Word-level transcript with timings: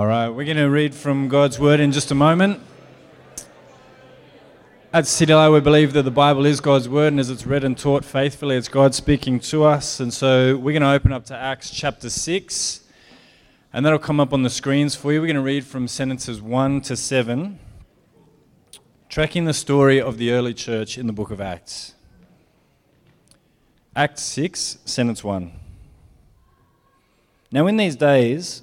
All 0.00 0.06
right, 0.06 0.30
we're 0.30 0.46
going 0.46 0.56
to 0.56 0.70
read 0.70 0.94
from 0.94 1.28
God's 1.28 1.58
Word 1.58 1.78
in 1.78 1.92
just 1.92 2.10
a 2.10 2.14
moment. 2.14 2.62
At 4.94 5.06
City 5.06 5.34
we 5.34 5.60
believe 5.60 5.92
that 5.92 6.04
the 6.04 6.10
Bible 6.10 6.46
is 6.46 6.58
God's 6.58 6.88
Word, 6.88 7.08
and 7.08 7.20
as 7.20 7.28
it's 7.28 7.44
read 7.44 7.64
and 7.64 7.76
taught 7.76 8.02
faithfully, 8.02 8.56
it's 8.56 8.66
God 8.66 8.94
speaking 8.94 9.38
to 9.40 9.64
us. 9.64 10.00
And 10.00 10.10
so 10.10 10.56
we're 10.56 10.72
going 10.72 10.80
to 10.80 10.90
open 10.90 11.12
up 11.12 11.26
to 11.26 11.36
Acts 11.36 11.68
chapter 11.68 12.08
6, 12.08 12.80
and 13.74 13.84
that'll 13.84 13.98
come 13.98 14.20
up 14.20 14.32
on 14.32 14.42
the 14.42 14.48
screens 14.48 14.94
for 14.94 15.12
you. 15.12 15.20
We're 15.20 15.26
going 15.26 15.36
to 15.36 15.42
read 15.42 15.66
from 15.66 15.86
sentences 15.86 16.40
1 16.40 16.80
to 16.80 16.96
7, 16.96 17.58
tracking 19.10 19.44
the 19.44 19.52
story 19.52 20.00
of 20.00 20.16
the 20.16 20.32
early 20.32 20.54
church 20.54 20.96
in 20.96 21.08
the 21.08 21.12
book 21.12 21.30
of 21.30 21.42
Acts. 21.42 21.92
Acts 23.94 24.22
6, 24.22 24.78
sentence 24.86 25.22
1. 25.22 25.52
Now, 27.52 27.66
in 27.66 27.76
these 27.76 27.96
days, 27.96 28.62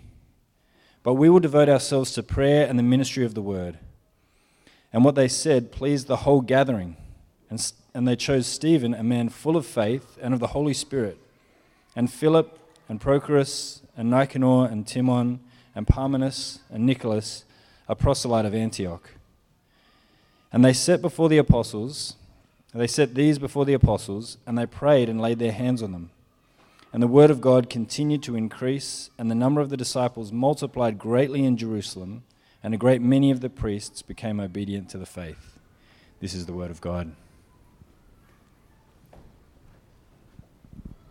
But 1.03 1.15
we 1.15 1.29
will 1.29 1.39
devote 1.39 1.69
ourselves 1.69 2.13
to 2.13 2.23
prayer 2.23 2.67
and 2.67 2.77
the 2.77 2.83
ministry 2.83 3.25
of 3.25 3.33
the 3.33 3.41
word. 3.41 3.79
And 4.93 5.03
what 5.03 5.15
they 5.15 5.27
said 5.27 5.71
pleased 5.71 6.07
the 6.07 6.17
whole 6.17 6.41
gathering. 6.41 6.97
And, 7.49 7.71
and 7.93 8.07
they 8.07 8.15
chose 8.15 8.45
Stephen, 8.47 8.93
a 8.93 9.03
man 9.03 9.29
full 9.29 9.57
of 9.57 9.65
faith 9.65 10.17
and 10.21 10.33
of 10.33 10.39
the 10.39 10.47
Holy 10.47 10.73
Spirit, 10.73 11.17
and 11.95 12.11
Philip, 12.11 12.57
and 12.87 12.99
Prochorus, 12.99 13.81
and 13.97 14.09
Nicanor, 14.09 14.67
and 14.67 14.87
Timon, 14.87 15.39
and 15.75 15.87
Parmenas, 15.87 16.59
and 16.69 16.85
Nicholas, 16.85 17.45
a 17.87 17.95
proselyte 17.95 18.45
of 18.45 18.53
Antioch. 18.53 19.11
And 20.51 20.63
they 20.63 20.73
set 20.73 21.01
before 21.01 21.29
the 21.29 21.37
apostles, 21.37 22.15
they 22.73 22.87
set 22.87 23.15
these 23.15 23.39
before 23.39 23.65
the 23.65 23.73
apostles, 23.73 24.37
and 24.45 24.57
they 24.57 24.65
prayed 24.65 25.09
and 25.09 25.19
laid 25.19 25.39
their 25.39 25.51
hands 25.51 25.81
on 25.81 25.91
them. 25.91 26.11
And 26.93 27.01
the 27.01 27.07
word 27.07 27.31
of 27.31 27.39
God 27.39 27.69
continued 27.69 28.21
to 28.23 28.35
increase, 28.35 29.11
and 29.17 29.31
the 29.31 29.35
number 29.35 29.61
of 29.61 29.69
the 29.69 29.77
disciples 29.77 30.33
multiplied 30.33 30.99
greatly 30.99 31.45
in 31.45 31.55
Jerusalem, 31.55 32.23
and 32.61 32.73
a 32.73 32.77
great 32.77 33.01
many 33.01 33.31
of 33.31 33.39
the 33.39 33.49
priests 33.49 34.01
became 34.01 34.41
obedient 34.41 34.89
to 34.89 34.97
the 34.97 35.05
faith. 35.05 35.57
This 36.19 36.33
is 36.33 36.47
the 36.47 36.53
word 36.53 36.69
of 36.69 36.81
God. 36.81 37.15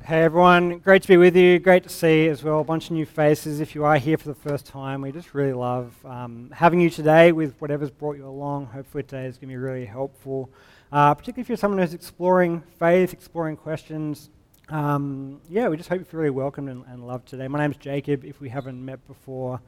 Hey 0.04 0.22
everyone, 0.22 0.80
great 0.80 1.02
to 1.02 1.08
be 1.08 1.16
with 1.16 1.34
you. 1.34 1.58
Great 1.58 1.84
to 1.84 1.88
see 1.88 2.28
as 2.28 2.42
well 2.42 2.60
a 2.60 2.64
bunch 2.64 2.86
of 2.86 2.92
new 2.92 3.06
faces. 3.06 3.60
If 3.60 3.74
you 3.74 3.84
are 3.84 3.96
here 3.96 4.18
for 4.18 4.28
the 4.28 4.34
first 4.34 4.66
time, 4.66 5.00
we 5.00 5.12
just 5.12 5.34
really 5.34 5.52
love 5.52 5.94
um, 6.04 6.50
having 6.52 6.80
you 6.80 6.90
today 6.90 7.32
with 7.32 7.54
whatever's 7.58 7.90
brought 7.90 8.16
you 8.16 8.26
along. 8.26 8.66
Hopefully, 8.66 9.02
today 9.02 9.26
is 9.26 9.36
going 9.36 9.48
to 9.48 9.52
be 9.52 9.56
really 9.56 9.86
helpful, 9.86 10.50
uh, 10.92 11.14
particularly 11.14 11.42
if 11.42 11.48
you're 11.48 11.56
someone 11.56 11.78
who's 11.78 11.94
exploring 11.94 12.62
faith, 12.78 13.12
exploring 13.12 13.56
questions, 13.56 14.30
um, 14.70 15.40
yeah, 15.48 15.68
we 15.68 15.76
just 15.76 15.88
hope 15.88 15.98
you 15.98 16.04
feel 16.04 16.20
really 16.20 16.30
welcome 16.30 16.68
and, 16.68 16.84
and 16.86 17.06
loved 17.06 17.28
today. 17.28 17.48
My 17.48 17.58
name's 17.58 17.76
Jacob, 17.76 18.24
if 18.24 18.40
we 18.40 18.48
haven't 18.48 18.82
met 18.84 19.04
before. 19.08 19.60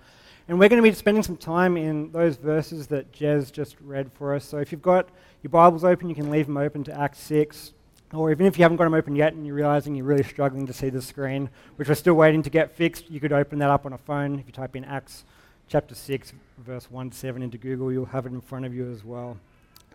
And 0.48 0.58
we're 0.58 0.68
going 0.68 0.82
to 0.82 0.88
be 0.88 0.94
spending 0.94 1.22
some 1.22 1.36
time 1.36 1.76
in 1.76 2.10
those 2.12 2.36
verses 2.36 2.86
that 2.88 3.12
Jez 3.12 3.50
just 3.50 3.76
read 3.80 4.12
for 4.12 4.34
us. 4.34 4.44
So 4.44 4.58
if 4.58 4.70
you've 4.70 4.82
got 4.82 5.08
your 5.42 5.50
Bibles 5.50 5.82
open, 5.82 6.08
you 6.08 6.14
can 6.14 6.30
leave 6.30 6.46
them 6.46 6.56
open 6.56 6.84
to 6.84 6.98
Acts 6.98 7.18
6. 7.20 7.72
Or 8.12 8.30
even 8.30 8.46
if 8.46 8.58
you 8.58 8.62
haven't 8.62 8.76
got 8.76 8.84
them 8.84 8.94
open 8.94 9.16
yet 9.16 9.32
and 9.32 9.46
you're 9.46 9.56
realizing 9.56 9.94
you're 9.94 10.04
really 10.04 10.22
struggling 10.22 10.66
to 10.66 10.72
see 10.72 10.88
the 10.88 11.02
screen, 11.02 11.48
which 11.76 11.88
we're 11.88 11.94
still 11.94 12.14
waiting 12.14 12.42
to 12.42 12.50
get 12.50 12.70
fixed, 12.70 13.10
you 13.10 13.20
could 13.20 13.32
open 13.32 13.58
that 13.58 13.70
up 13.70 13.86
on 13.86 13.94
a 13.94 13.98
phone. 13.98 14.38
If 14.38 14.46
you 14.46 14.52
type 14.52 14.76
in 14.76 14.84
Acts 14.84 15.24
chapter 15.66 15.94
6, 15.94 16.32
verse 16.58 16.90
1 16.90 17.10
to 17.10 17.16
7 17.16 17.42
into 17.42 17.58
Google, 17.58 17.90
you'll 17.90 18.04
have 18.06 18.26
it 18.26 18.32
in 18.32 18.40
front 18.40 18.66
of 18.66 18.74
you 18.74 18.92
as 18.92 19.04
well. 19.04 19.38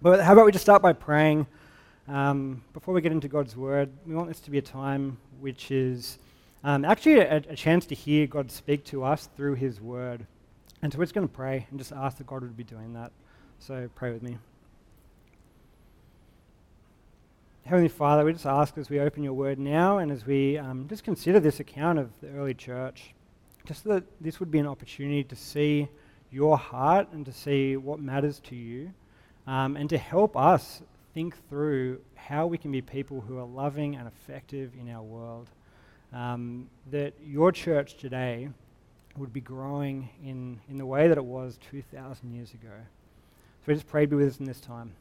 But 0.01 0.21
how 0.21 0.33
about 0.33 0.45
we 0.45 0.51
just 0.51 0.65
start 0.65 0.81
by 0.81 0.93
praying? 0.93 1.47
Um, 2.07 2.63
before 2.71 2.93
we 2.93 3.01
get 3.01 3.11
into 3.11 3.27
God's 3.27 3.57
Word, 3.57 3.89
we 4.05 4.15
want 4.15 4.29
this 4.29 4.39
to 4.41 4.51
be 4.51 4.57
a 4.57 4.61
time 4.61 5.17
which 5.41 5.71
is 5.71 6.19
um, 6.63 6.85
actually 6.85 7.19
a, 7.19 7.43
a, 7.49 7.55
chance 7.55 7.85
to 7.87 7.95
hear 7.95 8.25
God 8.27 8.49
speak 8.49 8.85
to 8.85 9.03
us 9.03 9.27
through 9.35 9.55
His 9.55 9.81
Word. 9.81 10.25
And 10.81 10.91
so 10.91 10.99
we're 10.99 11.05
just 11.05 11.13
going 11.13 11.27
to 11.27 11.33
pray 11.33 11.67
and 11.69 11.77
just 11.77 11.91
ask 11.91 12.17
that 12.19 12.27
God 12.27 12.43
would 12.43 12.55
be 12.55 12.63
doing 12.63 12.93
that. 12.93 13.11
So 13.59 13.89
pray 13.93 14.13
with 14.13 14.23
me. 14.23 14.37
Heavenly 17.65 17.89
Father, 17.89 18.23
we 18.23 18.31
just 18.31 18.45
ask 18.45 18.77
as 18.77 18.89
we 18.89 19.01
open 19.01 19.21
your 19.21 19.33
Word 19.33 19.59
now 19.59 19.97
and 19.97 20.09
as 20.09 20.25
we 20.25 20.57
um, 20.57 20.87
just 20.87 21.03
consider 21.03 21.41
this 21.41 21.59
account 21.59 21.99
of 21.99 22.09
the 22.21 22.29
early 22.29 22.53
church, 22.53 23.13
just 23.65 23.83
that 23.83 24.05
this 24.21 24.39
would 24.39 24.49
be 24.49 24.59
an 24.59 24.67
opportunity 24.67 25.25
to 25.25 25.35
see 25.35 25.89
your 26.31 26.57
heart 26.57 27.09
and 27.11 27.25
to 27.25 27.33
see 27.33 27.75
what 27.75 27.99
matters 27.99 28.39
to 28.45 28.55
you. 28.55 28.93
Um, 29.45 29.75
and 29.75 29.89
to 29.89 29.97
help 29.97 30.37
us 30.37 30.81
think 31.17 31.35
through 31.49 31.99
how 32.13 32.45
we 32.45 32.59
can 32.59 32.71
be 32.71 32.79
people 32.79 33.21
who 33.21 33.39
are 33.39 33.43
loving 33.43 33.95
and 33.95 34.07
effective 34.07 34.71
in 34.79 34.87
our 34.87 35.01
world. 35.01 35.49
Um, 36.13 36.69
that 36.91 37.15
your 37.25 37.51
church 37.51 37.97
today 37.97 38.49
would 39.17 39.33
be 39.33 39.41
growing 39.41 40.09
in, 40.23 40.61
in 40.69 40.77
the 40.77 40.85
way 40.85 41.07
that 41.07 41.17
it 41.17 41.25
was 41.25 41.57
2,000 41.71 42.31
years 42.35 42.53
ago. 42.53 42.69
So 42.69 43.63
we 43.65 43.73
just 43.73 43.87
pray 43.87 44.01
to 44.01 44.07
be 44.07 44.15
with 44.15 44.27
us 44.27 44.39
in 44.39 44.45
this 44.45 44.59
time. 44.59 44.91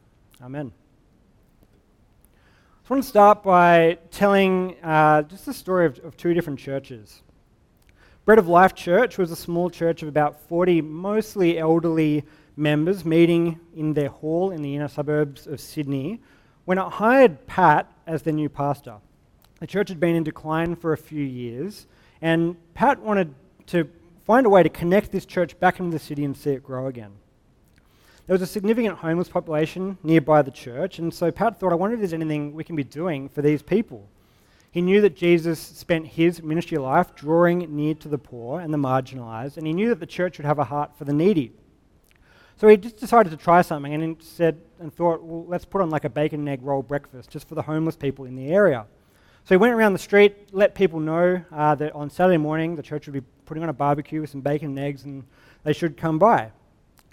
Amen. 0.43 0.72
I 2.33 2.94
want 2.94 3.03
to 3.03 3.09
start 3.10 3.43
by 3.43 3.98
telling 4.10 4.75
uh, 4.83 5.21
just 5.21 5.44
the 5.44 5.53
story 5.53 5.84
of, 5.84 5.98
of 5.98 6.16
two 6.16 6.33
different 6.33 6.59
churches. 6.59 7.21
Bread 8.25 8.38
of 8.38 8.48
Life 8.48 8.75
Church 8.75 9.19
was 9.19 9.31
a 9.31 9.37
small 9.37 9.69
church 9.69 10.00
of 10.00 10.09
about 10.09 10.41
40 10.48 10.81
mostly 10.81 11.59
elderly 11.59 12.25
members 12.56 13.04
meeting 13.04 13.60
in 13.74 13.92
their 13.92 14.08
hall 14.08 14.50
in 14.50 14.62
the 14.62 14.74
inner 14.74 14.88
suburbs 14.88 15.46
of 15.46 15.60
Sydney 15.60 16.20
when 16.64 16.78
it 16.78 16.92
hired 16.92 17.46
Pat 17.46 17.92
as 18.06 18.22
their 18.22 18.32
new 18.32 18.48
pastor. 18.48 18.96
The 19.60 19.66
church 19.66 19.88
had 19.88 20.00
been 20.00 20.16
in 20.16 20.24
decline 20.24 20.76
for 20.76 20.92
a 20.92 20.98
few 20.98 21.22
years, 21.22 21.86
and 22.20 22.56
Pat 22.74 23.00
wanted 23.00 23.34
to 23.66 23.88
find 24.24 24.46
a 24.46 24.50
way 24.50 24.62
to 24.62 24.68
connect 24.68 25.12
this 25.12 25.24
church 25.24 25.58
back 25.60 25.78
into 25.78 25.92
the 25.92 25.98
city 25.98 26.24
and 26.24 26.36
see 26.36 26.50
it 26.50 26.62
grow 26.62 26.86
again. 26.86 27.12
There 28.26 28.34
was 28.34 28.42
a 28.42 28.46
significant 28.46 28.98
homeless 28.98 29.28
population 29.28 29.98
nearby 30.02 30.42
the 30.42 30.50
church, 30.50 30.98
and 30.98 31.14
so 31.14 31.30
Pat 31.30 31.60
thought, 31.60 31.72
I 31.72 31.76
wonder 31.76 31.94
if 31.94 32.00
there's 32.00 32.12
anything 32.12 32.54
we 32.54 32.64
can 32.64 32.74
be 32.74 32.84
doing 32.84 33.28
for 33.28 33.40
these 33.40 33.62
people. 33.62 34.08
He 34.72 34.82
knew 34.82 35.00
that 35.02 35.16
Jesus 35.16 35.60
spent 35.60 36.06
his 36.06 36.42
ministry 36.42 36.76
life 36.76 37.14
drawing 37.14 37.74
near 37.74 37.94
to 37.94 38.08
the 38.08 38.18
poor 38.18 38.60
and 38.60 38.74
the 38.74 38.78
marginalized, 38.78 39.56
and 39.56 39.66
he 39.66 39.72
knew 39.72 39.88
that 39.90 40.00
the 40.00 40.06
church 40.06 40.38
would 40.38 40.44
have 40.44 40.58
a 40.58 40.64
heart 40.64 40.90
for 40.98 41.04
the 41.04 41.12
needy. 41.12 41.52
So 42.58 42.68
he 42.68 42.76
just 42.76 42.96
decided 42.96 43.30
to 43.30 43.36
try 43.36 43.62
something 43.62 43.92
and 43.92 44.22
said 44.22 44.60
and 44.80 44.92
thought, 44.92 45.22
well, 45.22 45.44
let's 45.46 45.64
put 45.64 45.82
on 45.82 45.90
like 45.90 46.04
a 46.04 46.08
bacon 46.08 46.40
and 46.40 46.48
egg 46.48 46.60
roll 46.62 46.82
breakfast 46.82 47.30
just 47.30 47.48
for 47.48 47.54
the 47.54 47.62
homeless 47.62 47.96
people 47.96 48.24
in 48.24 48.34
the 48.34 48.48
area. 48.48 48.86
So 49.44 49.54
he 49.54 49.58
went 49.58 49.74
around 49.74 49.92
the 49.92 49.98
street, 49.98 50.48
let 50.52 50.74
people 50.74 50.98
know 50.98 51.42
uh, 51.52 51.74
that 51.76 51.92
on 51.94 52.10
Saturday 52.10 52.38
morning 52.38 52.74
the 52.74 52.82
church 52.82 53.06
would 53.06 53.12
be 53.12 53.26
putting 53.44 53.62
on 53.62 53.68
a 53.68 53.74
barbecue 53.74 54.20
with 54.20 54.30
some 54.30 54.40
bacon 54.40 54.70
and 54.70 54.78
eggs 54.78 55.04
and 55.04 55.24
they 55.64 55.72
should 55.72 55.96
come 55.96 56.18
by. 56.18 56.50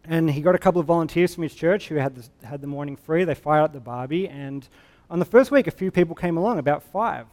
And 0.05 0.29
he 0.29 0.41
got 0.41 0.55
a 0.55 0.59
couple 0.59 0.81
of 0.81 0.87
volunteers 0.87 1.33
from 1.33 1.43
his 1.43 1.55
church 1.55 1.87
who 1.87 1.95
had, 1.95 2.15
this, 2.15 2.29
had 2.43 2.61
the 2.61 2.67
morning 2.67 2.95
free. 2.95 3.23
They 3.23 3.35
fired 3.35 3.63
up 3.63 3.73
the 3.73 3.79
barbie, 3.79 4.27
and 4.27 4.67
on 5.09 5.19
the 5.19 5.25
first 5.25 5.49
week, 5.49 5.67
a 5.67 5.71
few 5.71 5.91
people 5.91 6.13
came 6.13 6.35
along, 6.35 6.59
about 6.59 6.83
five. 6.83 7.27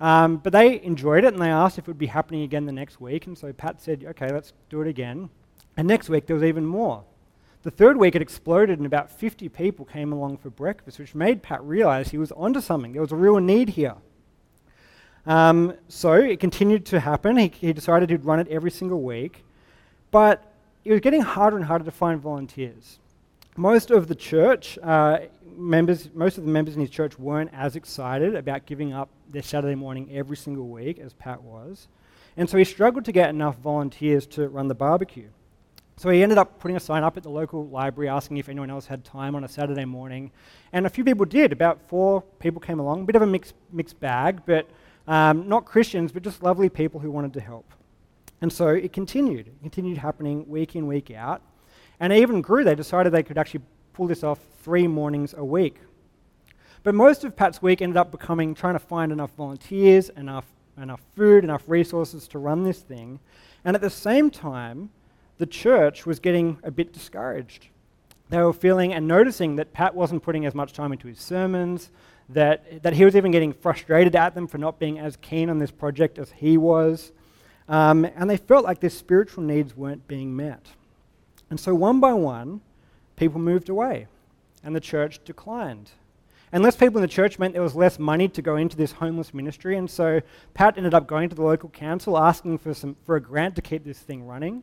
Um, 0.00 0.38
but 0.38 0.52
they 0.52 0.82
enjoyed 0.82 1.24
it 1.24 1.32
and 1.32 1.40
they 1.40 1.50
asked 1.50 1.78
if 1.78 1.84
it 1.84 1.88
would 1.88 1.98
be 1.98 2.06
happening 2.06 2.42
again 2.42 2.66
the 2.66 2.72
next 2.72 3.00
week. 3.00 3.26
And 3.26 3.38
so 3.38 3.52
Pat 3.52 3.80
said, 3.80 4.04
okay, 4.08 4.32
let's 4.32 4.52
do 4.70 4.80
it 4.80 4.88
again. 4.88 5.30
And 5.76 5.86
next 5.86 6.08
week, 6.08 6.26
there 6.26 6.34
was 6.34 6.42
even 6.42 6.66
more. 6.66 7.04
The 7.64 7.70
third 7.70 7.96
week, 7.96 8.14
it 8.14 8.20
exploded, 8.20 8.78
and 8.78 8.84
about 8.84 9.10
50 9.10 9.48
people 9.48 9.86
came 9.86 10.12
along 10.12 10.36
for 10.36 10.50
breakfast, 10.50 10.98
which 10.98 11.14
made 11.14 11.42
Pat 11.42 11.64
realize 11.64 12.10
he 12.10 12.18
was 12.18 12.30
onto 12.32 12.60
something. 12.60 12.92
There 12.92 13.00
was 13.00 13.10
a 13.10 13.16
real 13.16 13.38
need 13.38 13.70
here. 13.70 13.94
Um, 15.24 15.72
so 15.88 16.12
it 16.12 16.40
continued 16.40 16.84
to 16.86 17.00
happen. 17.00 17.38
He, 17.38 17.48
he 17.48 17.72
decided 17.72 18.10
he'd 18.10 18.26
run 18.26 18.38
it 18.38 18.48
every 18.48 18.70
single 18.70 19.00
week, 19.00 19.46
but 20.10 20.52
it 20.84 20.92
was 20.92 21.00
getting 21.00 21.22
harder 21.22 21.56
and 21.56 21.64
harder 21.64 21.86
to 21.86 21.90
find 21.90 22.20
volunteers. 22.20 22.98
Most 23.56 23.90
of 23.90 24.08
the 24.08 24.14
church 24.14 24.78
uh, 24.82 25.20
members, 25.56 26.10
most 26.12 26.36
of 26.36 26.44
the 26.44 26.50
members 26.50 26.74
in 26.74 26.82
his 26.82 26.90
church 26.90 27.18
weren't 27.18 27.50
as 27.54 27.76
excited 27.76 28.34
about 28.34 28.66
giving 28.66 28.92
up 28.92 29.08
their 29.30 29.42
Saturday 29.42 29.74
morning 29.74 30.10
every 30.12 30.36
single 30.36 30.68
week 30.68 30.98
as 30.98 31.14
Pat 31.14 31.42
was, 31.42 31.88
and 32.36 32.50
so 32.50 32.58
he 32.58 32.64
struggled 32.64 33.06
to 33.06 33.12
get 33.12 33.30
enough 33.30 33.56
volunteers 33.56 34.26
to 34.26 34.50
run 34.50 34.68
the 34.68 34.74
barbecue. 34.74 35.30
So 35.96 36.10
he 36.10 36.22
ended 36.22 36.38
up 36.38 36.58
putting 36.58 36.76
a 36.76 36.80
sign 36.80 37.04
up 37.04 37.16
at 37.16 37.22
the 37.22 37.30
local 37.30 37.68
library 37.68 38.08
asking 38.08 38.38
if 38.38 38.48
anyone 38.48 38.70
else 38.70 38.86
had 38.86 39.04
time 39.04 39.34
on 39.36 39.44
a 39.44 39.48
Saturday 39.48 39.84
morning. 39.84 40.32
And 40.72 40.86
a 40.86 40.90
few 40.90 41.04
people 41.04 41.24
did. 41.24 41.52
About 41.52 41.80
four 41.80 42.22
people 42.40 42.60
came 42.60 42.80
along. 42.80 43.02
A 43.02 43.04
bit 43.04 43.16
of 43.16 43.22
a 43.22 43.26
mixed, 43.26 43.54
mixed 43.72 44.00
bag, 44.00 44.42
but 44.44 44.68
um, 45.06 45.48
not 45.48 45.64
Christians, 45.64 46.10
but 46.10 46.22
just 46.22 46.42
lovely 46.42 46.68
people 46.68 46.98
who 46.98 47.10
wanted 47.10 47.32
to 47.34 47.40
help. 47.40 47.72
And 48.40 48.52
so 48.52 48.68
it 48.68 48.92
continued. 48.92 49.46
It 49.46 49.62
continued 49.62 49.98
happening 49.98 50.48
week 50.48 50.74
in, 50.74 50.86
week 50.86 51.10
out. 51.10 51.42
And 52.00 52.12
it 52.12 52.16
even 52.16 52.40
grew. 52.40 52.64
They 52.64 52.74
decided 52.74 53.12
they 53.12 53.22
could 53.22 53.38
actually 53.38 53.62
pull 53.92 54.08
this 54.08 54.24
off 54.24 54.40
three 54.62 54.88
mornings 54.88 55.34
a 55.36 55.44
week. 55.44 55.76
But 56.82 56.94
most 56.94 57.24
of 57.24 57.36
Pat's 57.36 57.62
week 57.62 57.80
ended 57.80 57.96
up 57.96 58.10
becoming 58.10 58.54
trying 58.54 58.74
to 58.74 58.80
find 58.80 59.12
enough 59.12 59.30
volunteers, 59.36 60.10
enough, 60.10 60.44
enough 60.76 61.00
food, 61.14 61.44
enough 61.44 61.62
resources 61.68 62.26
to 62.28 62.38
run 62.38 62.64
this 62.64 62.80
thing. 62.80 63.20
And 63.64 63.74
at 63.76 63.80
the 63.80 63.88
same 63.88 64.30
time, 64.30 64.90
the 65.38 65.46
church 65.46 66.06
was 66.06 66.18
getting 66.20 66.58
a 66.62 66.70
bit 66.70 66.92
discouraged. 66.92 67.68
They 68.30 68.40
were 68.40 68.52
feeling 68.52 68.94
and 68.94 69.06
noticing 69.06 69.56
that 69.56 69.72
Pat 69.72 69.94
wasn't 69.94 70.22
putting 70.22 70.46
as 70.46 70.54
much 70.54 70.72
time 70.72 70.92
into 70.92 71.08
his 71.08 71.18
sermons, 71.18 71.90
that, 72.30 72.82
that 72.82 72.94
he 72.94 73.04
was 73.04 73.16
even 73.16 73.30
getting 73.30 73.52
frustrated 73.52 74.16
at 74.16 74.34
them 74.34 74.46
for 74.46 74.58
not 74.58 74.78
being 74.78 74.98
as 74.98 75.16
keen 75.16 75.50
on 75.50 75.58
this 75.58 75.70
project 75.70 76.18
as 76.18 76.32
he 76.32 76.56
was. 76.56 77.12
Um, 77.68 78.04
and 78.04 78.28
they 78.28 78.36
felt 78.36 78.64
like 78.64 78.80
their 78.80 78.90
spiritual 78.90 79.44
needs 79.44 79.76
weren't 79.76 80.06
being 80.08 80.34
met. 80.34 80.66
And 81.50 81.60
so, 81.60 81.74
one 81.74 82.00
by 82.00 82.12
one, 82.14 82.60
people 83.16 83.40
moved 83.40 83.68
away 83.68 84.06
and 84.62 84.74
the 84.74 84.80
church 84.80 85.20
declined. 85.24 85.90
And 86.52 86.62
less 86.62 86.76
people 86.76 86.98
in 86.98 87.02
the 87.02 87.08
church 87.08 87.38
meant 87.38 87.52
there 87.52 87.62
was 87.62 87.74
less 87.74 87.98
money 87.98 88.28
to 88.28 88.40
go 88.40 88.56
into 88.56 88.76
this 88.76 88.92
homeless 88.92 89.34
ministry. 89.34 89.76
And 89.76 89.90
so 89.90 90.20
Pat 90.54 90.76
ended 90.76 90.94
up 90.94 91.06
going 91.06 91.28
to 91.28 91.34
the 91.34 91.42
local 91.42 91.68
council 91.68 92.16
asking 92.16 92.58
for, 92.58 92.72
some, 92.72 92.96
for 93.04 93.16
a 93.16 93.20
grant 93.20 93.56
to 93.56 93.62
keep 93.62 93.84
this 93.84 93.98
thing 93.98 94.24
running. 94.24 94.62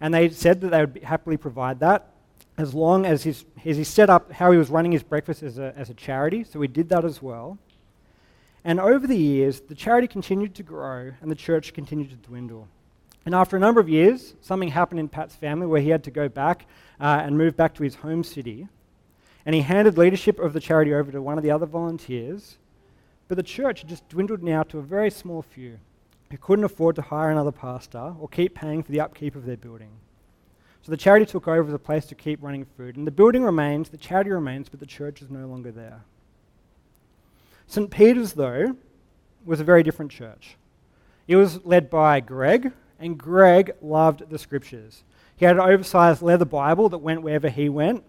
And 0.00 0.14
they 0.14 0.28
said 0.30 0.60
that 0.60 0.70
they 0.70 0.80
would 0.84 1.02
happily 1.02 1.36
provide 1.36 1.80
that 1.80 2.12
as 2.56 2.74
long 2.74 3.06
as, 3.06 3.22
his, 3.22 3.44
as 3.64 3.76
he 3.76 3.84
set 3.84 4.10
up 4.10 4.32
how 4.32 4.50
he 4.50 4.58
was 4.58 4.68
running 4.68 4.92
his 4.92 5.02
breakfast 5.02 5.42
as 5.42 5.58
a, 5.58 5.72
as 5.76 5.90
a 5.90 5.94
charity. 5.94 6.42
So 6.44 6.60
he 6.60 6.68
did 6.68 6.88
that 6.88 7.04
as 7.04 7.22
well. 7.22 7.56
And 8.64 8.80
over 8.80 9.06
the 9.06 9.16
years, 9.16 9.60
the 9.60 9.74
charity 9.74 10.08
continued 10.08 10.54
to 10.56 10.64
grow 10.64 11.12
and 11.22 11.30
the 11.30 11.36
church 11.36 11.72
continued 11.72 12.10
to 12.10 12.16
dwindle. 12.16 12.68
And 13.24 13.34
after 13.34 13.56
a 13.56 13.60
number 13.60 13.80
of 13.80 13.88
years, 13.88 14.34
something 14.40 14.70
happened 14.70 15.00
in 15.00 15.08
Pat's 15.08 15.36
family 15.36 15.66
where 15.66 15.80
he 15.80 15.90
had 15.90 16.02
to 16.04 16.10
go 16.10 16.28
back 16.28 16.66
uh, 17.00 17.22
and 17.22 17.38
move 17.38 17.56
back 17.56 17.74
to 17.74 17.84
his 17.84 17.96
home 17.96 18.24
city. 18.24 18.66
And 19.46 19.54
he 19.54 19.60
handed 19.60 19.96
leadership 19.96 20.38
of 20.40 20.52
the 20.52 20.60
charity 20.60 20.92
over 20.92 21.12
to 21.12 21.22
one 21.22 21.38
of 21.38 21.44
the 21.44 21.50
other 21.50 21.66
volunteers. 21.66 22.58
But 23.28 23.36
the 23.36 23.42
church 23.42 23.86
just 23.86 24.08
dwindled 24.08 24.42
now 24.42 24.62
to 24.64 24.78
a 24.78 24.82
very 24.82 25.10
small 25.10 25.42
few 25.42 25.78
who 26.30 26.36
couldn't 26.36 26.64
afford 26.64 26.96
to 26.96 27.02
hire 27.02 27.30
another 27.30 27.52
pastor 27.52 28.14
or 28.18 28.28
keep 28.28 28.54
paying 28.54 28.82
for 28.82 28.92
the 28.92 29.00
upkeep 29.00 29.34
of 29.34 29.46
their 29.46 29.56
building. 29.56 29.90
So 30.82 30.90
the 30.90 30.96
charity 30.96 31.26
took 31.26 31.48
over 31.48 31.74
a 31.74 31.78
place 31.78 32.06
to 32.06 32.14
keep 32.14 32.42
running 32.42 32.64
food. 32.64 32.96
And 32.96 33.06
the 33.06 33.10
building 33.10 33.42
remains, 33.42 33.88
the 33.88 33.96
charity 33.96 34.30
remains, 34.30 34.68
but 34.68 34.80
the 34.80 34.86
church 34.86 35.22
is 35.22 35.30
no 35.30 35.46
longer 35.46 35.70
there. 35.70 36.02
St. 37.66 37.90
Peter's, 37.90 38.32
though, 38.32 38.76
was 39.44 39.60
a 39.60 39.64
very 39.64 39.82
different 39.82 40.10
church. 40.10 40.56
It 41.26 41.36
was 41.36 41.64
led 41.64 41.90
by 41.90 42.20
Greg, 42.20 42.72
and 42.98 43.18
Greg 43.18 43.74
loved 43.82 44.30
the 44.30 44.38
scriptures. 44.38 45.04
He 45.36 45.44
had 45.44 45.56
an 45.56 45.62
oversized 45.62 46.22
leather 46.22 46.46
Bible 46.46 46.88
that 46.88 46.98
went 46.98 47.22
wherever 47.22 47.48
he 47.48 47.68
went, 47.68 48.02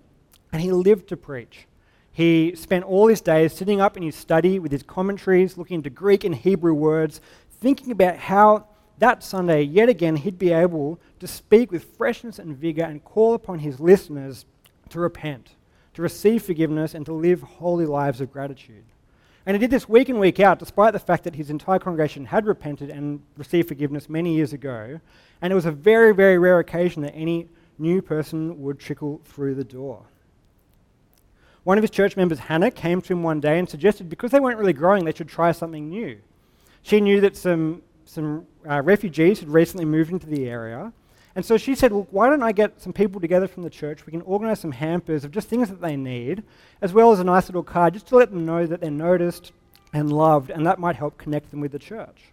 and 0.53 0.61
he 0.61 0.71
lived 0.71 1.09
to 1.09 1.17
preach. 1.17 1.67
He 2.11 2.55
spent 2.55 2.85
all 2.85 3.07
his 3.07 3.21
days 3.21 3.53
sitting 3.53 3.81
up 3.81 3.95
in 3.95 4.03
his 4.03 4.15
study 4.15 4.57
with 4.57 4.71
his 4.71 4.83
commentaries, 4.83 5.57
looking 5.57 5.75
into 5.75 5.89
Greek 5.89 6.23
and 6.23 6.33
Hebrew 6.33 6.73
words, 6.73 7.21
thinking 7.59 7.91
about 7.91 8.17
how 8.17 8.65
that 8.99 9.23
Sunday, 9.23 9.63
yet 9.63 9.89
again, 9.89 10.17
he'd 10.17 10.37
be 10.37 10.51
able 10.51 10.99
to 11.19 11.27
speak 11.27 11.71
with 11.71 11.95
freshness 11.97 12.39
and 12.39 12.55
vigor 12.55 12.83
and 12.83 13.03
call 13.03 13.33
upon 13.33 13.59
his 13.59 13.79
listeners 13.79 14.45
to 14.89 14.99
repent, 14.99 15.55
to 15.93 16.01
receive 16.01 16.43
forgiveness, 16.43 16.93
and 16.93 17.05
to 17.05 17.13
live 17.13 17.41
holy 17.41 17.85
lives 17.85 18.21
of 18.21 18.31
gratitude. 18.31 18.83
And 19.45 19.55
he 19.55 19.59
did 19.59 19.71
this 19.71 19.87
week 19.87 20.09
in, 20.09 20.19
week 20.19 20.39
out, 20.39 20.59
despite 20.59 20.93
the 20.93 20.99
fact 20.99 21.23
that 21.23 21.35
his 21.35 21.49
entire 21.49 21.79
congregation 21.79 22.25
had 22.25 22.45
repented 22.45 22.89
and 22.89 23.21
received 23.37 23.67
forgiveness 23.67 24.09
many 24.09 24.35
years 24.35 24.53
ago. 24.53 24.99
And 25.41 25.51
it 25.51 25.55
was 25.55 25.65
a 25.65 25.71
very, 25.71 26.13
very 26.13 26.37
rare 26.37 26.59
occasion 26.59 27.01
that 27.03 27.15
any 27.15 27.47
new 27.77 28.01
person 28.01 28.61
would 28.61 28.79
trickle 28.79 29.21
through 29.23 29.55
the 29.55 29.63
door. 29.63 30.03
One 31.63 31.77
of 31.77 31.83
his 31.83 31.91
church 31.91 32.17
members, 32.17 32.39
Hannah, 32.39 32.71
came 32.71 33.01
to 33.01 33.13
him 33.13 33.23
one 33.23 33.39
day 33.39 33.57
and 33.59 33.69
suggested 33.69 34.09
because 34.09 34.31
they 34.31 34.39
weren't 34.39 34.59
really 34.59 34.73
growing, 34.73 35.05
they 35.05 35.13
should 35.13 35.29
try 35.29 35.51
something 35.51 35.89
new. 35.89 36.19
She 36.81 37.01
knew 37.01 37.21
that 37.21 37.35
some, 37.35 37.81
some 38.05 38.45
uh, 38.67 38.81
refugees 38.81 39.39
had 39.39 39.49
recently 39.49 39.85
moved 39.85 40.11
into 40.11 40.27
the 40.27 40.47
area. 40.47 40.91
And 41.35 41.45
so 41.45 41.57
she 41.57 41.75
said, 41.75 41.91
Well, 41.91 42.07
why 42.11 42.29
don't 42.29 42.43
I 42.43 42.51
get 42.51 42.81
some 42.81 42.93
people 42.93 43.21
together 43.21 43.47
from 43.47 43.63
the 43.63 43.69
church? 43.69 44.05
We 44.05 44.11
can 44.11 44.21
organize 44.23 44.59
some 44.59 44.71
hampers 44.71 45.23
of 45.23 45.31
just 45.31 45.47
things 45.47 45.69
that 45.69 45.81
they 45.81 45.95
need, 45.95 46.43
as 46.81 46.91
well 46.91 47.11
as 47.11 47.19
a 47.19 47.23
nice 47.23 47.47
little 47.47 47.63
card 47.63 47.93
just 47.93 48.07
to 48.07 48.15
let 48.15 48.31
them 48.31 48.45
know 48.45 48.65
that 48.65 48.81
they're 48.81 48.91
noticed 48.91 49.51
and 49.93 50.11
loved, 50.11 50.49
and 50.49 50.65
that 50.65 50.79
might 50.79 50.95
help 50.95 51.17
connect 51.17 51.51
them 51.51 51.61
with 51.61 51.71
the 51.71 51.79
church. 51.79 52.31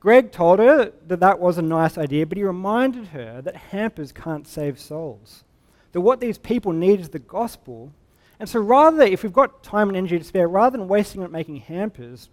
Greg 0.00 0.32
told 0.32 0.58
her 0.58 0.92
that 1.06 1.20
that 1.20 1.38
was 1.38 1.58
a 1.58 1.62
nice 1.62 1.96
idea, 1.96 2.26
but 2.26 2.36
he 2.36 2.42
reminded 2.42 3.08
her 3.08 3.40
that 3.42 3.54
hampers 3.54 4.10
can't 4.10 4.48
save 4.48 4.80
souls. 4.80 5.44
That 5.92 6.00
what 6.00 6.18
these 6.18 6.38
people 6.38 6.72
need 6.72 6.98
is 6.98 7.10
the 7.10 7.20
gospel. 7.20 7.92
And 8.40 8.48
so, 8.48 8.58
rather, 8.58 9.02
if 9.02 9.22
we've 9.22 9.32
got 9.32 9.62
time 9.62 9.88
and 9.88 9.96
energy 9.96 10.18
to 10.18 10.24
spare, 10.24 10.48
rather 10.48 10.76
than 10.76 10.88
wasting 10.88 11.22
it 11.22 11.30
making 11.30 11.56
hampers, 11.56 12.28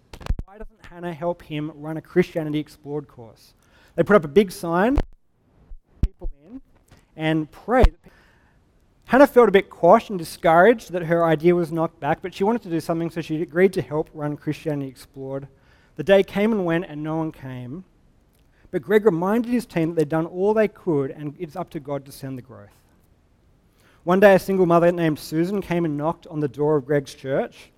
Hannah 0.90 1.14
help 1.14 1.42
him 1.42 1.70
run 1.76 1.96
a 1.98 2.00
Christianity 2.00 2.58
Explored 2.58 3.06
course? 3.06 3.54
They 3.94 4.02
put 4.02 4.16
up 4.16 4.24
a 4.24 4.28
big 4.28 4.50
sign, 4.50 4.98
people 6.04 6.28
in, 6.44 6.60
and 7.14 7.48
pray. 7.52 7.84
Hannah 9.04 9.28
felt 9.28 9.48
a 9.48 9.52
bit 9.52 9.70
quashed 9.70 10.10
and 10.10 10.18
discouraged 10.18 10.90
that 10.90 11.04
her 11.04 11.24
idea 11.24 11.54
was 11.54 11.70
knocked 11.70 12.00
back, 12.00 12.20
but 12.22 12.34
she 12.34 12.42
wanted 12.42 12.62
to 12.62 12.70
do 12.70 12.80
something, 12.80 13.08
so 13.08 13.20
she 13.20 13.40
agreed 13.40 13.72
to 13.74 13.82
help 13.82 14.10
run 14.12 14.36
Christianity 14.36 14.88
Explored. 14.90 15.46
The 15.94 16.02
day 16.02 16.24
came 16.24 16.50
and 16.50 16.64
went, 16.64 16.86
and 16.88 17.04
no 17.04 17.18
one 17.18 17.30
came. 17.30 17.84
But 18.72 18.82
Greg 18.82 19.04
reminded 19.04 19.52
his 19.52 19.66
team 19.66 19.90
that 19.90 19.94
they'd 19.94 20.08
done 20.08 20.26
all 20.26 20.54
they 20.54 20.66
could, 20.66 21.12
and 21.12 21.36
it's 21.38 21.54
up 21.54 21.70
to 21.70 21.78
God 21.78 22.04
to 22.06 22.10
send 22.10 22.36
the 22.36 22.42
growth. 22.42 22.68
One 24.02 24.18
day, 24.18 24.34
a 24.34 24.40
single 24.40 24.66
mother 24.66 24.90
named 24.90 25.20
Susan 25.20 25.62
came 25.62 25.84
and 25.84 25.96
knocked 25.96 26.26
on 26.26 26.40
the 26.40 26.48
door 26.48 26.74
of 26.74 26.84
Greg's 26.84 27.14
church, 27.14 27.70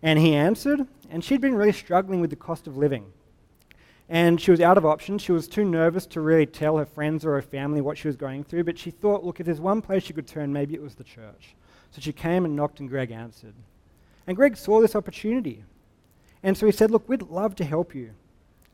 and 0.00 0.18
he 0.18 0.34
answered, 0.34 0.86
and 1.12 1.22
she'd 1.22 1.42
been 1.42 1.54
really 1.54 1.72
struggling 1.72 2.20
with 2.20 2.30
the 2.30 2.36
cost 2.36 2.66
of 2.66 2.76
living. 2.76 3.04
And 4.08 4.40
she 4.40 4.50
was 4.50 4.60
out 4.60 4.78
of 4.78 4.86
options. 4.86 5.22
She 5.22 5.32
was 5.32 5.46
too 5.46 5.64
nervous 5.64 6.06
to 6.06 6.20
really 6.20 6.46
tell 6.46 6.78
her 6.78 6.86
friends 6.86 7.24
or 7.24 7.32
her 7.34 7.42
family 7.42 7.80
what 7.80 7.98
she 7.98 8.08
was 8.08 8.16
going 8.16 8.44
through, 8.44 8.64
but 8.64 8.78
she 8.78 8.90
thought, 8.90 9.22
look, 9.22 9.38
if 9.38 9.46
there's 9.46 9.60
one 9.60 9.82
place 9.82 10.02
she 10.02 10.14
could 10.14 10.26
turn, 10.26 10.52
maybe 10.52 10.74
it 10.74 10.82
was 10.82 10.94
the 10.94 11.04
church. 11.04 11.54
So 11.90 12.00
she 12.00 12.12
came 12.12 12.46
and 12.46 12.56
knocked, 12.56 12.80
and 12.80 12.88
Greg 12.88 13.10
answered. 13.10 13.54
And 14.26 14.36
Greg 14.36 14.56
saw 14.56 14.80
this 14.80 14.96
opportunity. 14.96 15.64
And 16.42 16.56
so 16.56 16.66
he 16.66 16.72
said, 16.72 16.90
Look, 16.90 17.08
we'd 17.08 17.22
love 17.22 17.54
to 17.56 17.64
help 17.64 17.94
you. 17.94 18.12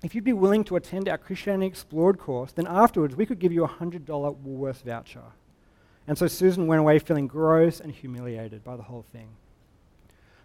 If 0.03 0.15
you'd 0.15 0.23
be 0.23 0.33
willing 0.33 0.63
to 0.65 0.77
attend 0.77 1.09
our 1.09 1.19
Christianity 1.19 1.67
Explored 1.67 2.19
course, 2.19 2.53
then 2.53 2.69
afterwards 2.69 3.17
we 3.17 3.27
could 3.27 3.41
give 3.41 3.53
you 3.53 3.65
a 3.65 3.69
$100 3.69 4.07
Woolworths 4.07 4.83
voucher. 4.83 5.33
And 6.07 6.17
so 6.17 6.29
Susan 6.29 6.69
went 6.69 6.81
away 6.81 7.01
feeling 7.01 7.27
gross 7.27 7.81
and 7.81 7.93
humiliated 7.93 8.63
by 8.63 8.77
the 8.77 8.85
whole 8.85 9.05
thing. 9.13 9.29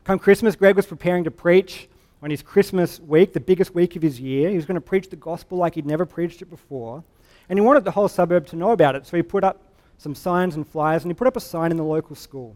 Come 0.04 0.20
Christmas, 0.20 0.56
Greg 0.56 0.76
was 0.76 0.86
preparing 0.86 1.24
to 1.24 1.32
preach 1.32 1.88
on 2.24 2.30
his 2.30 2.42
Christmas 2.42 3.02
week, 3.02 3.34
the 3.34 3.40
biggest 3.42 3.76
week 3.76 3.98
of 3.98 4.02
his 4.02 4.18
year. 4.18 4.50
He 4.50 4.56
was 4.56 4.66
going 4.66 4.76
to 4.76 4.82
preach 4.82 5.10
the 5.10 5.18
gospel 5.18 5.58
like 5.58 5.76
he'd 5.76 5.86
never 5.86 6.06
preached 6.06 6.42
it 6.42 6.50
before. 6.50 7.04
And 7.50 7.60
he 7.60 7.66
wanted 7.66 7.84
the 7.84 7.92
whole 7.92 8.08
suburb 8.08 8.48
to 8.48 8.56
know 8.56 8.72
about 8.72 8.96
it, 8.96 9.06
so 9.06 9.18
he 9.18 9.24
put 9.24 9.44
up 9.44 9.62
some 9.98 10.16
signs 10.16 10.56
and 10.56 10.66
flyers, 10.66 11.04
and 11.04 11.12
he 11.12 11.16
put 11.16 11.28
up 11.28 11.36
a 11.36 11.42
sign 11.42 11.70
in 11.70 11.76
the 11.76 11.84
local 11.84 12.16
school. 12.16 12.56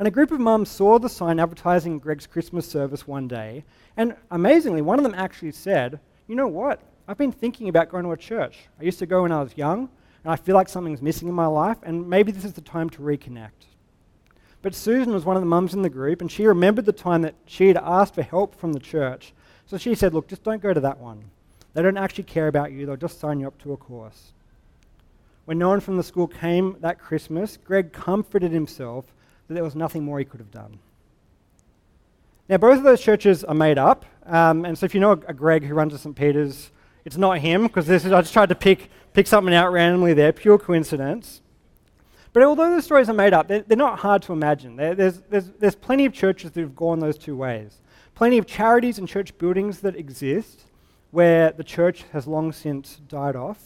And 0.00 0.08
a 0.08 0.10
group 0.10 0.32
of 0.32 0.40
mums 0.40 0.68
saw 0.68 0.98
the 0.98 1.08
sign 1.08 1.38
advertising 1.38 2.00
Greg's 2.00 2.26
Christmas 2.26 2.68
service 2.68 3.06
one 3.06 3.28
day, 3.28 3.64
and 3.96 4.16
amazingly, 4.32 4.82
one 4.82 4.98
of 4.98 5.04
them 5.04 5.14
actually 5.14 5.52
said, 5.52 6.00
You 6.26 6.34
know 6.34 6.48
what? 6.48 6.82
I've 7.06 7.16
been 7.16 7.30
thinking 7.30 7.68
about 7.68 7.88
going 7.88 8.02
to 8.02 8.10
a 8.10 8.16
church. 8.16 8.66
I 8.80 8.82
used 8.82 8.98
to 8.98 9.06
go 9.06 9.22
when 9.22 9.32
I 9.32 9.42
was 9.42 9.56
young, 9.56 9.88
and 10.24 10.32
I 10.32 10.34
feel 10.34 10.56
like 10.56 10.68
something's 10.68 11.00
missing 11.00 11.28
in 11.28 11.34
my 11.34 11.46
life, 11.46 11.78
and 11.84 12.10
maybe 12.10 12.32
this 12.32 12.44
is 12.44 12.54
the 12.54 12.60
time 12.60 12.90
to 12.90 12.98
reconnect. 12.98 13.65
But 14.62 14.74
Susan 14.74 15.12
was 15.12 15.24
one 15.24 15.36
of 15.36 15.42
the 15.42 15.46
mums 15.46 15.74
in 15.74 15.82
the 15.82 15.90
group, 15.90 16.20
and 16.20 16.30
she 16.30 16.46
remembered 16.46 16.86
the 16.86 16.92
time 16.92 17.22
that 17.22 17.34
she 17.46 17.68
had 17.68 17.76
asked 17.76 18.14
for 18.14 18.22
help 18.22 18.54
from 18.54 18.72
the 18.72 18.80
church. 18.80 19.32
So 19.66 19.78
she 19.78 19.94
said, 19.94 20.14
Look, 20.14 20.28
just 20.28 20.42
don't 20.42 20.62
go 20.62 20.72
to 20.72 20.80
that 20.80 20.98
one. 20.98 21.24
They 21.74 21.82
don't 21.82 21.98
actually 21.98 22.24
care 22.24 22.48
about 22.48 22.72
you, 22.72 22.86
they'll 22.86 22.96
just 22.96 23.20
sign 23.20 23.40
you 23.40 23.46
up 23.46 23.58
to 23.62 23.72
a 23.72 23.76
course. 23.76 24.32
When 25.44 25.58
no 25.58 25.68
one 25.68 25.80
from 25.80 25.96
the 25.96 26.02
school 26.02 26.26
came 26.26 26.76
that 26.80 26.98
Christmas, 26.98 27.56
Greg 27.56 27.92
comforted 27.92 28.50
himself 28.50 29.06
that 29.46 29.54
there 29.54 29.62
was 29.62 29.76
nothing 29.76 30.02
more 30.02 30.18
he 30.18 30.24
could 30.24 30.40
have 30.40 30.50
done. 30.50 30.78
Now, 32.48 32.56
both 32.58 32.78
of 32.78 32.84
those 32.84 33.00
churches 33.00 33.44
are 33.44 33.54
made 33.54 33.78
up. 33.78 34.04
Um, 34.24 34.64
and 34.64 34.76
so 34.76 34.86
if 34.86 34.94
you 34.94 35.00
know 35.00 35.12
a, 35.12 35.18
a 35.28 35.34
Greg 35.34 35.64
who 35.64 35.74
runs 35.74 35.94
a 35.94 35.98
St. 35.98 36.16
Peter's, 36.16 36.70
it's 37.04 37.16
not 37.16 37.38
him, 37.38 37.64
because 37.64 37.88
I 37.88 38.20
just 38.20 38.32
tried 38.32 38.48
to 38.48 38.54
pick, 38.54 38.90
pick 39.12 39.26
something 39.26 39.54
out 39.54 39.72
randomly 39.72 40.14
there, 40.14 40.32
pure 40.32 40.58
coincidence. 40.58 41.40
But 42.36 42.42
although 42.42 42.76
the 42.76 42.82
stories 42.82 43.08
are 43.08 43.14
made 43.14 43.32
up, 43.32 43.48
they're, 43.48 43.62
they're 43.62 43.78
not 43.78 44.00
hard 44.00 44.20
to 44.24 44.34
imagine. 44.34 44.76
there's, 44.76 45.22
there's, 45.30 45.48
there's 45.58 45.74
plenty 45.74 46.04
of 46.04 46.12
churches 46.12 46.50
that 46.50 46.60
have 46.60 46.76
gone 46.76 46.98
those 46.98 47.16
two 47.16 47.34
ways. 47.34 47.80
Plenty 48.14 48.36
of 48.36 48.44
charities 48.44 48.98
and 48.98 49.08
church 49.08 49.38
buildings 49.38 49.80
that 49.80 49.96
exist 49.96 50.64
where 51.12 51.50
the 51.52 51.64
church 51.64 52.04
has 52.12 52.26
long 52.26 52.52
since 52.52 52.96
died 53.08 53.36
off. 53.36 53.64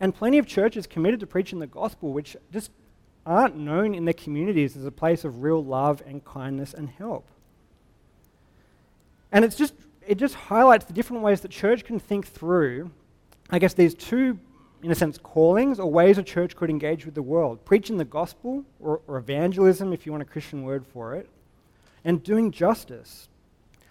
And 0.00 0.14
plenty 0.14 0.38
of 0.38 0.46
churches 0.46 0.86
committed 0.86 1.20
to 1.20 1.26
preaching 1.26 1.58
the 1.58 1.66
gospel, 1.66 2.14
which 2.14 2.38
just 2.50 2.70
aren't 3.26 3.58
known 3.58 3.94
in 3.94 4.06
their 4.06 4.14
communities 4.14 4.74
as 4.74 4.86
a 4.86 4.90
place 4.90 5.22
of 5.26 5.42
real 5.42 5.62
love 5.62 6.02
and 6.06 6.24
kindness 6.24 6.72
and 6.72 6.88
help. 6.88 7.26
And 9.30 9.44
it's 9.44 9.56
just, 9.56 9.74
it 10.06 10.14
just 10.14 10.34
highlights 10.34 10.86
the 10.86 10.94
different 10.94 11.22
ways 11.22 11.42
that 11.42 11.50
church 11.50 11.84
can 11.84 12.00
think 12.00 12.28
through 12.28 12.92
I 13.50 13.58
guess, 13.58 13.72
these 13.72 13.94
two, 13.94 14.38
in 14.82 14.90
a 14.90 14.94
sense, 14.94 15.18
callings 15.18 15.80
or 15.80 15.90
ways 15.90 16.18
a 16.18 16.22
church 16.22 16.54
could 16.54 16.70
engage 16.70 17.04
with 17.04 17.14
the 17.14 17.22
world 17.22 17.64
preaching 17.64 17.96
the 17.96 18.04
gospel, 18.04 18.64
or, 18.80 19.00
or 19.06 19.16
evangelism, 19.16 19.92
if 19.92 20.06
you 20.06 20.12
want 20.12 20.22
a 20.22 20.26
Christian 20.26 20.62
word 20.62 20.86
for 20.86 21.14
it, 21.14 21.28
and 22.04 22.22
doing 22.22 22.50
justice, 22.50 23.28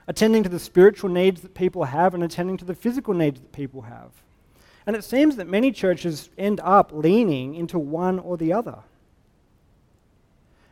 attending 0.08 0.44
to 0.44 0.50
the 0.50 0.60
spiritual 0.60 1.10
needs 1.10 1.42
that 1.42 1.54
people 1.54 1.84
have 1.86 2.14
and 2.14 2.24
attending 2.24 2.58
to 2.58 2.66
the 2.66 2.76
physical 2.76 3.14
needs 3.14 3.40
that 3.40 3.52
people 3.52 3.82
have. 3.82 4.12
And 4.86 4.96
it 4.96 5.04
seems 5.04 5.36
that 5.36 5.48
many 5.48 5.72
churches 5.72 6.30
end 6.38 6.62
up 6.64 6.92
leaning 6.94 7.56
into 7.56 7.78
one 7.78 8.20
or 8.20 8.38
the 8.38 8.54
other. 8.54 8.80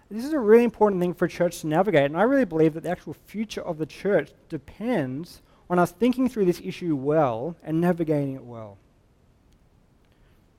This 0.10 0.24
is 0.24 0.34
a 0.34 0.40
really 0.40 0.64
important 0.64 1.02
thing 1.02 1.14
for 1.14 1.26
a 1.26 1.30
church 1.30 1.60
to 1.62 1.68
navigate, 1.68 2.06
and 2.06 2.16
I 2.16 2.24
really 2.24 2.46
believe 2.46 2.76
that 2.76 2.84
the 2.84 2.92
actual 2.92 3.16
future 3.26 3.62
of 3.62 3.78
the 3.78 3.86
church 3.86 4.32
depends 4.48 5.42
on 5.70 5.80
us 5.80 5.92
thinking 5.92 6.30
through 6.30 6.46
this 6.46 6.62
issue 6.64 6.96
well 6.96 7.58
and 7.64 7.82
navigating 7.82 8.36
it 8.36 8.46
well. 8.46 8.78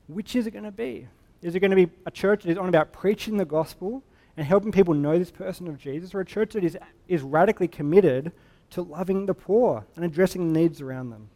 Which 0.09 0.37
is 0.37 0.47
it 0.47 0.53
going 0.53 0.65
to 0.65 0.71
be? 0.71 1.09
Is 1.43 1.55
it 1.55 1.61
going 1.61 1.71
to 1.71 1.77
be 1.77 1.91
a 2.07 2.11
church 2.11 2.45
that 2.45 2.51
is 2.51 2.59
on 2.59 2.69
about 2.69 2.93
preaching 2.93 3.37
the 3.37 3.45
gospel 3.45 4.03
and 4.37 4.47
helping 4.47 4.73
people 4.73 4.95
know 4.95 5.19
this 5.19 5.31
person 5.31 5.67
of 5.69 5.79
Jesus, 5.79 6.15
or 6.15 6.21
a 6.21 6.25
church 6.25 6.53
that 6.53 6.65
is, 6.65 6.77
is 7.09 7.23
radically 7.23 7.69
committed 7.69 8.33
to 8.71 8.83
loving 8.83 9.27
the 9.27 9.35
poor 9.35 9.85
and 9.97 10.05
addressing 10.05 10.53
the 10.53 10.61
needs 10.61 10.81
around 10.81 11.11
them? 11.11 11.29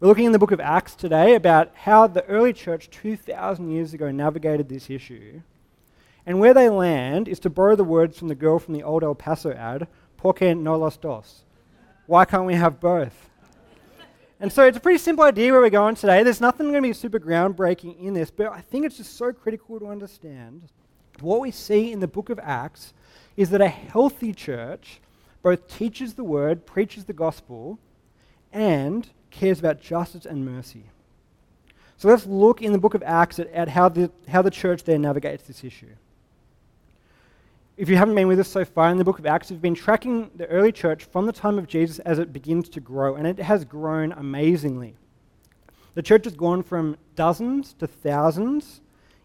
We're 0.00 0.08
looking 0.08 0.26
in 0.26 0.32
the 0.32 0.38
book 0.38 0.52
of 0.52 0.60
Acts 0.60 0.94
today 0.94 1.34
about 1.34 1.72
how 1.74 2.06
the 2.06 2.24
early 2.26 2.52
church 2.52 2.88
2,000 2.90 3.70
years 3.70 3.94
ago 3.94 4.10
navigated 4.10 4.68
this 4.68 4.90
issue. 4.90 5.40
And 6.24 6.38
where 6.38 6.54
they 6.54 6.68
land 6.68 7.26
is 7.26 7.40
to 7.40 7.50
borrow 7.50 7.74
the 7.74 7.84
words 7.84 8.18
from 8.18 8.28
the 8.28 8.34
girl 8.34 8.58
from 8.58 8.74
the 8.74 8.82
old 8.82 9.02
El 9.02 9.14
Paso 9.14 9.50
ad, 9.52 9.88
Porque 10.16 10.54
no 10.54 10.76
los 10.76 10.96
dos? 10.96 11.42
Why 12.06 12.24
can't 12.24 12.44
we 12.44 12.54
have 12.54 12.80
both? 12.80 13.27
And 14.40 14.52
so 14.52 14.64
it's 14.64 14.76
a 14.76 14.80
pretty 14.80 14.98
simple 14.98 15.24
idea 15.24 15.50
where 15.50 15.60
we're 15.60 15.70
going 15.70 15.96
today. 15.96 16.22
There's 16.22 16.40
nothing 16.40 16.68
going 16.68 16.82
to 16.82 16.88
be 16.88 16.92
super 16.92 17.18
groundbreaking 17.18 18.00
in 18.00 18.14
this, 18.14 18.30
but 18.30 18.46
I 18.52 18.60
think 18.60 18.86
it's 18.86 18.96
just 18.96 19.16
so 19.16 19.32
critical 19.32 19.80
to 19.80 19.86
understand. 19.88 20.62
What 21.20 21.40
we 21.40 21.50
see 21.50 21.90
in 21.90 21.98
the 21.98 22.06
book 22.06 22.30
of 22.30 22.38
Acts 22.40 22.94
is 23.36 23.50
that 23.50 23.60
a 23.60 23.68
healthy 23.68 24.32
church 24.32 25.00
both 25.42 25.66
teaches 25.68 26.14
the 26.14 26.22
word, 26.22 26.66
preaches 26.66 27.04
the 27.04 27.12
gospel, 27.12 27.80
and 28.52 29.08
cares 29.30 29.58
about 29.58 29.80
justice 29.80 30.24
and 30.24 30.44
mercy. 30.44 30.84
So 31.96 32.08
let's 32.08 32.26
look 32.26 32.62
in 32.62 32.72
the 32.72 32.78
book 32.78 32.94
of 32.94 33.02
Acts 33.02 33.40
at, 33.40 33.48
at 33.48 33.68
how, 33.68 33.88
the, 33.88 34.12
how 34.28 34.42
the 34.42 34.52
church 34.52 34.84
there 34.84 34.98
navigates 34.98 35.44
this 35.44 35.64
issue. 35.64 35.96
If 37.78 37.88
you 37.88 37.96
haven't 37.96 38.16
been 38.16 38.26
with 38.26 38.40
us 38.40 38.48
so 38.48 38.64
far 38.64 38.90
in 38.90 38.98
the 38.98 39.04
book 39.04 39.20
of 39.20 39.26
Acts, 39.26 39.52
we've 39.52 39.62
been 39.62 39.76
tracking 39.76 40.32
the 40.34 40.46
early 40.46 40.72
church 40.72 41.04
from 41.04 41.26
the 41.26 41.32
time 41.32 41.60
of 41.60 41.68
Jesus 41.68 42.00
as 42.00 42.18
it 42.18 42.32
begins 42.32 42.68
to 42.70 42.80
grow, 42.80 43.14
and 43.14 43.24
it 43.24 43.38
has 43.38 43.64
grown 43.64 44.10
amazingly. 44.10 44.96
The 45.94 46.02
church 46.02 46.24
has 46.24 46.34
gone 46.34 46.64
from 46.64 46.96
dozens 47.14 47.74
to 47.74 47.86
thousands 47.86 48.80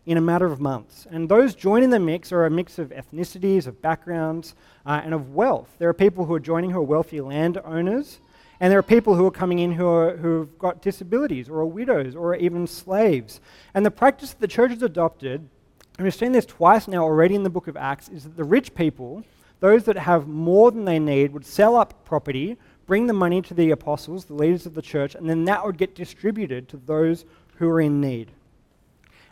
in 0.05 0.17
a 0.17 0.22
matter 0.22 0.45
of 0.45 0.62
months. 0.62 1.07
And 1.10 1.27
those 1.27 1.55
joining 1.55 1.89
the 1.89 2.00
mix 2.00 2.31
are 2.31 2.45
a 2.45 2.51
mix 2.51 2.77
of 2.77 2.89
ethnicities, 2.89 3.65
of 3.65 3.81
backgrounds, 3.81 4.53
uh, 4.86 5.01
and 5.03 5.15
of 5.15 5.33
wealth. 5.33 5.69
There 5.79 5.89
are 5.89 5.93
people 5.93 6.25
who 6.25 6.36
are 6.36 6.39
joining 6.39 6.69
who 6.69 6.77
are 6.77 6.83
wealthy 6.83 7.22
landowners, 7.22 8.19
and 8.60 8.72
there 8.72 8.77
are 8.77 8.83
people 8.83 9.15
who 9.15 9.25
are 9.25 9.31
coming 9.31 9.57
in 9.57 9.72
who 9.72 9.88
are, 9.88 10.15
who've 10.17 10.60
got 10.60 10.83
disabilities, 10.83 11.50
or 11.50 11.62
are 11.62 11.65
widows, 11.65 12.15
or 12.15 12.33
are 12.33 12.36
even 12.36 12.67
slaves. 12.67 13.41
And 13.74 13.83
the 13.83 13.89
practice 13.89 14.29
that 14.29 14.41
the 14.41 14.48
church 14.48 14.69
has 14.69 14.83
adopted 14.83 15.50
and 15.97 16.03
we've 16.03 16.13
seen 16.13 16.31
this 16.31 16.45
twice 16.45 16.88
now 16.88 17.03
already 17.03 17.35
in 17.35 17.43
the 17.43 17.50
book 17.50 17.67
of 17.67 17.77
Acts, 17.77 18.09
is 18.09 18.23
that 18.23 18.35
the 18.35 18.43
rich 18.43 18.73
people, 18.73 19.23
those 19.59 19.83
that 19.85 19.97
have 19.97 20.27
more 20.27 20.71
than 20.71 20.85
they 20.85 21.00
need, 21.00 21.31
would 21.33 21.45
sell 21.45 21.75
up 21.75 22.03
property, 22.05 22.57
bring 22.88 23.07
the 23.07 23.13
money 23.13 23.41
to 23.43 23.53
the 23.53 23.71
apostles, 23.71 24.25
the 24.25 24.33
leaders 24.33 24.65
of 24.65 24.73
the 24.73 24.81
church, 24.81 25.15
and 25.15 25.29
then 25.29 25.45
that 25.45 25.65
would 25.65 25.77
get 25.77 25.95
distributed 25.95 26.67
to 26.69 26.77
those 26.77 27.25
who 27.57 27.69
are 27.69 27.81
in 27.81 28.01
need. 28.01 28.31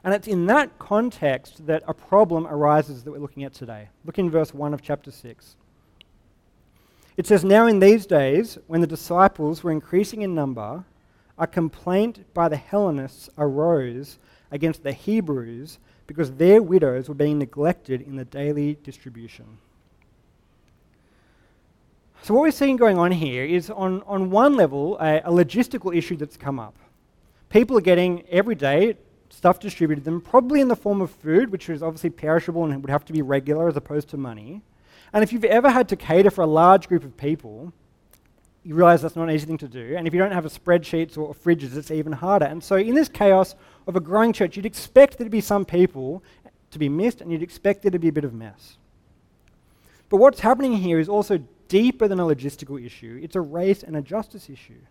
And 0.04 0.14
it's 0.14 0.28
in 0.28 0.48
that 0.48 0.78
context 0.80 1.66
that 1.68 1.84
a 1.88 1.94
problem 1.94 2.48
arises 2.48 3.04
that 3.04 3.12
we're 3.12 3.20
looking 3.20 3.44
at 3.44 3.54
today. 3.54 3.90
Look 4.06 4.20
in 4.20 4.30
verse 4.30 4.54
1 4.54 4.74
of 4.74 4.82
chapter 4.82 5.12
6. 5.12 5.56
It 7.18 7.28
says, 7.28 7.44
Now 7.44 7.68
in 7.68 7.80
these 7.80 8.06
days, 8.06 8.58
when 8.68 8.82
the 8.82 8.88
disciples 8.88 9.64
were 9.64 9.72
increasing 9.72 10.22
in 10.22 10.34
number, 10.34 10.84
a 11.38 11.46
complaint 11.46 12.34
by 12.34 12.50
the 12.50 12.58
Hellenists 12.58 13.30
arose 13.38 14.18
against 14.52 14.84
the 14.84 14.94
Hebrews 14.94 15.80
because 16.12 16.34
their 16.34 16.62
widows 16.62 17.08
were 17.08 17.16
being 17.16 17.40
neglected 17.40 18.02
in 18.02 18.16
the 18.16 18.26
daily 18.26 18.76
distribution. 18.84 19.58
So, 22.22 22.34
what 22.34 22.42
we're 22.42 22.52
seeing 22.52 22.76
going 22.76 22.98
on 22.98 23.12
here 23.12 23.44
is, 23.44 23.70
on, 23.70 24.04
on 24.04 24.30
one 24.30 24.56
level, 24.56 24.98
a, 25.00 25.20
a 25.20 25.32
logistical 25.32 25.96
issue 25.96 26.18
that's 26.18 26.38
come 26.38 26.60
up. 26.60 26.76
People 27.50 27.78
are 27.78 27.82
getting 27.82 28.24
every 28.30 28.56
day 28.56 28.96
stuff 29.30 29.60
distributed 29.60 30.02
to 30.02 30.06
them, 30.06 30.22
probably 30.22 30.62
in 30.62 30.68
the 30.68 30.76
form 30.76 31.02
of 31.02 31.10
food, 31.10 31.52
which 31.52 31.70
is 31.70 31.82
obviously 31.82 32.10
perishable 32.10 32.66
and 32.66 32.82
would 32.82 32.90
have 32.90 33.06
to 33.06 33.14
be 33.14 33.22
regular 33.22 33.68
as 33.68 33.78
opposed 33.78 34.10
to 34.10 34.18
money. 34.18 34.62
And 35.14 35.24
if 35.24 35.34
you've 35.34 35.46
ever 35.46 35.70
had 35.70 35.90
to 35.90 35.96
cater 35.96 36.30
for 36.30 36.42
a 36.42 36.48
large 36.48 36.88
group 36.88 37.04
of 37.04 37.18
people, 37.18 37.74
you 38.64 38.76
realize 38.76 39.02
that's 39.02 39.16
not 39.16 39.24
an 39.24 39.32
easy 39.32 39.48
thing 39.48 39.58
to 39.58 39.68
do. 39.68 39.96
And 39.98 40.08
if 40.08 40.14
you 40.14 40.20
don't 40.20 40.32
have 40.32 40.46
a 40.46 40.50
spreadsheets 40.50 41.18
or 41.18 41.34
fridges, 41.34 41.76
it's 41.76 41.90
even 41.90 42.14
harder. 42.14 42.46
And 42.46 42.64
so, 42.64 42.76
in 42.76 42.94
this 42.94 43.10
chaos 43.10 43.56
of 43.88 43.96
a 43.96 44.00
growing 44.00 44.34
church, 44.34 44.56
you'd 44.56 44.66
expect 44.66 45.18
there 45.18 45.26
to 45.26 45.32
be 45.32 45.42
some 45.42 45.66
people 45.66 46.24
to 46.70 46.80
be 46.80 46.88
missed, 46.88 47.22
and 47.22 47.32
you'd 47.32 47.44
expect 47.44 47.82
there 47.82 47.92
to 47.92 48.00
be 48.00 48.08
a 48.08 48.14
bit 48.14 48.24
of 48.24 48.34
mess. 48.34 48.78
But 50.10 50.18
what's 50.18 50.40
happening 50.42 50.74
here 50.74 51.00
is 51.00 51.10
also 51.10 51.44
deeper 51.68 52.08
than 52.08 52.20
a 52.20 52.26
logistical 52.26 52.84
issue, 52.84 53.20
it's 53.24 53.36
a 53.36 53.42
race 53.42 53.84
and 53.84 53.96
a 53.96 54.02
justice 54.02 54.50
issue. 54.50 54.82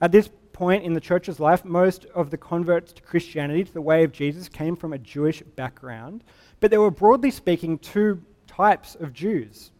At 0.00 0.12
this 0.12 0.28
point 0.52 0.84
in 0.84 0.92
the 0.92 1.00
church's 1.00 1.40
life, 1.40 1.64
most 1.64 2.04
of 2.06 2.30
the 2.30 2.36
converts 2.36 2.92
to 2.92 3.02
Christianity, 3.02 3.64
to 3.64 3.72
the 3.72 3.80
way 3.80 4.04
of 4.04 4.12
Jesus, 4.12 4.48
came 4.48 4.76
from 4.76 4.92
a 4.92 4.98
Jewish 4.98 5.42
background. 5.56 6.24
But 6.60 6.70
there 6.70 6.80
were, 6.80 6.90
broadly 6.90 7.30
speaking, 7.30 7.78
two 7.78 8.20
types 8.46 8.94
of 8.96 9.12
Jews 9.12 9.70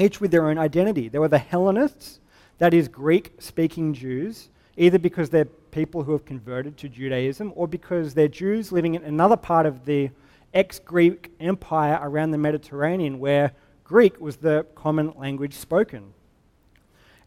each 0.00 0.20
with 0.20 0.30
their 0.30 0.48
own 0.48 0.58
identity. 0.58 1.08
There 1.08 1.20
were 1.20 1.28
the 1.28 1.38
Hellenists, 1.38 2.20
that 2.58 2.74
is, 2.74 2.88
Greek 2.88 3.32
speaking 3.38 3.94
Jews, 3.94 4.48
either 4.76 4.98
because 4.98 5.30
they're 5.30 5.44
people 5.44 6.02
who 6.02 6.12
have 6.12 6.24
converted 6.24 6.76
to 6.78 6.88
Judaism 6.88 7.52
or 7.54 7.68
because 7.68 8.14
they're 8.14 8.28
Jews 8.28 8.72
living 8.72 8.94
in 8.94 9.04
another 9.04 9.36
part 9.36 9.66
of 9.66 9.84
the 9.84 10.10
ex 10.52 10.78
Greek 10.78 11.32
empire 11.38 11.98
around 12.02 12.32
the 12.32 12.38
Mediterranean 12.38 13.18
where 13.18 13.52
Greek 13.84 14.20
was 14.20 14.36
the 14.36 14.66
common 14.74 15.12
language 15.16 15.54
spoken. 15.54 16.12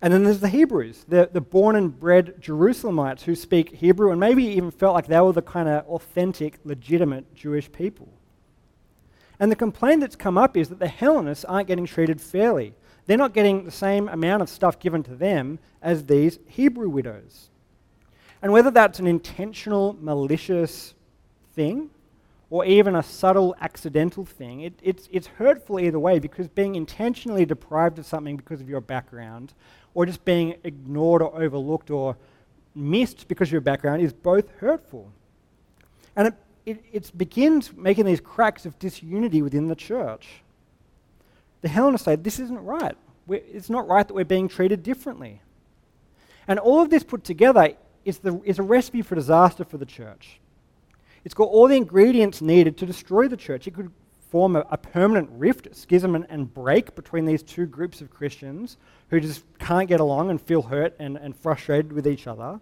And 0.01 0.13
then 0.13 0.25
there's 0.25 0.41
the 0.41 0.49
Hebrews, 0.49 1.05
the, 1.07 1.29
the 1.31 1.39
born 1.39 1.77
and 1.77 1.97
bred 1.97 2.35
Jerusalemites 2.41 3.21
who 3.21 3.35
speak 3.35 3.75
Hebrew 3.75 4.11
and 4.11 4.19
maybe 4.19 4.43
even 4.43 4.69
felt 4.69 4.93
like 4.93 5.07
they 5.07 5.19
were 5.21 5.31
the 5.31 5.41
kind 5.41 5.69
of 5.69 5.85
authentic, 5.87 6.59
legitimate 6.65 7.33
Jewish 7.33 7.71
people. 7.71 8.09
And 9.39 9.51
the 9.51 9.55
complaint 9.55 10.01
that's 10.01 10.15
come 10.15 10.37
up 10.37 10.55
is 10.55 10.69
that 10.69 10.79
the 10.79 10.87
Hellenists 10.87 11.45
aren't 11.45 11.67
getting 11.67 11.85
treated 11.85 12.21
fairly. 12.21 12.73
They're 13.05 13.17
not 13.17 13.33
getting 13.33 13.65
the 13.65 13.71
same 13.71 14.07
amount 14.07 14.41
of 14.41 14.49
stuff 14.49 14.79
given 14.79 15.03
to 15.03 15.15
them 15.15 15.59
as 15.81 16.05
these 16.05 16.39
Hebrew 16.47 16.89
widows. 16.89 17.49
And 18.41 18.51
whether 18.51 18.71
that's 18.71 18.99
an 18.99 19.07
intentional, 19.07 19.97
malicious 19.99 20.93
thing 21.53 21.89
or 22.49 22.65
even 22.65 22.95
a 22.95 23.03
subtle, 23.03 23.55
accidental 23.61 24.25
thing, 24.25 24.61
it, 24.61 24.73
it's, 24.81 25.09
it's 25.11 25.27
hurtful 25.27 25.79
either 25.79 25.99
way 25.99 26.19
because 26.19 26.47
being 26.47 26.75
intentionally 26.75 27.45
deprived 27.45 27.99
of 27.99 28.05
something 28.05 28.37
because 28.37 28.61
of 28.61 28.69
your 28.69 28.81
background 28.81 29.53
or 29.93 30.05
just 30.05 30.23
being 30.23 30.55
ignored 30.63 31.21
or 31.21 31.35
overlooked 31.41 31.89
or 31.89 32.15
missed 32.75 33.27
because 33.27 33.49
of 33.49 33.53
your 33.53 33.61
background 33.61 34.01
is 34.01 34.13
both 34.13 34.49
hurtful. 34.57 35.11
And 36.15 36.27
it 36.27 36.35
it, 36.65 36.83
it 36.91 37.11
begins 37.17 37.73
making 37.75 38.05
these 38.05 38.21
cracks 38.21 38.65
of 38.65 38.77
disunity 38.79 39.41
within 39.41 39.67
the 39.67 39.75
church. 39.75 40.27
The 41.61 41.69
Hellenists 41.69 42.05
say, 42.05 42.15
this 42.15 42.39
isn't 42.39 42.63
right. 42.63 42.95
We're, 43.27 43.41
it's 43.51 43.69
not 43.69 43.87
right 43.87 44.07
that 44.07 44.13
we're 44.13 44.25
being 44.25 44.47
treated 44.47 44.83
differently. 44.83 45.41
And 46.47 46.59
all 46.59 46.81
of 46.81 46.89
this 46.89 47.03
put 47.03 47.23
together 47.23 47.75
is, 48.05 48.19
the, 48.19 48.41
is 48.43 48.59
a 48.59 48.63
recipe 48.63 49.01
for 49.01 49.15
disaster 49.15 49.63
for 49.63 49.77
the 49.77 49.85
church. 49.85 50.39
It's 51.23 51.33
got 51.33 51.45
all 51.45 51.67
the 51.67 51.77
ingredients 51.77 52.41
needed 52.41 52.77
to 52.77 52.85
destroy 52.85 53.27
the 53.27 53.37
church. 53.37 53.65
It 53.67 53.73
could 53.73 53.91
form 54.29 54.55
a, 54.55 54.65
a 54.71 54.77
permanent 54.77 55.29
rift, 55.31 55.73
schism, 55.75 56.15
and, 56.15 56.25
and, 56.27 56.51
break 56.53 56.95
between 56.95 57.23
these 57.23 57.43
two 57.43 57.67
groups 57.67 58.01
of 58.01 58.09
Christians 58.09 58.77
who 59.09 59.19
just 59.19 59.43
can't 59.59 59.87
get 59.87 59.99
along 59.99 60.31
and 60.31 60.41
feel 60.41 60.63
hurt 60.63 60.95
and, 60.97 61.17
and 61.17 61.35
frustrated 61.35 61.93
with 61.93 62.07
each 62.07 62.25
other. 62.25 62.59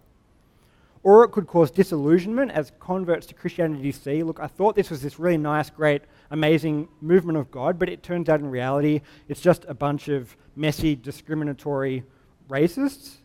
Or 1.04 1.24
it 1.24 1.30
could 1.30 1.48
cause 1.48 1.70
disillusionment 1.70 2.52
as 2.52 2.72
converts 2.78 3.26
to 3.26 3.34
Christianity 3.34 3.90
see, 3.90 4.22
look, 4.22 4.38
I 4.38 4.46
thought 4.46 4.76
this 4.76 4.88
was 4.88 5.02
this 5.02 5.18
really 5.18 5.36
nice, 5.36 5.68
great, 5.68 6.02
amazing 6.30 6.88
movement 7.00 7.38
of 7.38 7.50
God, 7.50 7.78
but 7.78 7.88
it 7.88 8.04
turns 8.04 8.28
out 8.28 8.38
in 8.38 8.48
reality 8.48 9.00
it's 9.28 9.40
just 9.40 9.64
a 9.66 9.74
bunch 9.74 10.08
of 10.08 10.36
messy, 10.54 10.94
discriminatory 10.94 12.04
racists. 12.48 13.16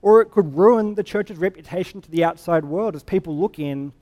Or 0.00 0.20
it 0.20 0.32
could 0.32 0.56
ruin 0.56 0.96
the 0.96 1.04
church's 1.04 1.38
reputation 1.38 2.00
to 2.00 2.10
the 2.10 2.24
outside 2.24 2.64
world 2.64 2.96
as 2.96 3.04
people 3.04 3.36
look 3.36 3.60
in, 3.60 3.92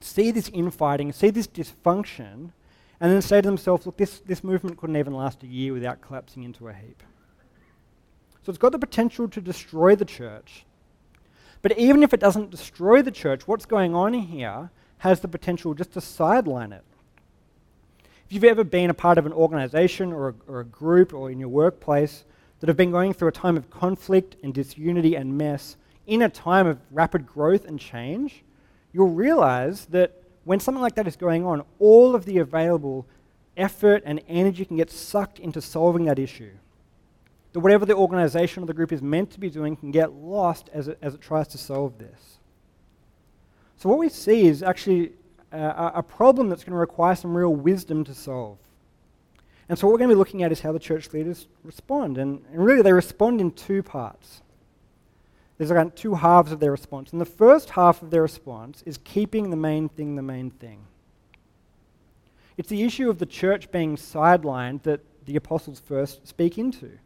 see 0.00 0.30
this 0.30 0.48
infighting, 0.50 1.12
see 1.12 1.30
this 1.30 1.48
dysfunction, 1.48 2.52
and 3.00 3.12
then 3.12 3.22
say 3.22 3.40
to 3.40 3.48
themselves, 3.48 3.86
look, 3.86 3.96
this, 3.96 4.20
this 4.20 4.44
movement 4.44 4.76
couldn't 4.76 4.96
even 4.96 5.14
last 5.14 5.42
a 5.42 5.48
year 5.48 5.72
without 5.72 6.00
collapsing 6.00 6.44
into 6.44 6.68
a 6.68 6.72
heap. 6.72 7.02
So 8.44 8.50
it's 8.50 8.58
got 8.58 8.70
the 8.70 8.78
potential 8.78 9.28
to 9.28 9.40
destroy 9.40 9.96
the 9.96 10.04
church 10.04 10.64
But 11.62 11.78
even 11.78 12.02
if 12.02 12.14
it 12.14 12.20
doesn't 12.20 12.50
destroy 12.50 13.02
the 13.02 13.10
church, 13.10 13.48
what's 13.48 13.66
going 13.66 13.94
on 13.94 14.14
here 14.14 14.70
has 14.98 15.20
the 15.20 15.28
potential 15.28 15.74
just 15.74 15.92
to 15.92 16.00
sideline 16.00 16.72
it. 16.72 16.84
If 18.26 18.32
you've 18.32 18.44
ever 18.44 18.64
been 18.64 18.90
a 18.90 18.94
part 18.94 19.18
of 19.18 19.26
an 19.26 19.32
organization 19.32 20.12
or 20.12 20.28
a, 20.28 20.34
or 20.46 20.60
a 20.60 20.64
group 20.64 21.14
or 21.14 21.30
in 21.30 21.40
your 21.40 21.48
workplace 21.48 22.24
that 22.60 22.68
have 22.68 22.76
been 22.76 22.90
going 22.90 23.12
through 23.12 23.28
a 23.28 23.32
time 23.32 23.56
of 23.56 23.70
conflict 23.70 24.36
and 24.42 24.52
disunity 24.52 25.14
and 25.14 25.38
mess 25.38 25.76
in 26.06 26.22
a 26.22 26.28
time 26.28 26.66
of 26.66 26.78
rapid 26.90 27.26
growth 27.26 27.64
and 27.64 27.78
change, 27.78 28.44
you'll 28.92 29.08
realize 29.08 29.86
that 29.86 30.22
when 30.44 30.60
something 30.60 30.82
like 30.82 30.94
that 30.94 31.06
is 31.06 31.16
going 31.16 31.44
on, 31.44 31.64
all 31.78 32.14
of 32.14 32.24
the 32.24 32.38
available 32.38 33.06
effort 33.56 34.02
and 34.06 34.20
energy 34.28 34.64
can 34.64 34.76
get 34.76 34.90
sucked 34.90 35.38
into 35.38 35.60
solving 35.60 36.04
that 36.04 36.18
issue. 36.18 36.52
That 37.52 37.60
whatever 37.60 37.86
the 37.86 37.94
organization 37.94 38.62
or 38.62 38.66
the 38.66 38.74
group 38.74 38.92
is 38.92 39.02
meant 39.02 39.30
to 39.32 39.40
be 39.40 39.50
doing 39.50 39.76
can 39.76 39.90
get 39.90 40.12
lost 40.12 40.68
as 40.72 40.88
it, 40.88 40.98
as 41.00 41.14
it 41.14 41.20
tries 41.20 41.48
to 41.48 41.58
solve 41.58 41.98
this. 41.98 42.38
So, 43.78 43.88
what 43.88 43.98
we 43.98 44.08
see 44.08 44.46
is 44.46 44.62
actually 44.62 45.12
uh, 45.52 45.92
a 45.94 46.02
problem 46.02 46.48
that's 46.48 46.64
going 46.64 46.72
to 46.72 46.78
require 46.78 47.14
some 47.14 47.36
real 47.36 47.54
wisdom 47.54 48.04
to 48.04 48.14
solve. 48.14 48.58
And 49.68 49.78
so, 49.78 49.86
what 49.86 49.92
we're 49.92 49.98
going 49.98 50.10
to 50.10 50.14
be 50.14 50.18
looking 50.18 50.42
at 50.42 50.52
is 50.52 50.60
how 50.60 50.72
the 50.72 50.78
church 50.78 51.12
leaders 51.12 51.46
respond. 51.62 52.18
And, 52.18 52.42
and 52.52 52.64
really, 52.64 52.82
they 52.82 52.92
respond 52.92 53.40
in 53.40 53.52
two 53.52 53.82
parts. 53.82 54.42
There's 55.58 55.70
around 55.72 55.96
two 55.96 56.14
halves 56.14 56.52
of 56.52 56.60
their 56.60 56.70
response. 56.70 57.12
And 57.12 57.20
the 57.20 57.26
first 57.26 57.70
half 57.70 58.02
of 58.02 58.10
their 58.10 58.22
response 58.22 58.82
is 58.86 58.98
keeping 58.98 59.50
the 59.50 59.56
main 59.56 59.88
thing 59.88 60.14
the 60.16 60.22
main 60.22 60.50
thing. 60.50 60.84
It's 62.56 62.68
the 62.68 62.82
issue 62.82 63.10
of 63.10 63.18
the 63.18 63.26
church 63.26 63.70
being 63.70 63.96
sidelined 63.96 64.82
that 64.82 65.00
the 65.26 65.36
apostles 65.36 65.80
first 65.80 66.26
speak 66.26 66.58
into. 66.58 66.98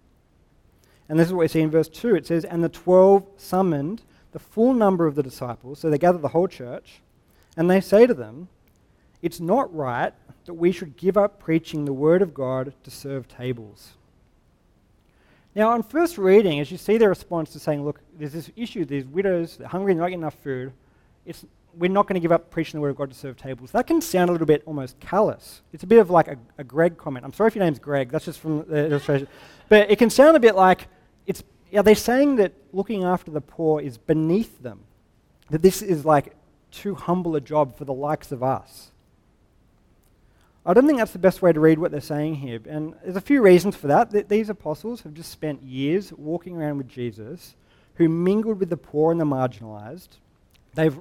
And 1.12 1.20
this 1.20 1.26
is 1.26 1.34
what 1.34 1.40
we 1.40 1.48
see 1.48 1.60
in 1.60 1.70
verse 1.70 1.90
2. 1.90 2.14
It 2.14 2.26
says, 2.26 2.46
And 2.46 2.64
the 2.64 2.70
twelve 2.70 3.26
summoned 3.36 4.00
the 4.32 4.38
full 4.38 4.72
number 4.72 5.06
of 5.06 5.14
the 5.14 5.22
disciples, 5.22 5.78
so 5.78 5.90
they 5.90 5.98
gather 5.98 6.16
the 6.16 6.28
whole 6.28 6.48
church, 6.48 7.02
and 7.54 7.70
they 7.70 7.82
say 7.82 8.06
to 8.06 8.14
them, 8.14 8.48
It's 9.20 9.38
not 9.38 9.76
right 9.76 10.14
that 10.46 10.54
we 10.54 10.72
should 10.72 10.96
give 10.96 11.18
up 11.18 11.38
preaching 11.38 11.84
the 11.84 11.92
word 11.92 12.22
of 12.22 12.32
God 12.32 12.72
to 12.82 12.90
serve 12.90 13.28
tables. 13.28 13.90
Now, 15.54 15.68
on 15.72 15.82
first 15.82 16.16
reading, 16.16 16.60
as 16.60 16.72
you 16.72 16.78
see 16.78 16.96
their 16.96 17.10
response 17.10 17.52
to 17.52 17.58
saying, 17.58 17.84
Look, 17.84 18.00
there's 18.18 18.32
this 18.32 18.50
issue, 18.56 18.86
these 18.86 19.04
widows, 19.04 19.58
they're 19.58 19.68
hungry 19.68 19.92
and 19.92 20.00
not 20.00 20.06
getting 20.06 20.20
enough 20.20 20.38
food, 20.42 20.72
it's, 21.26 21.44
we're 21.76 21.90
not 21.90 22.06
going 22.06 22.14
to 22.14 22.20
give 22.20 22.32
up 22.32 22.50
preaching 22.50 22.78
the 22.78 22.80
word 22.80 22.88
of 22.88 22.96
God 22.96 23.10
to 23.10 23.14
serve 23.14 23.36
tables. 23.36 23.70
That 23.72 23.86
can 23.86 24.00
sound 24.00 24.30
a 24.30 24.32
little 24.32 24.46
bit 24.46 24.62
almost 24.64 24.98
callous. 24.98 25.60
It's 25.74 25.84
a 25.84 25.86
bit 25.86 25.98
of 25.98 26.08
like 26.08 26.28
a, 26.28 26.38
a 26.56 26.64
Greg 26.64 26.96
comment. 26.96 27.26
I'm 27.26 27.34
sorry 27.34 27.48
if 27.48 27.54
your 27.54 27.64
name's 27.66 27.80
Greg, 27.80 28.08
that's 28.08 28.24
just 28.24 28.40
from 28.40 28.64
the 28.64 28.86
illustration. 28.86 29.28
But 29.68 29.90
it 29.90 29.98
can 29.98 30.08
sound 30.08 30.38
a 30.38 30.40
bit 30.40 30.54
like 30.54 30.88
it's 31.26 31.42
are 31.74 31.82
they 31.82 31.94
saying 31.94 32.36
that 32.36 32.52
looking 32.72 33.04
after 33.04 33.30
the 33.30 33.40
poor 33.40 33.80
is 33.80 33.98
beneath 33.98 34.62
them? 34.62 34.80
That 35.50 35.62
this 35.62 35.82
is 35.82 36.04
like 36.04 36.34
too 36.70 36.94
humble 36.94 37.36
a 37.36 37.40
job 37.40 37.76
for 37.76 37.84
the 37.84 37.92
likes 37.92 38.32
of 38.32 38.42
us? 38.42 38.90
I 40.64 40.74
don't 40.74 40.86
think 40.86 40.98
that's 40.98 41.12
the 41.12 41.18
best 41.18 41.42
way 41.42 41.52
to 41.52 41.58
read 41.58 41.78
what 41.78 41.90
they're 41.90 42.00
saying 42.00 42.36
here. 42.36 42.60
And 42.68 42.94
there's 43.02 43.16
a 43.16 43.20
few 43.20 43.42
reasons 43.42 43.74
for 43.74 43.88
that. 43.88 44.12
Th- 44.12 44.28
these 44.28 44.48
apostles 44.48 45.00
have 45.02 45.12
just 45.12 45.30
spent 45.30 45.62
years 45.62 46.12
walking 46.12 46.56
around 46.56 46.78
with 46.78 46.88
Jesus, 46.88 47.56
who 47.94 48.08
mingled 48.08 48.60
with 48.60 48.70
the 48.70 48.76
poor 48.76 49.10
and 49.10 49.20
the 49.20 49.24
marginalized. 49.24 50.08
They've 50.74 50.96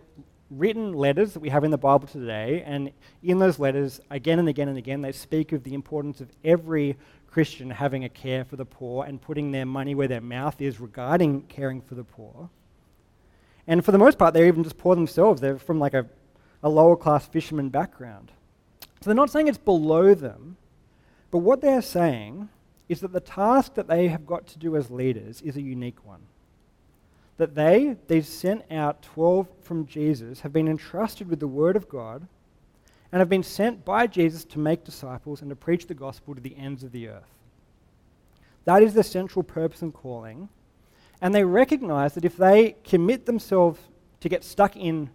written 0.50 0.94
letters 0.94 1.34
that 1.34 1.42
we 1.42 1.50
have 1.50 1.64
in 1.64 1.72
the 1.72 1.78
Bible 1.78 2.08
today, 2.08 2.64
and 2.66 2.92
in 3.24 3.38
those 3.38 3.60
letters, 3.60 4.02
again 4.10 4.40
and 4.40 4.50
again 4.50 4.68
and 4.68 4.78
again, 4.78 5.02
they 5.02 5.12
speak 5.12 5.52
of 5.52 5.64
the 5.64 5.76
importance 5.76 6.22
of 6.22 6.30
every 6.44 6.98
Christian 7.32 7.70
having 7.70 8.04
a 8.04 8.10
care 8.10 8.44
for 8.44 8.58
the 8.58 8.66
poor 8.66 9.06
and 9.06 9.22
putting 9.22 9.52
their 9.52 9.66
money 9.66 9.96
where 9.96 10.08
their 10.08 10.22
mouth 10.22 10.62
is 10.62 10.80
regarding 10.80 11.44
caring 11.44 11.82
for 11.82 11.96
the 11.96 12.04
poor. 12.04 12.50
And 13.68 13.86
for 13.86 13.92
the 13.92 13.98
most 13.98 14.18
part, 14.18 14.34
they're 14.34 14.48
even 14.48 14.64
just 14.64 14.78
poor 14.78 14.96
themselves. 14.96 15.40
They're 15.40 15.58
from 15.58 15.80
like 15.80 15.94
a, 15.94 16.06
a 16.62 16.70
lower 16.70 16.98
class 16.98 17.26
fisherman 17.26 17.70
background. 17.70 18.32
So 19.02 19.10
they're 19.10 19.16
not 19.16 19.30
saying 19.30 19.48
it's 19.48 19.58
below 19.58 20.14
them, 20.14 20.58
but 21.32 21.40
what 21.40 21.62
they're 21.62 21.82
saying 21.82 22.50
is 22.90 23.00
that 23.00 23.14
the 23.14 23.22
task 23.22 23.76
that 23.76 23.88
they 23.88 24.10
have 24.10 24.26
got 24.26 24.46
to 24.48 24.60
do 24.60 24.76
as 24.76 24.92
leaders 24.92 25.42
is 25.42 25.56
a 25.56 25.62
unique 25.62 26.06
one. 26.06 26.22
That 27.38 27.56
they, 27.56 27.96
they've 28.08 28.26
sent 28.26 28.70
out 28.70 29.02
12 29.02 29.48
from 29.62 29.88
Jesus, 29.88 30.42
have 30.42 30.52
been 30.52 30.68
entrusted 30.68 31.30
with 31.30 31.40
the 31.40 31.48
Word 31.48 31.78
of 31.78 31.88
God 31.88 32.28
and 33.12 33.20
have 33.20 33.30
been 33.30 33.44
sent 33.44 33.84
by 33.84 34.08
Jesus 34.08 34.46
to 34.46 34.60
make 34.60 34.84
disciples 34.84 35.42
and 35.42 35.50
to 35.50 35.56
preach 35.56 35.88
the 35.88 35.94
gospel 35.94 36.34
to 36.34 36.42
the 36.42 36.56
ends 36.58 36.84
of 36.84 36.92
the 36.92 37.10
earth. 37.10 37.34
That 38.66 38.84
is 38.84 38.94
the 38.94 39.04
central 39.04 39.44
purpose 39.44 39.82
and 39.82 39.94
calling. 39.94 40.50
And 41.22 41.36
they 41.36 41.44
recognize 41.44 42.14
that 42.14 42.26
if 42.26 42.38
they 42.38 42.76
commit 42.84 43.26
themselves 43.26 43.80
to 44.22 44.30
get 44.30 44.44
stuck 44.44 44.76
in 44.76 45.10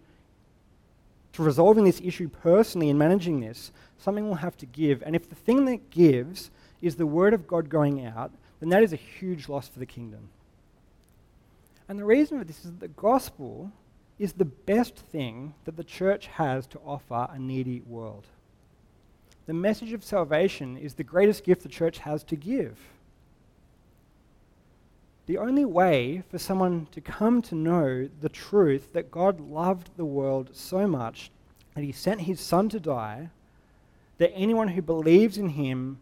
to 1.33 1.43
resolving 1.43 1.85
this 1.85 2.01
issue 2.03 2.29
personally 2.29 2.91
and 2.91 2.99
managing 2.99 3.41
this, 3.41 3.73
something 3.99 4.27
will 4.27 4.37
have 4.37 4.57
to 4.59 4.67
give. 4.67 5.03
And 5.03 5.17
if 5.17 5.29
the 5.29 5.35
thing 5.35 5.65
that 5.67 5.91
gives 5.91 6.51
is 6.81 6.97
the 6.97 7.07
word 7.07 7.35
of 7.35 7.47
God 7.47 7.69
going 7.69 8.05
out, 8.05 8.33
then 8.61 8.69
that 8.71 8.83
is 8.83 8.93
a 8.93 8.97
huge 8.97 9.49
loss 9.49 9.69
for 9.69 9.79
the 9.79 9.87
kingdom. 9.87 10.29
And 11.89 11.99
the 11.99 12.05
reason 12.05 12.39
for 12.39 12.45
this 12.45 12.65
is 12.65 12.73
that 12.73 12.81
the 12.81 12.89
gospel 12.89 13.71
is 14.19 14.33
the 14.33 14.45
best 14.45 14.97
thing 14.97 15.55
that 15.65 15.77
the 15.77 15.85
church 15.85 16.27
has 16.27 16.67
to 16.69 16.81
offer 16.85 17.29
a 17.31 17.39
needy 17.39 17.83
world. 17.87 18.27
The 19.47 19.55
message 19.55 19.93
of 19.93 20.03
salvation 20.03 20.77
is 20.77 20.95
the 20.95 21.05
greatest 21.05 21.45
gift 21.45 21.63
the 21.63 21.69
church 21.69 21.99
has 21.99 22.25
to 22.25 22.37
give. 22.37 22.79
The 25.27 25.39
only 25.39 25.65
way 25.65 26.23
for 26.31 26.39
someone 26.39 26.87
to 26.93 27.01
come 27.01 27.43
to 27.43 27.55
know 27.55 28.09
the 28.21 28.29
truth 28.29 28.93
that 28.93 29.11
God 29.11 29.41
loved 29.41 29.91
the 29.97 30.05
world 30.05 30.51
so 30.53 30.87
much 30.87 31.31
that 31.75 31.85
he 31.85 31.93
sent 31.93 32.23
his 32.23 32.41
son 32.41 32.69
to 32.71 32.81
die, 32.81 33.31
that 34.19 34.33
anyone 34.35 34.69
who 34.69 34.83
believes 34.83 35.37
in 35.37 35.51
him 35.51 35.99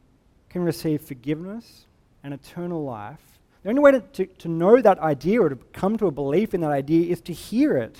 can 0.48 0.62
receive 0.62 1.02
forgiveness 1.02 1.86
and 2.22 2.32
eternal 2.32 2.84
life, 2.84 3.33
the 3.64 3.70
only 3.70 3.80
way 3.80 3.92
to, 3.92 4.00
to, 4.00 4.26
to 4.26 4.48
know 4.48 4.80
that 4.80 4.98
idea 4.98 5.40
or 5.40 5.48
to 5.48 5.56
come 5.72 5.96
to 5.96 6.06
a 6.06 6.10
belief 6.10 6.52
in 6.52 6.60
that 6.60 6.70
idea 6.70 7.10
is 7.10 7.22
to 7.22 7.32
hear 7.32 7.76
it. 7.78 7.96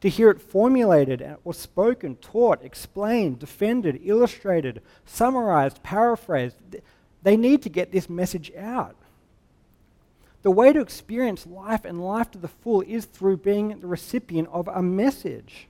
To 0.00 0.08
hear 0.08 0.30
it 0.30 0.40
formulated 0.40 1.36
or 1.44 1.52
spoken, 1.52 2.16
taught, 2.16 2.64
explained, 2.64 3.38
defended, 3.38 4.00
illustrated, 4.02 4.80
summarized, 5.04 5.82
paraphrased. 5.82 6.56
They 7.22 7.36
need 7.36 7.60
to 7.62 7.68
get 7.68 7.92
this 7.92 8.08
message 8.08 8.50
out. 8.56 8.96
The 10.42 10.50
way 10.50 10.72
to 10.72 10.80
experience 10.80 11.46
life 11.46 11.84
and 11.84 12.02
life 12.02 12.30
to 12.30 12.38
the 12.38 12.48
full 12.48 12.80
is 12.80 13.04
through 13.04 13.36
being 13.36 13.80
the 13.80 13.86
recipient 13.86 14.48
of 14.50 14.66
a 14.68 14.82
message, 14.82 15.68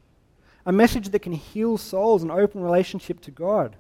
a 0.65 0.71
message 0.71 1.09
that 1.09 1.23
can 1.23 1.33
heal 1.33 1.77
souls 1.77 2.23
and 2.23 2.31
open 2.31 2.63
relationship 2.63 3.21
to 3.23 3.33
God 3.33 3.75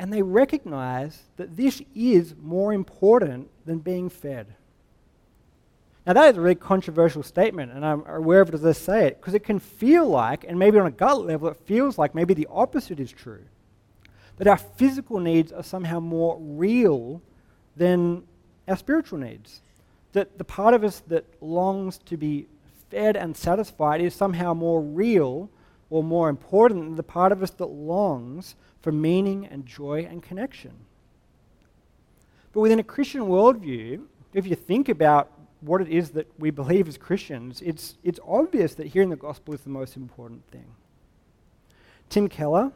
and 0.00 0.10
they 0.10 0.22
recognize 0.22 1.24
that 1.36 1.58
this 1.58 1.82
is 1.94 2.34
more 2.42 2.72
important 2.72 3.50
than 3.66 3.80
being 3.80 4.08
fed. 4.08 4.46
Now, 6.06 6.14
that 6.14 6.30
is 6.30 6.38
a 6.38 6.40
really 6.40 6.54
controversial 6.54 7.22
statement, 7.22 7.72
and 7.72 7.84
I'm 7.84 8.06
aware 8.06 8.40
of 8.40 8.48
it 8.48 8.54
as 8.54 8.64
I 8.64 8.72
say 8.72 9.08
it, 9.08 9.20
because 9.20 9.34
it 9.34 9.44
can 9.44 9.58
feel 9.58 10.08
like, 10.08 10.44
and 10.44 10.58
maybe 10.58 10.78
on 10.78 10.86
a 10.86 10.90
gut 10.90 11.26
level, 11.26 11.48
it 11.48 11.58
feels 11.66 11.98
like 11.98 12.14
maybe 12.14 12.32
the 12.32 12.48
opposite 12.50 12.98
is 12.98 13.12
true. 13.12 13.44
That 14.38 14.46
our 14.46 14.56
physical 14.56 15.20
needs 15.20 15.52
are 15.52 15.62
somehow 15.62 16.00
more 16.00 16.38
real 16.40 17.20
than 17.76 18.22
our 18.66 18.78
spiritual 18.78 19.18
needs. 19.18 19.60
That 20.12 20.38
the 20.38 20.44
part 20.44 20.72
of 20.72 20.82
us 20.82 21.00
that 21.08 21.26
longs 21.42 21.98
to 22.06 22.16
be 22.16 22.46
fed 22.88 23.18
and 23.18 23.36
satisfied 23.36 24.00
is 24.00 24.14
somehow 24.14 24.54
more 24.54 24.80
real 24.80 25.50
or 25.90 26.02
more 26.02 26.30
important 26.30 26.84
than 26.86 26.96
the 26.96 27.02
part 27.02 27.32
of 27.32 27.42
us 27.42 27.50
that 27.50 27.66
longs 27.66 28.54
for 28.80 28.92
meaning 28.92 29.46
and 29.46 29.66
joy 29.66 30.06
and 30.08 30.22
connection. 30.22 30.72
But 32.52 32.60
within 32.60 32.78
a 32.78 32.84
Christian 32.84 33.22
worldview, 33.22 34.02
if 34.34 34.46
you 34.46 34.56
think 34.56 34.88
about 34.88 35.30
what 35.60 35.80
it 35.80 35.88
is 35.88 36.10
that 36.10 36.26
we 36.38 36.50
believe 36.50 36.88
as 36.88 36.96
Christians, 36.96 37.60
it's, 37.62 37.96
it's 38.02 38.18
obvious 38.26 38.74
that 38.74 38.88
hearing 38.88 39.10
the 39.10 39.16
gospel 39.16 39.54
is 39.54 39.60
the 39.60 39.70
most 39.70 39.96
important 39.96 40.42
thing. 40.50 40.66
Tim 42.08 42.28
Keller 42.28 42.72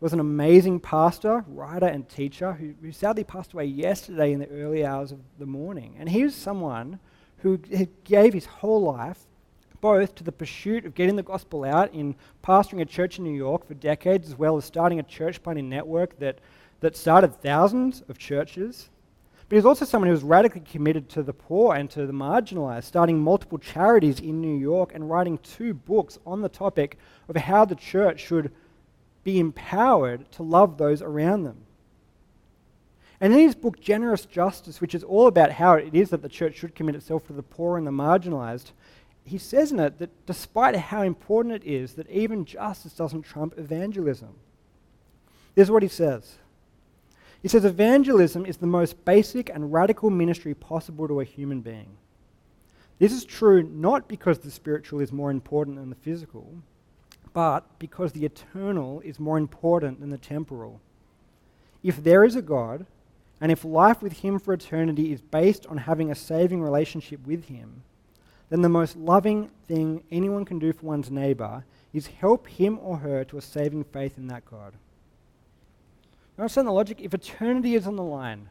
was 0.00 0.12
an 0.12 0.20
amazing 0.20 0.80
pastor, 0.80 1.44
writer, 1.48 1.86
and 1.86 2.08
teacher 2.08 2.52
who, 2.52 2.74
who 2.82 2.92
sadly 2.92 3.24
passed 3.24 3.52
away 3.52 3.64
yesterday 3.64 4.32
in 4.32 4.40
the 4.40 4.48
early 4.48 4.84
hours 4.84 5.12
of 5.12 5.20
the 5.38 5.46
morning. 5.46 5.94
And 5.98 6.08
he 6.08 6.24
was 6.24 6.34
someone 6.34 6.98
who 7.38 7.58
gave 8.04 8.34
his 8.34 8.46
whole 8.46 8.82
life 8.82 9.26
both 9.82 10.14
to 10.14 10.24
the 10.24 10.32
pursuit 10.32 10.86
of 10.86 10.94
getting 10.94 11.16
the 11.16 11.22
gospel 11.22 11.64
out 11.64 11.92
in 11.92 12.14
pastoring 12.42 12.80
a 12.80 12.86
church 12.86 13.18
in 13.18 13.24
New 13.24 13.36
York 13.36 13.66
for 13.66 13.74
decades, 13.74 14.28
as 14.28 14.38
well 14.38 14.56
as 14.56 14.64
starting 14.64 14.98
a 14.98 15.02
church 15.02 15.42
planting 15.42 15.68
network 15.68 16.18
that, 16.20 16.38
that 16.80 16.96
started 16.96 17.34
thousands 17.42 18.02
of 18.08 18.16
churches. 18.16 18.88
But 19.48 19.56
he's 19.56 19.66
also 19.66 19.84
someone 19.84 20.06
who 20.06 20.14
was 20.14 20.22
radically 20.22 20.60
committed 20.62 21.10
to 21.10 21.22
the 21.22 21.32
poor 21.34 21.74
and 21.74 21.90
to 21.90 22.06
the 22.06 22.12
marginalized, 22.12 22.84
starting 22.84 23.18
multiple 23.18 23.58
charities 23.58 24.20
in 24.20 24.40
New 24.40 24.56
York 24.56 24.94
and 24.94 25.10
writing 25.10 25.36
two 25.38 25.74
books 25.74 26.18
on 26.24 26.40
the 26.40 26.48
topic 26.48 26.96
of 27.28 27.36
how 27.36 27.64
the 27.64 27.74
church 27.74 28.20
should 28.20 28.52
be 29.24 29.40
empowered 29.40 30.30
to 30.32 30.44
love 30.44 30.78
those 30.78 31.02
around 31.02 31.42
them. 31.42 31.56
And 33.20 33.32
in 33.32 33.40
his 33.40 33.54
book, 33.54 33.80
Generous 33.80 34.26
Justice, 34.26 34.80
which 34.80 34.94
is 34.94 35.04
all 35.04 35.26
about 35.26 35.52
how 35.52 35.74
it 35.74 35.94
is 35.94 36.10
that 36.10 36.22
the 36.22 36.28
church 36.28 36.56
should 36.56 36.74
commit 36.74 36.94
itself 36.94 37.26
to 37.26 37.32
the 37.32 37.42
poor 37.42 37.78
and 37.78 37.86
the 37.86 37.90
marginalized, 37.90 38.72
he 39.24 39.38
says 39.38 39.72
in 39.72 39.78
it 39.78 39.98
that 39.98 40.26
despite 40.26 40.76
how 40.76 41.02
important 41.02 41.54
it 41.54 41.64
is, 41.64 41.94
that 41.94 42.10
even 42.10 42.44
justice 42.44 42.94
doesn't 42.94 43.22
trump 43.22 43.54
evangelism. 43.56 44.34
This 45.54 45.64
is 45.64 45.70
what 45.70 45.82
he 45.82 45.88
says. 45.88 46.38
He 47.42 47.48
says, 47.48 47.64
Evangelism 47.64 48.46
is 48.46 48.56
the 48.56 48.66
most 48.66 49.04
basic 49.04 49.50
and 49.50 49.72
radical 49.72 50.10
ministry 50.10 50.54
possible 50.54 51.08
to 51.08 51.20
a 51.20 51.24
human 51.24 51.60
being. 51.60 51.96
This 52.98 53.12
is 53.12 53.24
true 53.24 53.62
not 53.62 54.08
because 54.08 54.38
the 54.38 54.50
spiritual 54.50 55.00
is 55.00 55.12
more 55.12 55.30
important 55.30 55.76
than 55.76 55.90
the 55.90 55.96
physical, 55.96 56.62
but 57.32 57.78
because 57.78 58.12
the 58.12 58.24
eternal 58.24 59.00
is 59.00 59.18
more 59.18 59.38
important 59.38 60.00
than 60.00 60.10
the 60.10 60.18
temporal. 60.18 60.80
If 61.82 62.02
there 62.04 62.24
is 62.24 62.36
a 62.36 62.42
God, 62.42 62.86
and 63.40 63.50
if 63.50 63.64
life 63.64 64.02
with 64.02 64.20
Him 64.20 64.38
for 64.38 64.54
eternity 64.54 65.12
is 65.12 65.20
based 65.20 65.66
on 65.66 65.78
having 65.78 66.10
a 66.10 66.14
saving 66.14 66.62
relationship 66.62 67.26
with 67.26 67.46
Him, 67.46 67.82
then 68.52 68.60
the 68.60 68.68
most 68.68 68.96
loving 68.96 69.48
thing 69.66 70.04
anyone 70.10 70.44
can 70.44 70.58
do 70.58 70.74
for 70.74 70.84
one's 70.84 71.10
neighbor 71.10 71.64
is 71.94 72.08
help 72.08 72.46
him 72.46 72.78
or 72.82 72.98
her 72.98 73.24
to 73.24 73.38
a 73.38 73.40
saving 73.40 73.82
faith 73.82 74.18
in 74.18 74.26
that 74.26 74.44
God. 74.44 74.74
You 76.36 76.42
understand 76.42 76.68
the 76.68 76.72
logic? 76.72 76.98
If 77.00 77.14
eternity 77.14 77.76
is 77.76 77.86
on 77.86 77.96
the 77.96 78.02
line, 78.02 78.50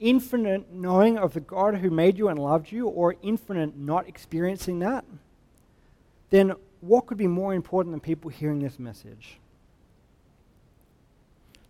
infinite 0.00 0.72
knowing 0.72 1.18
of 1.18 1.34
the 1.34 1.40
God 1.40 1.76
who 1.76 1.88
made 1.88 2.18
you 2.18 2.28
and 2.28 2.36
loved 2.36 2.72
you, 2.72 2.88
or 2.88 3.14
infinite 3.22 3.76
not 3.76 4.08
experiencing 4.08 4.80
that, 4.80 5.04
then 6.30 6.54
what 6.80 7.06
could 7.06 7.18
be 7.18 7.28
more 7.28 7.54
important 7.54 7.92
than 7.92 8.00
people 8.00 8.28
hearing 8.28 8.58
this 8.58 8.76
message? 8.76 9.38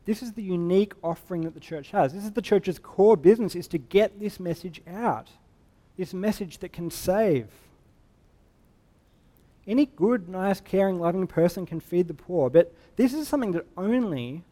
This 0.06 0.22
is 0.22 0.32
the 0.32 0.42
unique 0.42 0.94
offering 1.04 1.42
that 1.42 1.52
the 1.52 1.61
church 1.61 1.90
has. 1.90 2.14
This 2.14 2.24
is 2.24 2.32
the 2.32 2.40
church's 2.40 2.78
core 2.78 3.18
business 3.18 3.54
is 3.54 3.68
to 3.68 3.78
get 3.78 4.18
this 4.18 4.40
message 4.40 4.80
out. 4.87 5.28
This 5.96 6.14
message 6.14 6.59
that 6.59 6.72
can 6.72 6.90
save. 6.90 7.48
Any 9.66 9.87
good, 9.87 10.28
nice, 10.28 10.61
caring, 10.61 10.98
loving 10.98 11.26
person 11.26 11.66
can 11.66 11.81
feed 11.81 12.09
the 12.09 12.14
poor, 12.14 12.50
but 12.50 12.74
this 12.96 13.14
is 13.14 13.28
something 13.28 13.52
that 13.52 13.66
only 13.76 14.42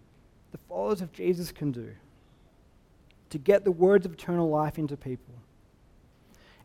the 0.53 0.59
followers 0.69 1.01
of 1.01 1.13
Jesus 1.13 1.51
can 1.51 1.73
do 1.73 1.91
to 3.31 3.39
get 3.39 3.65
the 3.65 3.73
words 3.73 4.07
of 4.07 4.13
eternal 4.13 4.49
life 4.49 4.79
into 4.79 4.97
people. 4.97 5.35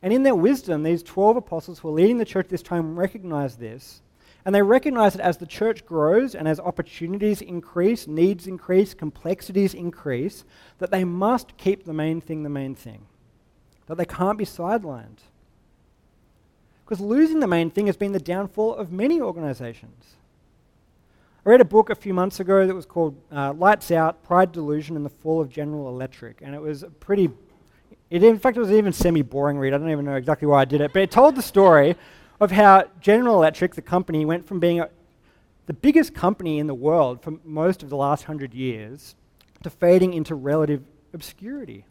And 0.01 0.13
in 0.13 0.23
their 0.23 0.35
wisdom, 0.35 0.83
these 0.83 1.03
12 1.03 1.37
apostles 1.37 1.79
who 1.79 1.87
are 1.87 1.91
leading 1.91 2.17
the 2.17 2.25
church 2.25 2.47
this 2.49 2.61
time 2.61 2.97
recognize 2.97 3.55
this. 3.55 4.01
And 4.45 4.53
they 4.53 4.61
recognize 4.61 5.13
that 5.13 5.25
as 5.25 5.37
the 5.37 5.47
church 5.47 5.85
grows 5.85 6.35
and 6.35 6.47
as 6.47 6.59
opportunities 6.59 7.41
increase, 7.41 8.05
needs 8.07 8.45
increase, 8.45 8.93
complexities 8.93 9.73
increase, 9.73 10.43
that 10.77 10.91
they 10.91 11.03
must 11.03 11.57
keep 11.57 11.85
the 11.85 11.93
main 11.93 12.21
thing 12.21 12.43
the 12.43 12.49
main 12.49 12.75
thing. 12.75 13.07
That 13.87 13.97
they 13.97 14.05
can't 14.05 14.37
be 14.37 14.45
sidelined. 14.45 15.19
Because 16.83 16.99
losing 16.99 17.39
the 17.39 17.47
main 17.47 17.71
thing 17.71 17.87
has 17.87 17.97
been 17.97 18.11
the 18.11 18.19
downfall 18.19 18.75
of 18.75 18.91
many 18.91 19.19
organizations. 19.19 20.15
I 21.45 21.49
read 21.49 21.61
a 21.61 21.65
book 21.65 21.89
a 21.89 21.95
few 21.95 22.13
months 22.13 22.39
ago 22.39 22.65
that 22.65 22.73
was 22.73 22.85
called 22.85 23.15
uh, 23.31 23.53
Lights 23.53 23.91
Out 23.91 24.23
Pride, 24.23 24.51
Delusion, 24.51 24.95
and 24.95 25.05
the 25.05 25.09
Fall 25.09 25.41
of 25.41 25.49
General 25.49 25.89
Electric. 25.89 26.41
And 26.41 26.55
it 26.55 26.61
was 26.61 26.83
a 26.83 26.89
pretty, 26.89 27.29
it, 28.09 28.23
in 28.23 28.39
fact, 28.39 28.57
it 28.57 28.59
was 28.59 28.71
even 28.71 28.93
semi 28.93 29.21
boring 29.21 29.57
read. 29.57 29.73
I 29.73 29.77
don't 29.77 29.91
even 29.91 30.05
know 30.05 30.15
exactly 30.15 30.47
why 30.47 30.61
I 30.61 30.65
did 30.65 30.81
it. 30.81 30.93
But 30.93 31.03
it 31.03 31.11
told 31.11 31.35
the 31.35 31.43
story 31.43 31.95
of 32.39 32.51
how 32.51 32.85
General 32.99 33.35
Electric, 33.35 33.75
the 33.75 33.81
company, 33.81 34.25
went 34.25 34.47
from 34.47 34.59
being 34.59 34.79
a, 34.79 34.89
the 35.65 35.73
biggest 35.73 36.13
company 36.13 36.59
in 36.59 36.67
the 36.67 36.75
world 36.75 37.21
for 37.21 37.33
most 37.43 37.81
of 37.81 37.89
the 37.89 37.97
last 37.97 38.23
hundred 38.23 38.53
years 38.53 39.15
to 39.63 39.69
fading 39.69 40.13
into 40.13 40.35
relative 40.35 40.83
obscurity. 41.13 41.85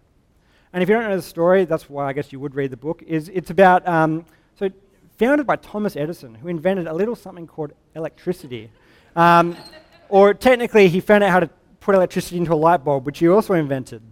And 0.75 0.83
if 0.83 0.89
you 0.89 0.97
don't 0.97 1.09
know 1.09 1.17
the 1.17 1.23
story, 1.23 1.65
that's 1.65 1.89
why 1.89 2.09
I 2.09 2.13
guess 2.13 2.33
you 2.33 2.41
would 2.41 2.57
read 2.57 2.73
the 2.73 2.77
book. 2.77 3.01
Is 3.07 3.31
it's 3.33 3.51
about 3.51 3.87
um, 3.87 4.27
so 4.59 4.69
founded 5.17 5.47
by 5.47 5.55
Thomas 5.55 5.95
Edison, 5.95 6.35
who 6.35 6.49
invented 6.49 6.89
a 6.89 6.93
little 6.93 7.15
something 7.15 7.47
called 7.47 7.73
electricity. 7.95 8.69
Um, 9.15 9.57
or 10.09 10.35
technically, 10.35 10.89
he 10.89 10.99
found 10.99 11.23
out 11.23 11.31
how 11.31 11.39
to 11.39 11.49
put 11.79 11.95
electricity 11.95 12.39
into 12.39 12.53
a 12.53 12.57
light 12.57 12.85
bulb, 12.85 13.07
which 13.07 13.21
he 13.21 13.29
also 13.29 13.55
invented. 13.55 14.03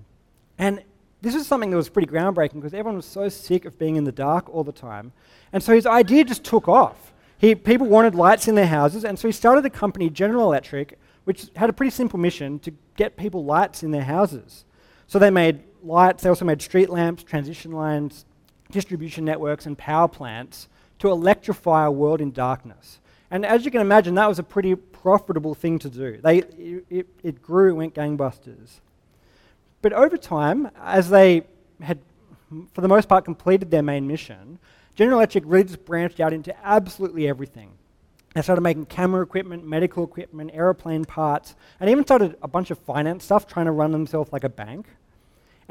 And 0.57 0.85
this 1.21 1.35
was 1.35 1.49
something 1.49 1.69
that 1.71 1.77
was 1.77 1.89
pretty 1.89 2.07
groundbreaking 2.07 2.55
because 2.55 2.75
everyone 2.75 2.95
was 2.95 3.07
so 3.07 3.29
sick 3.29 3.65
of 3.65 3.77
being 3.77 3.97
in 3.97 4.05
the 4.05 4.13
dark 4.13 4.49
all 4.49 4.63
the 4.63 4.71
time. 4.71 5.11
And 5.53 5.61
so 5.65 5.75
his 5.75 5.85
idea 5.85 6.23
just 6.23 6.45
took 6.45 6.69
off. 6.69 7.13
He, 7.39 7.57
people 7.57 7.89
wanted 7.89 8.15
lights 8.15 8.47
in 8.47 8.55
their 8.55 8.69
houses, 8.69 9.05
and 9.05 9.19
so 9.19 9.27
he 9.27 9.33
started 9.33 9.65
the 9.65 9.71
company, 9.71 10.09
General 10.09 10.45
Electric, 10.45 10.97
which 11.25 11.49
had 11.57 11.69
a 11.69 11.73
pretty 11.73 11.91
simple 11.91 12.21
mission 12.21 12.61
to 12.61 12.73
get 12.97 13.17
people 13.17 13.45
lights 13.45 13.83
in 13.83 13.91
their 13.91 14.05
houses. 14.05 14.65
So 15.09 15.19
they 15.19 15.31
made 15.31 15.61
lights, 15.85 16.23
they 16.23 16.29
also 16.29 16.45
made 16.45 16.63
street 16.63 16.91
lamps, 16.91 17.23
transition 17.23 17.73
lines, 17.73 18.25
distribution 18.71 19.25
networks, 19.25 19.67
and 19.67 19.77
power 19.77 20.09
plants 20.09 20.69
to 20.99 21.11
electrify 21.11 21.87
a 21.87 21.91
world 21.91 22.21
in 22.21 22.33
darkness. 22.33 23.01
And 23.31 23.47
as 23.47 23.65
you 23.65 23.71
can 23.71 23.81
imagine, 23.81 24.15
that 24.17 24.29
was 24.29 24.39
a 24.39 24.43
pretty 24.43 24.75
profitable 24.75 25.55
thing 25.55 25.79
to 25.81 25.89
do. 25.89 26.19
They, 26.23 26.39
it, 26.91 27.07
it 27.23 27.43
grew, 27.43 27.75
went 27.75 27.95
gangbusters. 27.95 28.81
But 29.81 29.93
over 29.93 30.17
time, 30.17 30.71
as 30.81 31.11
they 31.11 31.45
had, 31.81 31.99
for 32.73 32.83
the 32.83 32.89
most 32.89 33.09
part, 33.09 33.25
completed 33.25 33.71
their 33.71 33.83
main 33.83 34.07
mission, 34.07 34.59
General 34.95 35.19
Electric 35.19 35.45
really 35.47 35.65
just 35.65 35.85
branched 35.85 36.21
out 36.21 36.33
into 36.33 36.55
absolutely 36.65 37.27
everything. 37.27 37.73
They 38.35 38.43
started 38.43 38.63
making 38.63 38.87
camera 38.87 39.23
equipment, 39.23 39.67
medical 39.67 40.05
equipment, 40.05 40.51
aeroplane 40.55 41.05
parts, 41.05 41.55
and 41.81 41.91
even 41.91 42.05
started 42.05 42.37
a 42.43 42.49
bunch 42.49 42.71
of 42.71 42.79
finance 42.79 43.25
stuff, 43.25 43.47
trying 43.47 43.67
to 43.67 43.73
run 43.73 43.93
themselves 43.93 44.33
like 44.33 44.45
a 44.45 44.49
bank. 44.49 44.87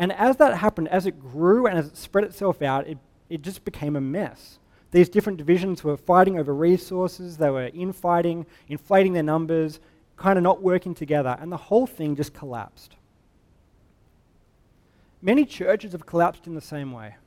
And 0.01 0.11
as 0.13 0.37
that 0.37 0.57
happened, 0.57 0.87
as 0.87 1.05
it 1.05 1.19
grew 1.19 1.67
and 1.67 1.77
as 1.77 1.85
it 1.85 1.95
spread 1.95 2.23
itself 2.23 2.63
out, 2.63 2.87
it, 2.87 2.97
it 3.29 3.43
just 3.43 3.63
became 3.63 3.95
a 3.95 4.01
mess. 4.01 4.57
These 4.89 5.09
different 5.09 5.37
divisions 5.37 5.83
were 5.83 5.95
fighting 5.95 6.39
over 6.39 6.55
resources, 6.55 7.37
they 7.37 7.51
were 7.51 7.69
infighting, 7.71 8.47
inflating 8.67 9.13
their 9.13 9.21
numbers, 9.21 9.79
kind 10.17 10.39
of 10.39 10.43
not 10.43 10.59
working 10.59 10.95
together, 10.95 11.37
and 11.39 11.51
the 11.51 11.57
whole 11.57 11.85
thing 11.85 12.15
just 12.15 12.33
collapsed. 12.33 12.95
Many 15.21 15.45
churches 15.45 15.91
have 15.91 16.07
collapsed 16.07 16.47
in 16.47 16.55
the 16.55 16.61
same 16.61 16.91
way, 16.91 17.17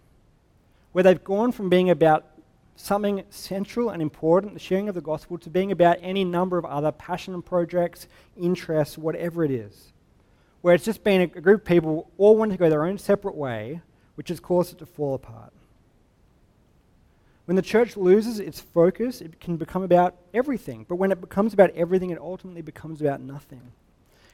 where 0.90 1.04
they've 1.04 1.22
gone 1.22 1.52
from 1.52 1.68
being 1.68 1.90
about 1.90 2.26
something 2.74 3.22
central 3.30 3.90
and 3.90 4.02
important, 4.02 4.52
the 4.52 4.58
sharing 4.58 4.88
of 4.88 4.96
the 4.96 5.00
gospel, 5.00 5.38
to 5.38 5.48
being 5.48 5.70
about 5.70 5.98
any 6.00 6.24
number 6.24 6.58
of 6.58 6.64
other 6.64 6.90
passion 6.90 7.40
projects, 7.40 8.08
interests, 8.36 8.98
whatever 8.98 9.44
it 9.44 9.52
is. 9.52 9.92
Where 10.64 10.74
it's 10.74 10.86
just 10.86 11.04
been 11.04 11.20
a 11.20 11.26
group 11.26 11.60
of 11.60 11.66
people 11.66 12.10
all 12.16 12.38
wanting 12.38 12.56
to 12.56 12.58
go 12.58 12.70
their 12.70 12.86
own 12.86 12.96
separate 12.96 13.34
way, 13.34 13.82
which 14.14 14.30
has 14.30 14.40
caused 14.40 14.72
it 14.72 14.78
to 14.78 14.86
fall 14.86 15.12
apart. 15.12 15.52
When 17.44 17.54
the 17.54 17.60
church 17.60 17.98
loses 17.98 18.40
its 18.40 18.62
focus, 18.62 19.20
it 19.20 19.40
can 19.40 19.58
become 19.58 19.82
about 19.82 20.14
everything. 20.32 20.86
But 20.88 20.94
when 20.94 21.12
it 21.12 21.20
becomes 21.20 21.52
about 21.52 21.68
everything, 21.72 22.08
it 22.08 22.18
ultimately 22.18 22.62
becomes 22.62 23.02
about 23.02 23.20
nothing. 23.20 23.72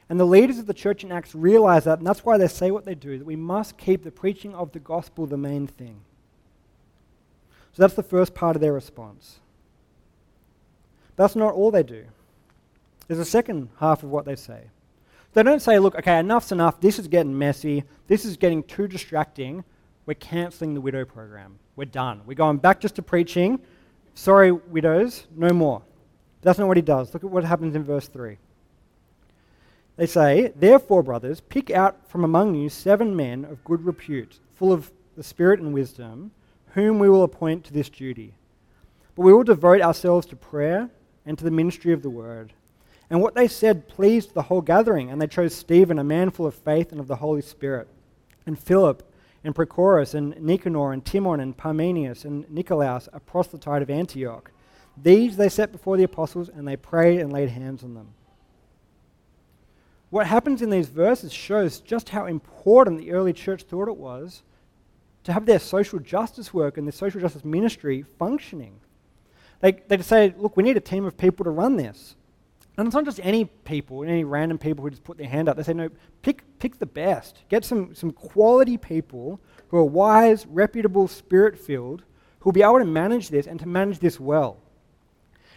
And 0.07 0.17
the 0.17 0.25
leaders 0.25 0.57
of 0.57 0.67
the 0.67 0.73
church 0.73 1.03
in 1.03 1.11
Acts 1.11 1.35
realize 1.35 1.83
that, 1.83 1.97
and 1.97 2.07
that's 2.07 2.23
why 2.23 2.37
they 2.37 2.47
say 2.47 2.71
what 2.71 2.85
they 2.85 2.95
do 2.95 3.17
that 3.17 3.25
we 3.25 3.35
must 3.35 3.77
keep 3.77 4.05
the 4.05 4.09
preaching 4.09 4.55
of 4.55 4.71
the 4.71 4.79
gospel 4.79 5.25
the 5.25 5.35
main 5.35 5.67
thing. 5.67 5.99
So 7.73 7.83
that's 7.83 7.95
the 7.95 8.03
first 8.03 8.33
part 8.33 8.55
of 8.55 8.61
their 8.61 8.71
response. 8.71 9.39
That's 11.17 11.35
not 11.35 11.55
all 11.55 11.71
they 11.71 11.83
do. 11.83 12.05
There's 13.09 13.19
a 13.19 13.25
second 13.25 13.67
half 13.81 14.01
of 14.01 14.11
what 14.11 14.23
they 14.23 14.37
say. 14.37 14.67
They 15.33 15.43
don't 15.43 15.61
say, 15.61 15.79
look, 15.79 15.95
okay, 15.95 16.19
enough's 16.19 16.51
enough. 16.51 16.81
This 16.81 16.99
is 16.99 17.07
getting 17.07 17.37
messy. 17.37 17.83
This 18.07 18.25
is 18.25 18.35
getting 18.35 18.63
too 18.63 18.87
distracting. 18.87 19.63
We're 20.05 20.15
cancelling 20.15 20.73
the 20.73 20.81
widow 20.81 21.05
program. 21.05 21.57
We're 21.75 21.85
done. 21.85 22.21
We're 22.25 22.33
going 22.33 22.57
back 22.57 22.81
just 22.81 22.95
to 22.95 23.01
preaching. 23.01 23.61
Sorry, 24.13 24.51
widows, 24.51 25.27
no 25.35 25.49
more. 25.49 25.83
That's 26.41 26.59
not 26.59 26.67
what 26.67 26.77
he 26.77 26.81
does. 26.81 27.13
Look 27.13 27.23
at 27.23 27.29
what 27.29 27.45
happens 27.45 27.75
in 27.75 27.83
verse 27.83 28.07
3. 28.07 28.37
They 29.95 30.05
say, 30.05 30.51
Therefore, 30.55 31.03
brothers, 31.03 31.39
pick 31.39 31.69
out 31.69 32.09
from 32.09 32.23
among 32.23 32.55
you 32.55 32.69
seven 32.69 33.15
men 33.15 33.45
of 33.45 33.63
good 33.63 33.85
repute, 33.85 34.39
full 34.55 34.73
of 34.73 34.91
the 35.15 35.23
Spirit 35.23 35.59
and 35.59 35.73
wisdom, 35.73 36.31
whom 36.73 36.99
we 36.99 37.09
will 37.09 37.23
appoint 37.23 37.63
to 37.65 37.73
this 37.73 37.89
duty. 37.89 38.33
But 39.15 39.23
we 39.23 39.33
will 39.33 39.43
devote 39.43 39.81
ourselves 39.81 40.25
to 40.27 40.35
prayer 40.35 40.89
and 41.25 41.37
to 41.37 41.43
the 41.43 41.51
ministry 41.51 41.93
of 41.93 42.01
the 42.01 42.09
word. 42.09 42.53
And 43.11 43.21
what 43.21 43.35
they 43.35 43.49
said 43.49 43.89
pleased 43.89 44.33
the 44.33 44.43
whole 44.43 44.61
gathering, 44.61 45.11
and 45.11 45.21
they 45.21 45.27
chose 45.27 45.53
Stephen, 45.53 45.99
a 45.99 46.03
man 46.03 46.29
full 46.29 46.47
of 46.47 46.55
faith 46.55 46.93
and 46.93 46.99
of 47.01 47.07
the 47.07 47.17
Holy 47.17 47.41
Spirit, 47.41 47.89
and 48.45 48.57
Philip, 48.57 49.03
and 49.43 49.53
Prochorus, 49.53 50.13
and 50.13 50.39
Nicanor, 50.39 50.93
and 50.93 51.03
Timon, 51.03 51.41
and 51.41 51.57
Parmenius, 51.57 52.23
and 52.23 52.49
Nicolaus, 52.49 53.09
a 53.11 53.19
proselyte 53.19 53.81
of 53.81 53.89
Antioch. 53.89 54.49
These 54.95 55.35
they 55.35 55.49
set 55.49 55.73
before 55.73 55.97
the 55.97 56.05
apostles, 56.05 56.47
and 56.47 56.65
they 56.65 56.77
prayed 56.77 57.19
and 57.19 57.33
laid 57.33 57.49
hands 57.49 57.83
on 57.83 57.95
them. 57.95 58.13
What 60.09 60.27
happens 60.27 60.61
in 60.61 60.69
these 60.69 60.87
verses 60.87 61.33
shows 61.33 61.81
just 61.81 62.09
how 62.09 62.27
important 62.27 62.99
the 62.99 63.11
early 63.11 63.33
church 63.33 63.63
thought 63.63 63.89
it 63.89 63.97
was 63.97 64.41
to 65.25 65.33
have 65.33 65.45
their 65.45 65.59
social 65.59 65.99
justice 65.99 66.53
work 66.53 66.77
and 66.77 66.87
their 66.87 66.93
social 66.93 67.19
justice 67.19 67.43
ministry 67.43 68.03
functioning. 68.17 68.79
They, 69.59 69.73
they 69.73 70.01
say, 70.01 70.33
look, 70.37 70.55
we 70.55 70.63
need 70.63 70.77
a 70.77 70.81
team 70.81 71.03
of 71.03 71.17
people 71.17 71.43
to 71.43 71.51
run 71.51 71.75
this. 71.75 72.15
And 72.77 72.87
it's 72.87 72.95
not 72.95 73.05
just 73.05 73.19
any 73.21 73.45
people, 73.45 74.03
any 74.03 74.23
random 74.23 74.57
people 74.57 74.83
who 74.83 74.89
just 74.89 75.03
put 75.03 75.17
their 75.17 75.27
hand 75.27 75.49
up. 75.49 75.57
They 75.57 75.63
say, 75.63 75.73
no, 75.73 75.89
pick, 76.21 76.43
pick 76.59 76.79
the 76.79 76.85
best. 76.85 77.39
Get 77.49 77.65
some, 77.65 77.93
some 77.93 78.11
quality 78.11 78.77
people 78.77 79.39
who 79.67 79.77
are 79.77 79.85
wise, 79.85 80.45
reputable, 80.47 81.07
spirit 81.07 81.59
filled, 81.59 82.03
who 82.39 82.49
will 82.49 82.53
be 82.53 82.63
able 82.63 82.79
to 82.79 82.85
manage 82.85 83.29
this 83.29 83.45
and 83.45 83.59
to 83.59 83.67
manage 83.67 83.99
this 83.99 84.19
well. 84.19 84.57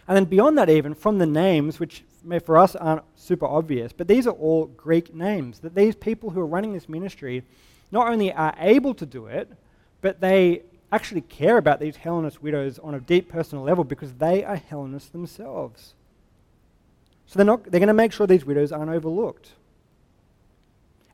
And 0.07 0.15
then 0.15 0.25
beyond 0.25 0.57
that, 0.57 0.69
even 0.69 0.93
from 0.93 1.17
the 1.17 1.25
names, 1.25 1.79
which 1.79 2.03
for 2.43 2.57
us 2.57 2.75
aren't 2.75 3.03
super 3.15 3.45
obvious, 3.45 3.91
but 3.91 4.07
these 4.07 4.27
are 4.27 4.31
all 4.31 4.65
Greek 4.65 5.15
names, 5.15 5.59
that 5.59 5.73
these 5.73 5.95
people 5.95 6.29
who 6.29 6.41
are 6.41 6.45
running 6.45 6.73
this 6.73 6.89
ministry 6.89 7.43
not 7.91 8.09
only 8.09 8.31
are 8.31 8.53
able 8.59 8.93
to 8.93 9.05
do 9.05 9.27
it, 9.27 9.49
but 10.01 10.19
they 10.21 10.61
actually 10.91 11.21
care 11.21 11.57
about 11.57 11.79
these 11.79 11.95
Hellenist 11.95 12.41
widows 12.41 12.77
on 12.79 12.93
a 12.93 12.99
deep 12.99 13.29
personal 13.29 13.63
level 13.63 13.83
because 13.83 14.13
they 14.13 14.43
are 14.43 14.55
Hellenists 14.57 15.09
themselves. 15.09 15.93
So 17.27 17.43
they're, 17.43 17.57
they're 17.57 17.79
going 17.79 17.87
to 17.87 17.93
make 17.93 18.11
sure 18.11 18.27
these 18.27 18.45
widows 18.45 18.71
aren't 18.71 18.91
overlooked. 18.91 19.51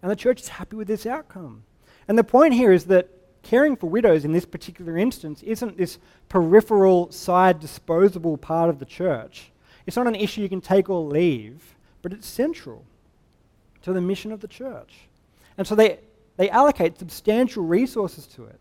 And 0.01 0.11
the 0.11 0.15
church 0.15 0.41
is 0.41 0.47
happy 0.49 0.75
with 0.75 0.87
this 0.87 1.05
outcome. 1.05 1.63
And 2.07 2.17
the 2.17 2.23
point 2.23 2.53
here 2.53 2.71
is 2.71 2.85
that 2.85 3.09
caring 3.43 3.75
for 3.75 3.89
widows 3.89 4.25
in 4.25 4.31
this 4.31 4.45
particular 4.45 4.97
instance 4.97 5.41
isn't 5.43 5.77
this 5.77 5.97
peripheral, 6.29 7.11
side, 7.11 7.59
disposable 7.59 8.37
part 8.37 8.69
of 8.69 8.79
the 8.79 8.85
church. 8.85 9.51
It's 9.85 9.97
not 9.97 10.07
an 10.07 10.15
issue 10.15 10.41
you 10.41 10.49
can 10.49 10.61
take 10.61 10.89
or 10.89 11.01
leave, 11.03 11.75
but 12.01 12.13
it's 12.13 12.27
central 12.27 12.85
to 13.83 13.93
the 13.93 14.01
mission 14.01 14.31
of 14.31 14.41
the 14.41 14.47
church. 14.47 14.93
And 15.57 15.65
so 15.65 15.75
they, 15.75 15.99
they 16.37 16.49
allocate 16.49 16.99
substantial 16.99 17.63
resources 17.63 18.27
to 18.27 18.45
it. 18.45 18.59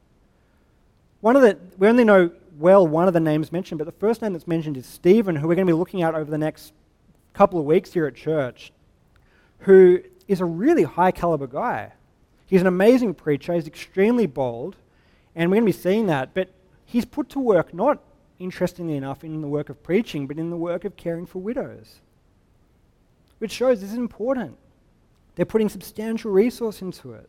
One 1.20 1.36
of 1.36 1.42
the, 1.42 1.58
we 1.78 1.88
only 1.88 2.04
know 2.04 2.30
well 2.58 2.86
one 2.86 3.06
of 3.06 3.14
the 3.14 3.20
names 3.20 3.52
mentioned, 3.52 3.78
but 3.78 3.84
the 3.84 3.92
first 3.92 4.22
name 4.22 4.32
that's 4.32 4.46
mentioned 4.46 4.76
is 4.76 4.86
Stephen, 4.86 5.36
who 5.36 5.48
we're 5.48 5.54
going 5.54 5.66
to 5.66 5.72
be 5.72 5.78
looking 5.78 6.02
at 6.02 6.14
over 6.14 6.30
the 6.30 6.38
next 6.38 6.72
couple 7.32 7.58
of 7.58 7.64
weeks 7.64 7.92
here 7.92 8.06
at 8.06 8.14
church, 8.14 8.72
who 9.60 10.00
is 10.28 10.40
a 10.40 10.44
really 10.44 10.84
high 10.84 11.10
caliber 11.10 11.46
guy. 11.46 11.92
He's 12.46 12.60
an 12.60 12.66
amazing 12.66 13.14
preacher, 13.14 13.54
he's 13.54 13.66
extremely 13.66 14.26
bold, 14.26 14.76
and 15.34 15.50
we're 15.50 15.56
going 15.56 15.72
to 15.72 15.76
be 15.76 15.82
seeing 15.82 16.06
that. 16.06 16.34
But 16.34 16.50
he's 16.84 17.04
put 17.04 17.28
to 17.30 17.38
work, 17.38 17.72
not 17.72 18.02
interestingly 18.38 18.96
enough, 18.96 19.22
in 19.22 19.40
the 19.40 19.48
work 19.48 19.68
of 19.68 19.82
preaching, 19.82 20.26
but 20.26 20.38
in 20.38 20.50
the 20.50 20.56
work 20.56 20.84
of 20.84 20.96
caring 20.96 21.26
for 21.26 21.40
widows, 21.40 22.00
which 23.38 23.52
shows 23.52 23.80
this 23.80 23.92
is 23.92 23.98
important. 23.98 24.56
They're 25.36 25.46
putting 25.46 25.68
substantial 25.68 26.30
resource 26.32 26.82
into 26.82 27.12
it. 27.12 27.28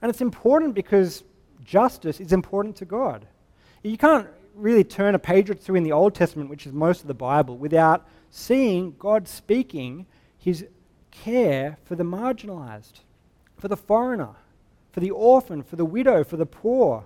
And 0.00 0.08
it's 0.08 0.20
important 0.20 0.74
because 0.74 1.24
justice 1.64 2.20
is 2.20 2.32
important 2.32 2.76
to 2.76 2.84
God. 2.84 3.26
You 3.82 3.98
can't 3.98 4.28
really 4.54 4.84
turn 4.84 5.14
a 5.14 5.18
page 5.18 5.50
or 5.50 5.54
two 5.54 5.74
in 5.74 5.82
the 5.82 5.92
Old 5.92 6.14
Testament, 6.14 6.50
which 6.50 6.66
is 6.66 6.72
most 6.72 7.02
of 7.02 7.06
the 7.06 7.14
Bible, 7.14 7.56
without 7.56 8.06
seeing 8.30 8.94
God 8.98 9.28
speaking 9.28 10.06
his 10.38 10.66
care 11.10 11.76
for 11.84 11.96
the 11.96 12.04
marginalized 12.04 13.00
for 13.60 13.68
the 13.68 13.76
foreigner, 13.76 14.30
for 14.90 15.00
the 15.00 15.10
orphan, 15.10 15.62
for 15.62 15.76
the 15.76 15.84
widow, 15.84 16.24
for 16.24 16.36
the 16.36 16.46
poor, 16.46 17.04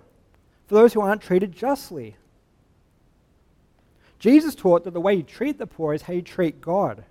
for 0.66 0.74
those 0.74 0.94
who 0.94 1.00
aren't 1.00 1.20
treated 1.20 1.52
justly. 1.52 2.16
Jesus 4.18 4.54
taught 4.54 4.84
that 4.84 4.92
the 4.92 5.00
way 5.00 5.14
you 5.14 5.22
treat 5.22 5.58
the 5.58 5.66
poor 5.66 5.92
is 5.92 6.02
how 6.02 6.14
you 6.14 6.22
treat 6.22 6.60
God. 6.60 7.04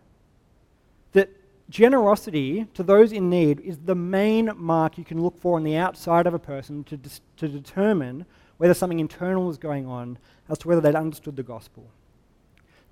That 1.12 1.30
generosity 1.70 2.66
to 2.74 2.82
those 2.82 3.12
in 3.12 3.30
need 3.30 3.60
is 3.60 3.78
the 3.78 3.96
main 3.96 4.52
mark 4.56 4.98
you 4.98 5.04
can 5.04 5.22
look 5.22 5.38
for 5.38 5.58
on 5.58 5.64
the 5.64 5.76
outside 5.76 6.26
of 6.26 6.34
a 6.34 6.40
person 6.40 6.84
to, 6.86 6.98
dis- 6.98 7.22
to 7.38 7.48
determine 7.48 8.26
whether 8.58 8.74
something 8.74 9.00
internal 9.00 9.50
is 9.50 9.58
going 9.58 9.86
on 9.86 10.18
as 10.50 10.58
to 10.60 10.68
whether 10.68 10.82
they'd 10.82 10.96
understood 10.96 11.36
the 11.36 11.44
gospel. 11.44 11.86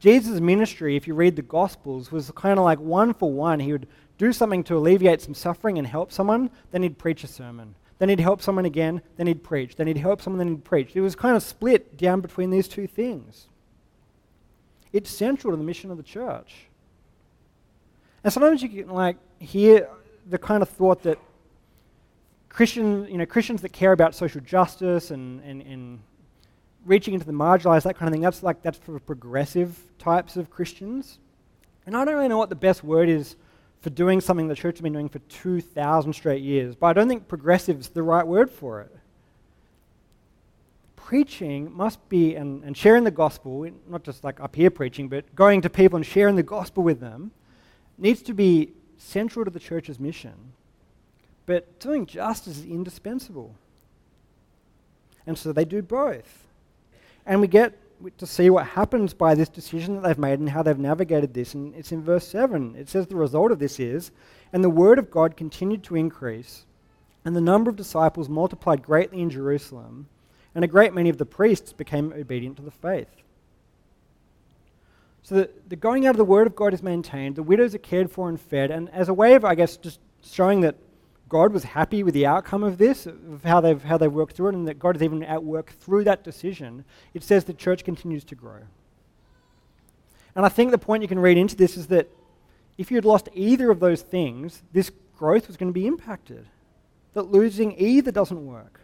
Jesus' 0.01 0.41
ministry, 0.41 0.95
if 0.95 1.07
you 1.07 1.13
read 1.13 1.35
the 1.35 1.43
Gospels, 1.43 2.11
was 2.11 2.31
kind 2.31 2.57
of 2.57 2.65
like 2.65 2.79
one 2.79 3.13
for 3.13 3.31
one. 3.31 3.59
He 3.59 3.71
would 3.71 3.87
do 4.17 4.33
something 4.33 4.63
to 4.63 4.75
alleviate 4.75 5.21
some 5.21 5.35
suffering 5.35 5.77
and 5.77 5.85
help 5.85 6.11
someone, 6.11 6.49
then 6.71 6.81
he'd 6.81 6.97
preach 6.97 7.23
a 7.23 7.27
sermon. 7.27 7.75
Then 7.99 8.09
he'd 8.09 8.19
help 8.19 8.41
someone 8.41 8.65
again, 8.65 9.03
then 9.17 9.27
he'd 9.27 9.43
preach. 9.43 9.75
Then 9.75 9.85
he'd 9.85 9.97
help 9.97 10.19
someone, 10.19 10.39
then 10.39 10.47
he'd 10.47 10.63
preach. 10.63 10.95
It 10.95 11.01
was 11.01 11.15
kind 11.15 11.37
of 11.37 11.43
split 11.43 11.97
down 11.97 12.19
between 12.19 12.49
these 12.49 12.67
two 12.67 12.87
things. 12.87 13.45
It's 14.91 15.11
central 15.11 15.53
to 15.53 15.57
the 15.57 15.63
mission 15.63 15.91
of 15.91 15.97
the 15.97 16.03
church. 16.03 16.65
And 18.23 18.33
sometimes 18.33 18.63
you 18.63 18.69
can 18.69 18.89
like 18.89 19.17
hear 19.37 19.87
the 20.27 20.39
kind 20.39 20.63
of 20.63 20.69
thought 20.69 21.03
that 21.03 21.19
Christian, 22.49 23.05
you 23.05 23.19
know, 23.19 23.25
Christians 23.27 23.61
that 23.61 23.69
care 23.71 23.91
about 23.91 24.15
social 24.15 24.41
justice 24.41 25.11
and, 25.11 25.41
and, 25.43 25.61
and 25.61 25.99
reaching 26.85 27.13
into 27.13 27.25
the 27.25 27.31
marginalized, 27.31 27.83
that 27.83 27.97
kind 27.97 28.07
of 28.07 28.13
thing, 28.13 28.21
that's 28.21 28.43
like 28.43 28.61
that's 28.61 28.77
for 28.77 28.99
progressive 28.99 29.77
types 29.99 30.37
of 30.37 30.49
Christians. 30.49 31.19
And 31.85 31.95
I 31.95 32.05
don't 32.05 32.15
really 32.15 32.27
know 32.27 32.37
what 32.37 32.49
the 32.49 32.55
best 32.55 32.83
word 32.83 33.09
is 33.09 33.35
for 33.81 33.89
doing 33.89 34.21
something 34.21 34.47
the 34.47 34.55
church 34.55 34.77
has 34.77 34.81
been 34.81 34.93
doing 34.93 35.09
for 35.09 35.19
2,000 35.19 36.13
straight 36.13 36.43
years, 36.43 36.75
but 36.75 36.87
I 36.87 36.93
don't 36.93 37.07
think 37.07 37.27
progressive 37.27 37.79
is 37.79 37.89
the 37.89 38.03
right 38.03 38.25
word 38.25 38.51
for 38.51 38.81
it. 38.81 38.95
Preaching 40.95 41.73
must 41.73 42.07
be, 42.07 42.35
and, 42.35 42.63
and 42.63 42.77
sharing 42.77 43.03
the 43.03 43.11
gospel, 43.11 43.67
not 43.87 44.03
just 44.03 44.23
like 44.23 44.39
up 44.39 44.55
here 44.55 44.69
preaching, 44.69 45.09
but 45.09 45.35
going 45.35 45.61
to 45.61 45.69
people 45.69 45.97
and 45.97 46.05
sharing 46.05 46.35
the 46.35 46.43
gospel 46.43 46.83
with 46.83 46.99
them, 46.99 47.31
needs 47.97 48.21
to 48.21 48.33
be 48.33 48.71
central 48.97 49.43
to 49.43 49.51
the 49.51 49.59
church's 49.59 49.99
mission. 49.99 50.53
But 51.47 51.79
doing 51.79 52.05
justice 52.05 52.59
is 52.59 52.65
indispensable. 52.65 53.55
And 55.25 55.37
so 55.37 55.51
they 55.51 55.65
do 55.65 55.81
both. 55.81 56.45
And 57.25 57.41
we 57.41 57.47
get 57.47 57.77
to 58.17 58.25
see 58.25 58.49
what 58.49 58.65
happens 58.65 59.13
by 59.13 59.35
this 59.35 59.49
decision 59.49 59.95
that 59.95 60.03
they've 60.03 60.17
made 60.17 60.39
and 60.39 60.49
how 60.49 60.63
they've 60.63 60.77
navigated 60.77 61.33
this. 61.33 61.53
And 61.53 61.75
it's 61.75 61.91
in 61.91 62.01
verse 62.01 62.27
7. 62.27 62.75
It 62.75 62.89
says 62.89 63.07
the 63.07 63.15
result 63.15 63.51
of 63.51 63.59
this 63.59 63.79
is, 63.79 64.11
and 64.51 64.63
the 64.63 64.69
word 64.69 64.99
of 64.99 65.11
God 65.11 65.37
continued 65.37 65.83
to 65.83 65.95
increase, 65.95 66.65
and 67.23 67.35
the 67.35 67.41
number 67.41 67.69
of 67.69 67.75
disciples 67.75 68.27
multiplied 68.27 68.81
greatly 68.81 69.21
in 69.21 69.29
Jerusalem, 69.29 70.07
and 70.55 70.63
a 70.63 70.67
great 70.67 70.93
many 70.93 71.09
of 71.09 71.17
the 71.17 71.25
priests 71.25 71.71
became 71.73 72.11
obedient 72.11 72.57
to 72.57 72.63
the 72.63 72.71
faith. 72.71 73.07
So 75.23 75.35
the, 75.35 75.49
the 75.67 75.75
going 75.75 76.07
out 76.07 76.11
of 76.11 76.17
the 76.17 76.25
word 76.25 76.47
of 76.47 76.55
God 76.55 76.73
is 76.73 76.81
maintained, 76.81 77.35
the 77.35 77.43
widows 77.43 77.75
are 77.75 77.79
cared 77.79 78.11
for 78.11 78.27
and 78.27 78.41
fed, 78.41 78.71
and 78.71 78.89
as 78.89 79.07
a 79.07 79.13
way 79.13 79.35
of, 79.35 79.45
I 79.45 79.55
guess, 79.55 79.77
just 79.77 79.99
showing 80.23 80.61
that 80.61 80.75
God 81.31 81.53
was 81.53 81.63
happy 81.63 82.03
with 82.03 82.13
the 82.13 82.25
outcome 82.25 82.61
of 82.61 82.77
this, 82.77 83.05
of 83.05 83.45
how 83.45 83.61
they've, 83.61 83.81
how 83.81 83.97
they've 83.97 84.11
worked 84.11 84.35
through 84.35 84.49
it, 84.49 84.55
and 84.55 84.67
that 84.67 84.77
God 84.77 84.97
is 84.97 85.01
even 85.01 85.23
at 85.23 85.41
work 85.41 85.71
through 85.79 86.03
that 86.03 86.25
decision, 86.25 86.83
it 87.13 87.23
says 87.23 87.45
the 87.45 87.53
church 87.53 87.85
continues 87.85 88.25
to 88.25 88.35
grow. 88.35 88.59
And 90.35 90.45
I 90.45 90.49
think 90.49 90.71
the 90.71 90.77
point 90.77 91.03
you 91.03 91.07
can 91.07 91.19
read 91.19 91.37
into 91.37 91.55
this 91.55 91.77
is 91.77 91.87
that 91.87 92.09
if 92.77 92.91
you 92.91 92.97
had 92.97 93.05
lost 93.05 93.29
either 93.33 93.71
of 93.71 93.79
those 93.79 94.01
things, 94.01 94.61
this 94.73 94.91
growth 95.15 95.47
was 95.47 95.55
going 95.55 95.69
to 95.69 95.73
be 95.73 95.87
impacted. 95.87 96.47
That 97.13 97.31
losing 97.31 97.79
either 97.79 98.11
doesn't 98.11 98.45
work. 98.45 98.81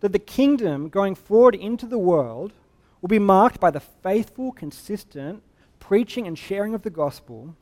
That 0.00 0.12
the 0.12 0.18
kingdom 0.18 0.90
going 0.90 1.14
forward 1.14 1.54
into 1.54 1.86
the 1.86 1.98
world 1.98 2.52
will 3.00 3.08
be 3.08 3.18
marked 3.18 3.58
by 3.58 3.70
the 3.70 3.80
faithful, 3.80 4.52
consistent 4.52 5.42
preaching 5.78 6.26
and 6.26 6.38
sharing 6.38 6.74
of 6.74 6.82
the 6.82 6.90
gospel 6.90 7.56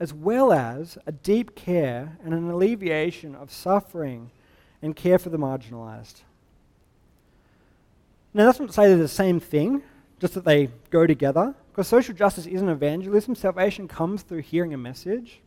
as 0.00 0.12
well 0.12 0.52
as 0.52 0.96
a 1.06 1.12
deep 1.12 1.54
care 1.54 2.16
and 2.24 2.32
an 2.32 2.50
alleviation 2.50 3.34
of 3.34 3.50
suffering 3.50 4.30
and 4.80 4.94
care 4.94 5.18
for 5.18 5.28
the 5.28 5.38
marginalized. 5.38 6.22
Now, 8.32 8.46
that's 8.46 8.60
not 8.60 8.68
to 8.68 8.74
say 8.74 8.86
they're 8.86 8.96
the 8.96 9.08
same 9.08 9.40
thing, 9.40 9.82
just 10.20 10.34
that 10.34 10.44
they 10.44 10.68
go 10.90 11.06
together, 11.06 11.54
because 11.70 11.88
social 11.88 12.14
justice 12.14 12.46
isn't 12.46 12.68
evangelism. 12.68 13.34
Salvation 13.34 13.88
comes 13.88 14.22
through 14.22 14.42
hearing 14.42 14.74
a 14.74 14.78
message. 14.78 15.40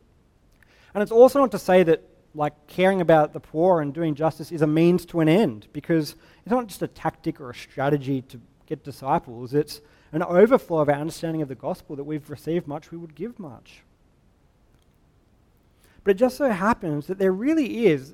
And 0.94 1.02
it's 1.02 1.12
also 1.12 1.40
not 1.40 1.52
to 1.52 1.60
say 1.60 1.84
that, 1.84 2.04
like, 2.36 2.68
caring 2.68 3.00
about 3.00 3.32
the 3.34 3.40
poor 3.40 3.82
and 3.82 3.94
doing 3.94 4.16
justice 4.16 4.52
is 4.52 4.62
a 4.62 4.68
means 4.68 5.06
to 5.08 5.22
an 5.22 5.30
end, 5.30 5.68
because 5.72 6.16
it's 6.42 6.52
not 6.52 6.68
just 6.68 6.82
a 6.82 6.88
tactic 6.88 7.40
or 7.40 7.52
a 7.52 7.56
strategy 7.56 8.22
to 8.24 8.42
get 8.66 8.84
disciples, 8.84 9.54
it's 9.54 9.80
an 10.12 10.24
overflow 10.24 10.80
of 10.80 10.90
our 10.90 10.96
understanding 10.96 11.42
of 11.42 11.48
the 11.48 11.56
gospel 11.56 11.96
that 11.96 12.04
we've 12.04 12.30
received 12.30 12.68
much, 12.68 12.92
we 12.92 12.98
would 12.98 13.16
give 13.16 13.40
much. 13.40 13.84
But 16.04 16.12
it 16.12 16.18
just 16.18 16.38
so 16.38 16.50
happens 16.50 17.08
that 17.08 17.20
there 17.20 17.32
really 17.32 17.86
is, 17.86 18.14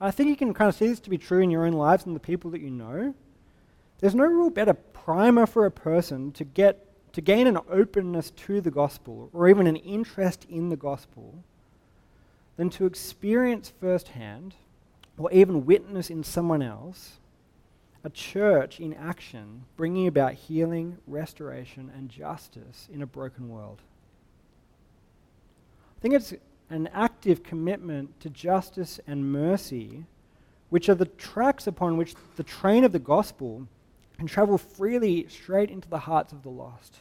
I 0.00 0.10
think 0.10 0.28
you 0.28 0.36
can 0.36 0.54
kind 0.54 0.68
of 0.68 0.74
see 0.74 0.88
this 0.88 1.00
to 1.00 1.10
be 1.10 1.18
true 1.18 1.40
in 1.40 1.50
your 1.50 1.66
own 1.66 1.74
lives 1.74 2.06
and 2.06 2.16
the 2.16 2.20
people 2.20 2.50
that 2.52 2.60
you 2.60 2.70
know. 2.70 3.14
There's 3.98 4.14
no 4.14 4.24
real 4.24 4.50
better 4.50 4.72
primer 4.72 5.46
for 5.46 5.66
a 5.66 5.70
person 5.70 6.32
to 6.32 6.44
get 6.44 6.86
to 7.12 7.20
gain 7.20 7.46
an 7.46 7.58
openness 7.68 8.30
to 8.30 8.60
the 8.60 8.70
gospel 8.70 9.28
or 9.32 9.48
even 9.48 9.66
an 9.66 9.76
interest 9.76 10.46
in 10.48 10.68
the 10.68 10.76
gospel 10.76 11.42
than 12.56 12.70
to 12.70 12.86
experience 12.86 13.72
firsthand 13.80 14.54
or 15.18 15.30
even 15.32 15.66
witness 15.66 16.08
in 16.08 16.22
someone 16.22 16.62
else 16.62 17.18
a 18.04 18.10
church 18.10 18.80
in 18.80 18.94
action 18.94 19.64
bringing 19.76 20.06
about 20.06 20.32
healing, 20.32 20.96
restoration, 21.06 21.90
and 21.94 22.08
justice 22.08 22.88
in 22.92 23.02
a 23.02 23.06
broken 23.06 23.48
world. 23.48 23.82
I 25.98 26.00
think 26.00 26.14
it's 26.14 26.32
an 26.70 26.88
active 26.94 27.42
commitment 27.42 28.18
to 28.20 28.30
justice 28.30 29.00
and 29.06 29.30
mercy, 29.32 30.04
which 30.70 30.88
are 30.88 30.94
the 30.94 31.06
tracks 31.06 31.66
upon 31.66 31.96
which 31.96 32.14
the 32.36 32.44
train 32.44 32.84
of 32.84 32.92
the 32.92 32.98
gospel 32.98 33.66
can 34.16 34.26
travel 34.26 34.56
freely 34.56 35.26
straight 35.28 35.70
into 35.70 35.88
the 35.88 35.98
hearts 35.98 36.32
of 36.32 36.42
the 36.42 36.48
lost. 36.48 36.98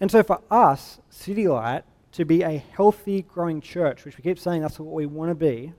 And 0.00 0.10
so 0.10 0.22
for 0.22 0.40
us, 0.50 1.00
City 1.10 1.48
Light, 1.48 1.84
to 2.12 2.24
be 2.24 2.42
a 2.42 2.58
healthy, 2.58 3.22
growing 3.22 3.60
church, 3.60 4.04
which 4.04 4.16
we 4.16 4.22
keep 4.22 4.38
saying 4.38 4.62
that's 4.62 4.78
what 4.78 4.94
we 4.94 5.06
want 5.06 5.30
to 5.30 5.34
be, 5.34 5.72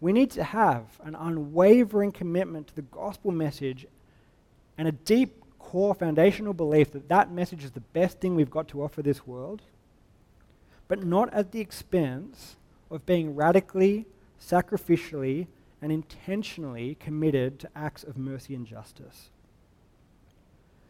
we 0.00 0.12
need 0.12 0.32
to 0.32 0.42
have 0.42 0.84
an 1.04 1.14
unwavering 1.14 2.10
commitment 2.10 2.66
to 2.66 2.74
the 2.74 2.82
gospel 2.82 3.30
message 3.30 3.86
and 4.76 4.88
a 4.88 4.92
deep 4.92 5.42
core 5.60 5.94
foundational 5.94 6.52
belief 6.52 6.90
that 6.92 7.08
that 7.08 7.30
message 7.30 7.62
is 7.62 7.70
the 7.70 7.80
best 7.80 8.20
thing 8.20 8.34
we've 8.34 8.50
got 8.50 8.66
to 8.68 8.82
offer 8.82 9.00
this 9.00 9.26
world, 9.26 9.62
but 10.92 11.06
not 11.06 11.32
at 11.32 11.52
the 11.52 11.60
expense 11.60 12.56
of 12.90 13.06
being 13.06 13.34
radically, 13.34 14.04
sacrificially, 14.38 15.46
and 15.80 15.90
intentionally 15.90 16.98
committed 17.00 17.58
to 17.58 17.66
acts 17.74 18.04
of 18.04 18.18
mercy 18.18 18.54
and 18.54 18.66
justice. 18.66 19.30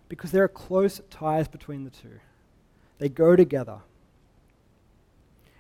Because 0.08 0.32
there 0.32 0.42
are 0.42 0.48
close 0.48 1.00
ties 1.08 1.46
between 1.46 1.84
the 1.84 1.90
two, 1.90 2.18
they 2.98 3.08
go 3.08 3.36
together. 3.36 3.78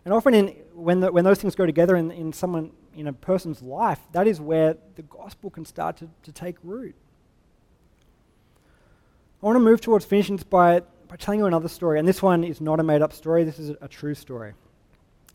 And 0.04 0.12
often, 0.12 0.34
in, 0.34 0.48
when, 0.74 0.98
the, 0.98 1.12
when 1.12 1.22
those 1.22 1.38
things 1.38 1.54
go 1.54 1.64
together 1.64 1.94
in, 1.94 2.10
in 2.10 2.32
someone 2.32 2.72
in 2.96 3.06
a 3.06 3.12
person's 3.12 3.62
life, 3.62 4.00
that 4.10 4.26
is 4.26 4.40
where 4.40 4.76
the 4.96 5.02
gospel 5.02 5.50
can 5.50 5.64
start 5.64 5.98
to, 5.98 6.08
to 6.24 6.32
take 6.32 6.56
root. 6.64 6.96
I 9.40 9.46
want 9.46 9.54
to 9.54 9.60
move 9.60 9.80
towards 9.80 10.04
finishing 10.04 10.40
by, 10.50 10.82
by 11.12 11.16
telling 11.16 11.40
you 11.40 11.44
another 11.44 11.68
story. 11.68 11.98
And 11.98 12.08
this 12.08 12.22
one 12.22 12.42
is 12.42 12.58
not 12.62 12.80
a 12.80 12.82
made 12.82 13.02
up 13.02 13.12
story, 13.12 13.44
this 13.44 13.58
is 13.58 13.76
a, 13.82 13.86
true 13.86 14.14
story. 14.14 14.54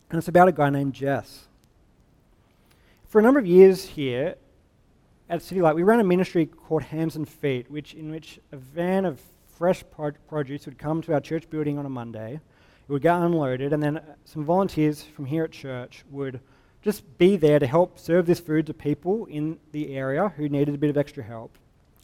And 0.10 0.18
it's 0.18 0.28
about 0.28 0.48
a 0.48 0.52
guy 0.52 0.72
named 0.72 0.94
Jess. 0.96 1.46
For 3.10 3.20
a 3.20 3.22
number 3.22 3.40
of 3.40 3.46
years 3.46 3.86
here 3.86 4.38
at 5.30 5.44
City 5.44 5.62
Light, 5.62 5.76
we 5.76 5.84
ran 5.84 6.00
a 6.00 6.04
ministry 6.04 6.48
called 6.48 6.82
Hands 6.82 7.16
and 7.16 7.30
Feet, 7.30 7.70
which, 7.70 7.94
in 7.94 8.10
which 8.10 8.40
a 8.52 8.58
van 8.58 9.06
of 9.06 9.22
fresh 9.56 9.84
produce 10.28 10.66
would 10.66 10.80
come 10.80 11.04
to 11.04 11.14
our 11.14 11.20
church 11.22 11.48
building 11.48 11.78
on 11.78 11.86
a 11.86 11.90
Monday. 11.90 12.34
It 12.34 12.92
would 12.92 13.04
get 13.04 13.16
unloaded, 13.16 13.72
and 13.72 13.84
then 13.84 13.98
uh, 13.98 14.02
some 14.26 14.44
volunteers 14.44 15.04
from 15.04 15.26
here 15.26 15.44
at 15.44 15.52
church 15.52 16.06
would 16.10 16.40
just 16.82 17.20
be 17.20 17.38
there 17.38 17.60
to 17.60 17.68
help 17.68 18.00
serve 18.00 18.26
this 18.26 18.40
food 18.40 18.66
to 18.66 18.74
people 18.74 19.28
in 19.28 19.60
the 19.74 19.96
area 19.96 20.30
who 20.38 20.50
needed 20.50 20.74
a 20.74 20.80
bit 20.80 20.90
of 20.90 20.98
extra 20.98 21.24
help. 21.24 21.56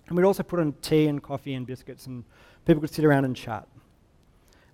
And 0.07 0.15
we'd 0.15 0.25
also 0.25 0.43
put 0.43 0.59
on 0.59 0.73
tea 0.83 1.07
and 1.07 1.23
coffee 1.23 1.55
and 1.55 1.65
biscuits, 1.65 2.05
and 2.05 2.23
people 2.65 2.81
could 2.81 2.93
sit 2.93 3.05
around 3.05 3.25
and 3.25 3.35
chat. 3.35 3.67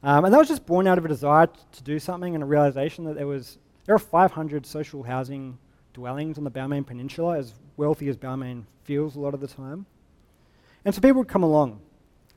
Um, 0.02 0.26
and 0.26 0.34
that 0.34 0.38
was 0.38 0.48
just 0.48 0.66
born 0.66 0.88
out 0.88 0.98
of 0.98 1.06
a 1.06 1.08
desire 1.08 1.48
to 1.48 1.84
do 1.84 2.00
something 2.00 2.34
and 2.34 2.44
a 2.44 2.48
realization 2.48 3.04
that 3.06 3.16
there 3.16 3.28
was 3.28 3.58
there 3.86 3.96
are 3.96 4.00
500 4.00 4.66
social 4.66 5.04
housing 5.04 5.58
dwellings 5.94 6.38
on 6.38 6.44
the 6.44 6.52
Balmain 6.52 6.86
Peninsula, 6.86 7.40
as 7.40 7.56
wealthy 7.76 8.08
as 8.08 8.16
Balmain 8.16 8.64
feels 8.84 9.16
a 9.16 9.20
lot 9.20 9.34
of 9.34 9.42
the 9.42 9.48
time. 9.48 9.86
And 10.86 10.94
so 10.94 11.02
people 11.02 11.18
would 11.18 11.28
come 11.28 11.44
along. 11.44 11.82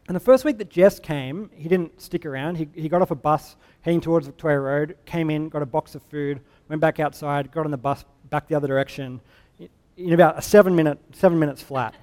And 0.09 0.17
the 0.17 0.21
first 0.21 0.45
week 0.45 0.59
that 0.59 0.71
Jess 0.71 0.99
came, 0.99 1.51
he 1.55 1.69
didn't 1.69 2.01
stick 2.01 2.27
around. 2.27 2.57
He, 2.57 2.69
he 2.75 2.89
got 2.89 3.03
off 3.03 3.11
a 3.11 3.15
bus 3.15 3.57
heading 3.83 4.01
towards 4.01 4.27
Victoria 4.27 4.59
Road, 4.61 4.97
came 5.05 5.31
in, 5.31 5.49
got 5.49 5.63
a 5.63 5.67
box 5.67 5.95
of 5.95 6.03
food, 6.05 6.41
went 6.69 6.81
back 6.81 6.99
outside, 6.99 7.53
got 7.53 7.65
on 7.65 7.71
the 7.71 7.77
bus 7.77 8.05
back 8.31 8.49
the 8.49 8.55
other 8.55 8.67
direction 8.67 9.21
in 9.97 10.13
about 10.13 10.39
a 10.39 10.43
seven, 10.43 10.75
minute, 10.75 10.99
seven 11.13 11.39
minutes 11.39 11.63
flat. 11.63 11.95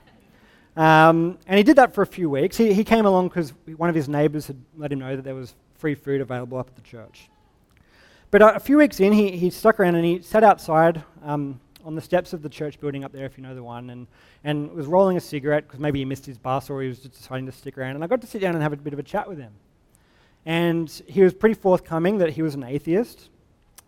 Um, 0.75 1.37
and 1.47 1.57
he 1.57 1.63
did 1.63 1.75
that 1.75 1.93
for 1.93 2.01
a 2.01 2.07
few 2.07 2.29
weeks. 2.29 2.57
He, 2.57 2.73
he 2.73 2.83
came 2.83 3.05
along 3.05 3.29
because 3.29 3.53
one 3.75 3.89
of 3.89 3.95
his 3.95 4.07
neighbours 4.07 4.47
had 4.47 4.57
let 4.77 4.91
him 4.91 4.99
know 4.99 5.15
that 5.15 5.23
there 5.23 5.35
was 5.35 5.55
free 5.75 5.95
food 5.95 6.21
available 6.21 6.57
up 6.57 6.67
at 6.67 6.75
the 6.75 6.81
church. 6.81 7.29
But 8.31 8.41
uh, 8.41 8.53
a 8.55 8.59
few 8.59 8.77
weeks 8.77 8.99
in, 8.99 9.11
he, 9.11 9.31
he 9.31 9.49
stuck 9.49 9.79
around 9.79 9.95
and 9.95 10.05
he 10.05 10.21
sat 10.21 10.43
outside 10.43 11.03
um, 11.23 11.59
on 11.83 11.95
the 11.95 12.01
steps 12.01 12.33
of 12.33 12.41
the 12.41 12.49
church 12.49 12.79
building 12.79 13.03
up 13.03 13.11
there, 13.11 13.25
if 13.25 13.37
you 13.37 13.43
know 13.43 13.55
the 13.55 13.63
one, 13.63 13.89
and, 13.89 14.07
and 14.43 14.71
was 14.71 14.85
rolling 14.85 15.17
a 15.17 15.21
cigarette 15.21 15.65
because 15.67 15.79
maybe 15.79 15.99
he 15.99 16.05
missed 16.05 16.25
his 16.25 16.37
bus 16.37 16.69
or 16.69 16.81
he 16.81 16.87
was 16.87 16.99
just 16.99 17.13
deciding 17.13 17.45
to 17.45 17.51
stick 17.51 17.77
around. 17.77 17.95
And 17.95 18.03
I 18.03 18.07
got 18.07 18.21
to 18.21 18.27
sit 18.27 18.41
down 18.41 18.53
and 18.53 18.61
have 18.61 18.73
a 18.73 18.77
bit 18.77 18.93
of 18.93 18.99
a 18.99 19.03
chat 19.03 19.27
with 19.27 19.39
him. 19.39 19.53
And 20.45 20.89
he 21.07 21.21
was 21.21 21.33
pretty 21.33 21.55
forthcoming 21.55 22.19
that 22.19 22.31
he 22.31 22.41
was 22.41 22.55
an 22.55 22.63
atheist 22.63 23.29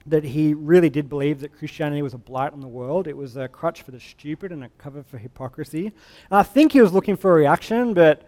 that 0.07 0.23
he 0.23 0.53
really 0.53 0.89
did 0.89 1.09
believe 1.09 1.39
that 1.41 1.57
Christianity 1.57 2.01
was 2.01 2.13
a 2.13 2.17
blight 2.17 2.53
on 2.53 2.61
the 2.61 2.67
world. 2.67 3.07
It 3.07 3.15
was 3.15 3.37
a 3.37 3.47
crutch 3.47 3.83
for 3.83 3.91
the 3.91 3.99
stupid 3.99 4.51
and 4.51 4.63
a 4.63 4.69
cover 4.77 5.03
for 5.03 5.17
hypocrisy. 5.17 5.87
And 5.87 5.93
I 6.39 6.43
think 6.43 6.71
he 6.71 6.81
was 6.81 6.91
looking 6.91 7.15
for 7.15 7.31
a 7.31 7.35
reaction, 7.35 7.93
but 7.93 8.27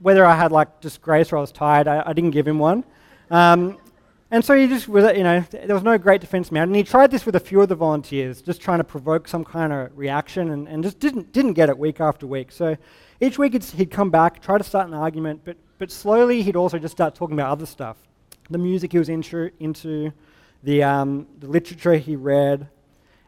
whether 0.00 0.24
I 0.24 0.34
had 0.36 0.52
like 0.52 0.80
disgrace 0.80 1.32
or 1.32 1.38
I 1.38 1.40
was 1.40 1.52
tired, 1.52 1.88
I, 1.88 2.02
I 2.06 2.12
didn't 2.12 2.30
give 2.30 2.46
him 2.46 2.58
one. 2.58 2.84
Um, 3.30 3.78
and 4.30 4.44
so 4.44 4.56
he 4.56 4.66
just 4.66 4.88
was, 4.88 5.04
you 5.16 5.22
know, 5.22 5.40
there 5.50 5.74
was 5.74 5.84
no 5.84 5.96
great 5.98 6.20
defense 6.20 6.50
mount. 6.50 6.68
And 6.68 6.76
he 6.76 6.82
tried 6.82 7.10
this 7.10 7.24
with 7.24 7.36
a 7.36 7.40
few 7.40 7.60
of 7.60 7.68
the 7.68 7.76
volunteers, 7.76 8.42
just 8.42 8.60
trying 8.60 8.78
to 8.78 8.84
provoke 8.84 9.28
some 9.28 9.44
kind 9.44 9.72
of 9.72 9.96
reaction, 9.96 10.50
and, 10.50 10.66
and 10.68 10.82
just 10.82 10.98
didn't, 10.98 11.32
didn't 11.32 11.52
get 11.52 11.68
it 11.68 11.78
week 11.78 12.00
after 12.00 12.26
week. 12.26 12.50
So 12.50 12.76
each 13.20 13.38
week 13.38 13.52
he'd 13.52 13.90
come 13.90 14.10
back, 14.10 14.42
try 14.42 14.58
to 14.58 14.64
start 14.64 14.88
an 14.88 14.94
argument, 14.94 15.42
but, 15.44 15.56
but 15.78 15.92
slowly 15.92 16.42
he'd 16.42 16.56
also 16.56 16.78
just 16.78 16.92
start 16.92 17.14
talking 17.14 17.34
about 17.34 17.50
other 17.50 17.66
stuff. 17.66 17.96
The 18.50 18.58
music 18.58 18.92
he 18.92 18.98
was 18.98 19.08
into, 19.08 19.50
into 19.60 20.12
the, 20.66 20.82
um, 20.82 21.28
the 21.38 21.46
literature 21.46 21.94
he 21.94 22.16
read. 22.16 22.68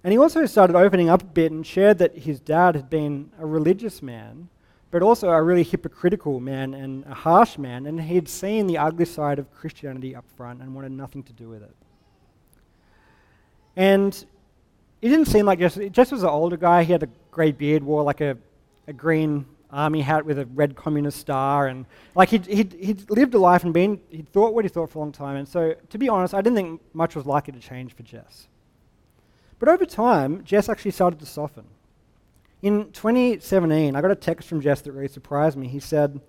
And 0.03 0.13
he 0.13 0.19
also 0.19 0.45
started 0.45 0.75
opening 0.75 1.09
up 1.09 1.23
a 1.23 1.27
bit 1.27 1.53
and 1.53 1.65
shared 1.65 1.99
that 1.99 2.19
his 2.19 2.41
dad 2.41 2.75
had 2.75 2.91
been 2.91 3.31
a 3.39 3.47
religious 3.47 4.03
man, 4.03 4.49
but 4.91 5.03
also 5.03 5.31
a 5.31 5.41
really 5.41 5.63
hypocritical 5.63 6.41
man 6.41 6.75
and 6.75 7.05
a 7.07 7.15
harsh 7.15 7.57
man, 7.57 7.87
and 7.87 8.01
he'd 8.01 8.29
seen 8.29 8.67
the 8.67 8.77
ugly 8.77 9.05
side 9.05 9.39
of 9.39 9.53
Christianity 9.53 10.17
up 10.17 10.25
front 10.37 10.61
and 10.61 10.75
wanted 10.75 10.91
nothing 10.91 11.23
to 11.23 11.33
do 11.33 11.49
with 11.49 11.63
it. 11.63 11.77
And 13.77 14.13
it 15.01 15.09
didn't 15.09 15.27
seem 15.27 15.47
like 15.47 15.61
Jess, 15.61 15.79
Jess 15.93 16.11
was 16.11 16.25
an 16.25 16.31
older 16.31 16.57
guy. 16.57 16.83
He 16.83 16.91
had 16.91 17.05
a 17.05 17.09
grey 17.31 17.53
beard, 17.53 17.85
wore 17.85 18.03
like 18.03 18.21
a, 18.21 18.37
a 18.89 18.93
green 18.93 19.47
army 19.71 20.01
hat 20.01 20.25
with 20.25 20.39
a 20.39 20.47
red 20.47 20.77
communist 20.77 21.19
star, 21.19 21.67
and 21.67 21.87
like 22.15 22.31
he'd, 22.31 22.47
he'd, 22.47 22.73
he'd 22.73 23.11
lived 23.11 23.35
a 23.35 23.39
life 23.39 23.65
and 23.65 23.75
been, 23.75 24.01
he'd 24.11 24.29
thought 24.29 24.55
what 24.55 24.65
he 24.65 24.69
thought 24.69 24.91
for 24.91 24.99
a 24.99 25.03
long 25.03 25.13
time. 25.13 25.37
And 25.37 25.47
so, 25.47 25.75
to 25.91 25.99
be 25.99 26.09
honest, 26.09 26.35
I 26.35 26.41
didn't 26.41 26.57
think 26.57 26.81
much 26.95 27.15
was 27.15 27.27
likely 27.27 27.53
to 27.53 27.61
change 27.61 27.95
for 27.95 28.03
Jess. 28.03 28.49
But 29.59 29.69
over 29.69 29.85
time, 29.85 30.45
Jess 30.45 30.69
actually 30.69 30.93
started 30.93 31.19
to 31.21 31.27
soften. 31.27 31.65
In 32.63 32.91
2017, 32.93 33.95
I 33.95 34.01
got 34.01 34.11
a 34.11 34.17
text 34.17 34.49
from 34.49 34.61
Jess 34.61 34.81
that 34.83 34.93
really 34.93 35.09
surprised 35.09 35.57
me. 35.57 35.69
He 35.69 35.81
said, 35.81 36.21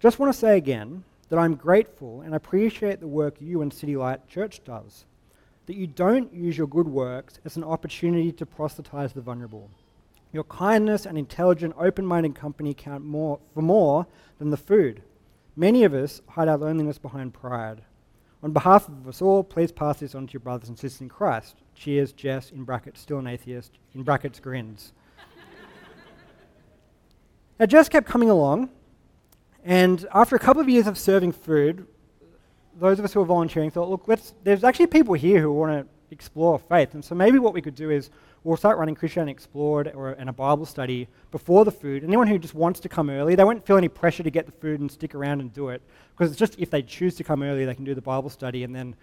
Just 0.00 0.18
want 0.18 0.32
to 0.32 0.38
say 0.38 0.56
again 0.56 1.04
that 1.28 1.38
I'm 1.38 1.54
grateful 1.54 2.20
and 2.20 2.34
appreciate 2.34 3.00
the 3.00 3.08
work 3.08 3.36
you 3.40 3.62
and 3.62 3.72
City 3.72 3.96
Light 3.96 4.28
Church 4.28 4.62
does, 4.64 5.04
that 5.66 5.76
you 5.76 5.86
don't 5.86 6.32
use 6.32 6.56
your 6.56 6.68
good 6.68 6.86
works 6.86 7.40
as 7.44 7.56
an 7.56 7.64
opportunity 7.64 8.30
to 8.32 8.46
proselytize 8.46 9.12
the 9.12 9.20
vulnerable 9.20 9.70
your 10.32 10.44
kindness 10.44 11.06
and 11.06 11.16
intelligent, 11.16 11.74
open 11.78 12.06
minded 12.06 12.34
company 12.34 12.74
count 12.74 13.04
more, 13.04 13.38
for 13.54 13.62
more 13.62 14.06
than 14.38 14.50
the 14.50 14.56
food. 14.56 15.02
Many 15.56 15.84
of 15.84 15.94
us 15.94 16.20
hide 16.28 16.48
our 16.48 16.58
loneliness 16.58 16.98
behind 16.98 17.32
pride. 17.32 17.82
On 18.42 18.52
behalf 18.52 18.88
of 18.88 19.08
us 19.08 19.22
all, 19.22 19.42
please 19.42 19.72
pass 19.72 20.00
this 20.00 20.14
on 20.14 20.26
to 20.26 20.32
your 20.32 20.40
brothers 20.40 20.68
and 20.68 20.78
sisters 20.78 21.00
in 21.00 21.08
Christ. 21.08 21.56
Cheers, 21.74 22.12
Jess, 22.12 22.50
in 22.50 22.64
brackets, 22.64 23.00
still 23.00 23.18
an 23.18 23.26
atheist, 23.26 23.72
in 23.94 24.02
brackets, 24.02 24.38
grins. 24.38 24.92
now, 27.58 27.66
Jess 27.66 27.88
kept 27.88 28.06
coming 28.06 28.28
along, 28.28 28.70
and 29.64 30.06
after 30.12 30.36
a 30.36 30.38
couple 30.38 30.60
of 30.60 30.68
years 30.68 30.86
of 30.86 30.98
serving 30.98 31.32
food, 31.32 31.86
those 32.78 32.98
of 32.98 33.04
us 33.04 33.14
who 33.14 33.20
were 33.20 33.26
volunteering 33.26 33.70
thought, 33.70 33.88
look, 33.88 34.06
there's 34.44 34.64
actually 34.64 34.86
people 34.86 35.14
here 35.14 35.40
who 35.40 35.52
want 35.52 35.72
to 35.72 35.86
explore 36.10 36.58
faith. 36.58 36.94
And 36.94 37.04
so 37.04 37.14
maybe 37.14 37.38
what 37.38 37.54
we 37.54 37.62
could 37.62 37.74
do 37.74 37.90
is 37.90 38.10
we'll 38.46 38.56
start 38.56 38.78
running 38.78 38.94
Christianity 38.94 39.32
Explored 39.32 39.90
or 39.92 40.12
and 40.12 40.28
a 40.30 40.32
Bible 40.32 40.66
study 40.66 41.08
before 41.32 41.64
the 41.64 41.72
food. 41.72 42.04
Anyone 42.04 42.28
who 42.28 42.38
just 42.38 42.54
wants 42.54 42.78
to 42.80 42.88
come 42.88 43.10
early, 43.10 43.34
they 43.34 43.42
won't 43.42 43.66
feel 43.66 43.76
any 43.76 43.88
pressure 43.88 44.22
to 44.22 44.30
get 44.30 44.46
the 44.46 44.52
food 44.52 44.78
and 44.80 44.90
stick 44.90 45.16
around 45.16 45.40
and 45.40 45.52
do 45.52 45.70
it 45.70 45.82
because 46.12 46.30
it's 46.30 46.38
just 46.38 46.58
if 46.58 46.70
they 46.70 46.80
choose 46.80 47.16
to 47.16 47.24
come 47.24 47.42
early, 47.42 47.64
they 47.64 47.74
can 47.74 47.84
do 47.84 47.94
the 47.94 48.00
Bible 48.00 48.30
study 48.30 48.62
and 48.62 48.74
then 48.74 48.94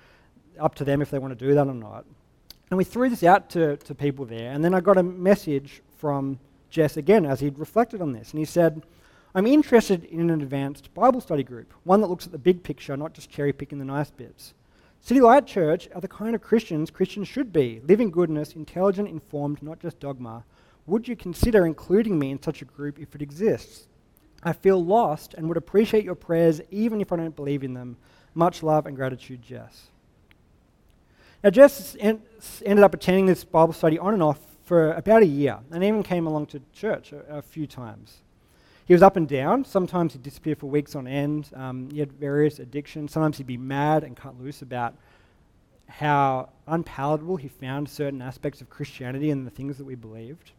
up 0.60 0.76
to 0.76 0.86
them 0.86 1.02
if 1.02 1.12
they 1.12 1.20
want 1.20 1.38
to 1.38 1.46
do 1.46 1.54
that 1.54 1.68
or 1.68 1.74
not. 1.74 2.06
And 2.70 2.78
we 2.78 2.86
threw 2.86 3.10
this 3.10 3.24
out 3.24 3.50
to, 3.52 3.76
to 3.78 3.94
people 3.94 4.26
there, 4.26 4.52
and 4.52 4.64
then 4.64 4.74
I 4.74 4.80
got 4.80 4.98
a 4.98 5.04
message 5.04 5.82
from 5.98 6.40
Jess 6.70 6.96
again 6.96 7.26
as 7.26 7.42
he'd 7.42 7.60
reflected 7.60 8.02
on 8.02 8.14
this, 8.14 8.32
and 8.32 8.40
he 8.40 8.46
said, 8.46 8.82
I'm 9.36 9.46
interested 9.46 10.06
in 10.06 10.30
an 10.30 10.42
advanced 10.42 10.94
Bible 10.94 11.20
study 11.20 11.44
group, 11.44 11.74
one 11.84 12.02
that 12.02 12.08
looks 12.08 12.26
at 12.26 12.32
the 12.32 12.38
big 12.38 12.64
picture, 12.64 12.96
not 12.96 13.14
just 13.14 13.30
cherry 13.30 13.52
picking 13.52 13.80
the 13.80 13.86
nice 13.86 14.10
bits. 14.10 14.54
City 15.04 15.20
Light 15.20 15.46
Church 15.46 15.90
are 15.94 16.00
the 16.00 16.08
kind 16.08 16.34
of 16.34 16.42
Christians 16.42 16.90
Christians 16.90 17.28
should 17.28 17.52
be 17.52 17.82
living 17.86 18.10
goodness, 18.10 18.54
intelligent, 18.54 19.10
informed, 19.10 19.62
not 19.62 19.78
just 19.78 20.00
dogma. 20.00 20.46
Would 20.86 21.10
you 21.10 21.18
consider 21.18 21.66
including 21.66 22.18
me 22.18 22.32
in 22.32 22.42
such 22.42 22.62
a 22.62 22.66
group 22.66 22.98
if 22.98 23.14
it 23.14 23.22
exists? 23.22 23.88
I 24.44 24.54
feel 24.54 24.82
lost 24.82 25.34
and 25.34 25.50
would 25.50 25.58
appreciate 25.58 26.06
your 26.06 26.16
prayers 26.16 26.62
even 26.72 27.02
if 27.02 27.12
I 27.12 27.18
don't 27.18 27.36
believe 27.36 27.66
in 27.66 27.74
them. 27.74 27.98
Much 28.34 28.64
love 28.64 28.86
and 28.86 28.96
gratitude, 28.96 29.42
Jess. 29.42 29.90
Now, 31.44 31.50
Jess 31.50 31.98
en- 32.00 32.22
ended 32.66 32.86
up 32.86 32.94
attending 32.94 33.26
this 33.26 33.44
Bible 33.44 33.74
study 33.74 34.00
on 34.00 34.14
and 34.14 34.24
off 34.24 34.40
for 34.64 34.94
about 34.94 35.22
a 35.22 35.28
year 35.28 35.60
and 35.72 35.84
even 35.84 36.02
came 36.04 36.28
along 36.28 36.46
to 36.46 36.62
church 36.72 37.12
a, 37.12 37.40
a 37.40 37.42
few 37.42 37.68
times. 37.68 38.23
He 38.86 38.94
was 38.94 39.02
up 39.02 39.16
and 39.16 39.28
down. 39.28 39.66
Sometimes 39.66 40.14
he'd 40.14 40.24
disappear 40.24 40.56
for 40.56 40.68
weeks 40.68 40.96
on 40.96 41.08
end. 41.08 41.50
Um, 41.56 41.90
he 41.92 42.00
had 42.00 42.12
various 42.12 42.60
addictions. 42.60 43.12
Sometimes 43.12 43.38
he'd 43.38 43.48
be 43.48 43.58
mad 43.58 44.04
and 44.04 44.16
cut 44.16 44.40
loose 44.42 44.62
about 44.62 44.96
how 45.88 46.50
unpalatable 46.68 47.38
he 47.38 47.48
found 47.48 47.88
certain 47.88 48.22
aspects 48.22 48.62
of 48.62 48.70
Christianity 48.70 49.30
and 49.30 49.46
the 49.46 49.52
things 49.52 49.78
that 49.78 49.86
we 49.86 49.96
believed. 49.96 50.52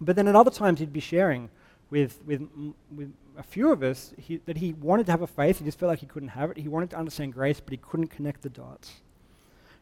But 0.00 0.16
then 0.16 0.28
at 0.28 0.36
other 0.36 0.50
times 0.50 0.80
he'd 0.80 0.92
be 0.92 1.00
sharing 1.00 1.48
with, 1.90 2.20
with, 2.26 2.48
with 2.94 3.12
a 3.38 3.42
few 3.42 3.70
of 3.72 3.82
us 3.82 4.12
he, 4.18 4.38
that 4.46 4.56
he 4.56 4.72
wanted 4.72 5.06
to 5.06 5.12
have 5.12 5.22
a 5.22 5.26
faith, 5.26 5.58
he 5.58 5.64
just 5.64 5.78
felt 5.78 5.90
like 5.90 6.00
he 6.00 6.06
couldn't 6.06 6.30
have 6.30 6.50
it. 6.50 6.56
He 6.56 6.68
wanted 6.68 6.90
to 6.90 6.96
understand 6.96 7.32
grace, 7.32 7.60
but 7.60 7.70
he 7.70 7.76
couldn't 7.78 8.08
connect 8.08 8.42
the 8.42 8.48
dots. 8.48 8.92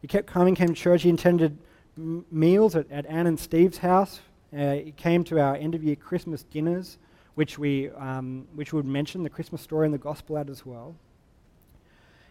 He 0.01 0.09
kept 0.09 0.26
coming, 0.26 0.55
came 0.55 0.68
to 0.68 0.74
church. 0.74 1.03
He 1.03 1.11
attended 1.11 1.57
m- 1.97 2.24
meals 2.30 2.76
at, 2.76 2.91
at 2.91 3.07
Anne 3.07 3.26
and 3.26 3.39
Steve's 3.39 3.78
house. 3.78 4.20
Uh, 4.53 4.72
he 4.72 4.93
came 4.93 5.24
to 5.24 5.41
our 5.41 5.55
end 5.57 5.74
of 5.74 5.83
year 5.83 5.97
Christmas 5.97 6.43
dinners, 6.43 6.99
which 7.35 7.59
we, 7.59 7.91
um, 7.91 8.47
which 8.55 8.72
would 8.72 8.85
mention 8.85 9.22
the 9.22 9.30
Christmas 9.30 9.61
story 9.61 9.87
in 9.87 9.93
the 9.93 9.99
gospel 9.99 10.39
at 10.39 10.51
as 10.51 10.66
well. 10.66 10.95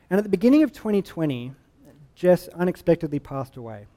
And 0.09 0.17
at 0.17 0.23
the 0.23 0.29
beginning 0.29 0.63
of 0.63 0.71
2020, 0.71 1.53
Jess 2.15 2.47
unexpectedly 2.49 3.19
passed 3.19 3.57
away. 3.57 3.87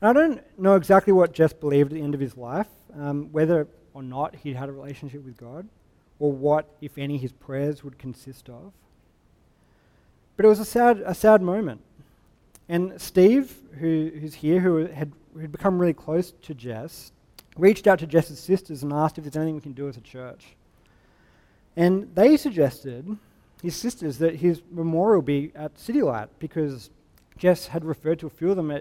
And 0.00 0.10
I 0.10 0.12
don't 0.12 0.58
know 0.58 0.76
exactly 0.76 1.12
what 1.12 1.32
Jess 1.32 1.52
believed 1.52 1.92
at 1.92 1.94
the 1.94 2.02
end 2.02 2.14
of 2.14 2.20
his 2.20 2.36
life, 2.36 2.68
um, 2.98 3.28
whether 3.32 3.66
or 3.94 4.02
not 4.02 4.36
he'd 4.36 4.56
had 4.56 4.68
a 4.68 4.72
relationship 4.72 5.24
with 5.24 5.36
God, 5.36 5.66
or 6.18 6.32
what, 6.32 6.68
if 6.80 6.98
any, 6.98 7.18
his 7.18 7.32
prayers 7.32 7.82
would 7.82 7.98
consist 7.98 8.48
of. 8.48 8.72
But 10.36 10.46
it 10.46 10.48
was 10.48 10.60
a 10.60 10.64
sad, 10.64 11.02
a 11.04 11.14
sad 11.14 11.42
moment. 11.42 11.80
And 12.68 13.00
Steve, 13.00 13.54
who, 13.78 14.10
who's 14.20 14.34
here, 14.34 14.60
who 14.60 14.86
had 14.86 15.12
who'd 15.34 15.52
become 15.52 15.78
really 15.78 15.94
close 15.94 16.32
to 16.42 16.54
Jess, 16.54 17.12
reached 17.56 17.86
out 17.86 17.98
to 17.98 18.06
Jess's 18.06 18.38
sisters 18.38 18.82
and 18.82 18.92
asked 18.92 19.18
if 19.18 19.24
there's 19.24 19.36
anything 19.36 19.54
we 19.54 19.60
can 19.60 19.72
do 19.72 19.88
as 19.88 19.96
a 19.96 20.00
church. 20.00 20.54
And 21.76 22.14
they 22.14 22.36
suggested, 22.36 23.16
his 23.62 23.76
sisters, 23.76 24.18
that 24.18 24.36
his 24.36 24.62
memorial 24.70 25.22
be 25.22 25.52
at 25.54 25.78
City 25.78 26.02
Light 26.02 26.28
because 26.38 26.90
Jess 27.36 27.66
had 27.68 27.84
referred 27.84 28.18
to 28.20 28.26
a 28.26 28.30
few 28.30 28.50
of 28.50 28.56
them 28.56 28.70
as 28.70 28.80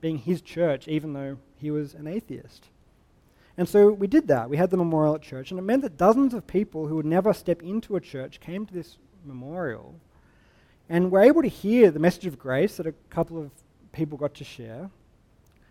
being 0.00 0.18
his 0.18 0.40
church, 0.40 0.88
even 0.88 1.12
though 1.12 1.36
he 1.56 1.70
was 1.70 1.94
an 1.94 2.06
atheist. 2.06 2.68
And 3.56 3.68
so 3.68 3.90
we 3.90 4.06
did 4.06 4.28
that. 4.28 4.48
We 4.48 4.56
had 4.56 4.70
the 4.70 4.76
memorial 4.76 5.14
at 5.14 5.22
church, 5.22 5.50
and 5.50 5.58
it 5.58 5.62
meant 5.62 5.82
that 5.82 5.98
dozens 5.98 6.32
of 6.32 6.46
people 6.46 6.86
who 6.86 6.96
would 6.96 7.06
never 7.06 7.32
step 7.32 7.62
into 7.62 7.96
a 7.96 8.00
church 8.00 8.40
came 8.40 8.64
to 8.66 8.72
this 8.72 8.98
memorial 9.24 9.94
and 10.88 11.10
were 11.10 11.20
able 11.20 11.42
to 11.42 11.48
hear 11.48 11.90
the 11.90 11.98
message 11.98 12.26
of 12.26 12.38
grace 12.38 12.76
that 12.76 12.86
a 12.86 12.94
couple 13.10 13.38
of 13.38 13.50
people 13.92 14.16
got 14.16 14.34
to 14.34 14.44
share, 14.44 14.90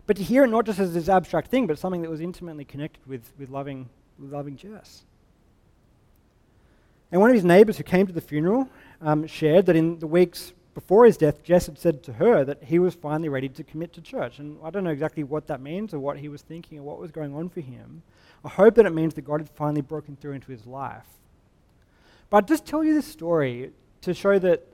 but 0.08 0.18
to 0.18 0.24
hear 0.24 0.44
it 0.44 0.48
not 0.48 0.66
just 0.66 0.80
as 0.80 0.94
this 0.94 1.10
abstract 1.10 1.50
thing, 1.50 1.68
but 1.68 1.78
something 1.80 2.02
that 2.02 2.10
was 2.10 2.22
intimately 2.22 2.66
connected 2.66 3.06
with, 3.08 3.32
with, 3.38 3.50
loving, 3.50 3.90
loving 4.20 4.56
Jess. 4.56 5.04
And 7.12 7.20
one 7.20 7.30
of 7.30 7.36
his 7.36 7.46
neighbours 7.46 7.78
who 7.78 7.84
came 7.84 8.08
to 8.08 8.14
the 8.14 8.22
funeral 8.22 8.70
um, 9.02 9.28
shared 9.28 9.66
that 9.66 9.76
in 9.76 10.00
the 10.00 10.08
weeks 10.08 10.54
before 10.74 11.06
his 11.06 11.18
death, 11.18 11.44
Jess 11.44 11.66
had 11.66 11.78
said 11.78 12.04
to 12.04 12.14
her 12.14 12.46
that 12.46 12.64
he 12.64 12.80
was 12.80 12.96
finally 12.96 13.28
ready 13.28 13.50
to 13.50 13.64
commit 13.64 13.92
to 13.94 14.02
church. 14.02 14.40
And 14.40 14.58
I 14.64 14.70
don't 14.70 14.84
know 14.84 14.92
exactly 14.92 15.24
what 15.24 15.48
that 15.48 15.62
means 15.62 15.94
or 15.94 16.00
what 16.00 16.18
he 16.18 16.30
was 16.30 16.42
thinking 16.42 16.80
or 16.80 16.84
what 16.84 17.00
was 17.00 17.12
going 17.12 17.36
on 17.36 17.50
for 17.50 17.60
him. 17.60 18.04
I 18.46 18.50
hope 18.50 18.76
that 18.76 18.86
it 18.86 18.94
means 18.94 19.14
that 19.16 19.24
God 19.24 19.42
had 19.42 19.50
finally 19.50 19.82
broken 19.82 20.16
through 20.16 20.34
into 20.34 20.52
his 20.52 20.66
life. 20.66 21.06
But 22.30 22.38
I'll 22.38 22.48
just 22.48 22.66
tell 22.66 22.84
you 22.84 22.94
this 22.94 23.06
story 23.06 23.72
to 24.02 24.14
show 24.14 24.40
that 24.40 24.66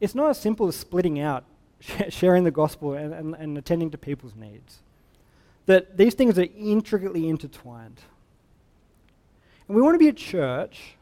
it's 0.00 0.14
not 0.14 0.30
as 0.30 0.40
simple 0.40 0.68
as 0.68 0.76
splitting 0.76 1.18
out, 1.18 1.44
sharing 1.80 2.44
the 2.44 2.50
gospel, 2.50 2.94
and, 2.94 3.12
and, 3.12 3.34
and 3.34 3.58
attending 3.58 3.90
to 3.90 3.98
people's 3.98 4.34
needs. 4.34 4.80
That 5.66 5.96
these 5.96 6.14
things 6.14 6.38
are 6.38 6.46
intricately 6.56 7.28
intertwined. 7.28 8.00
And 9.66 9.76
we 9.76 9.82
want 9.82 9.94
to 9.94 9.98
be 9.98 10.08
a 10.08 10.12
church 10.12 10.96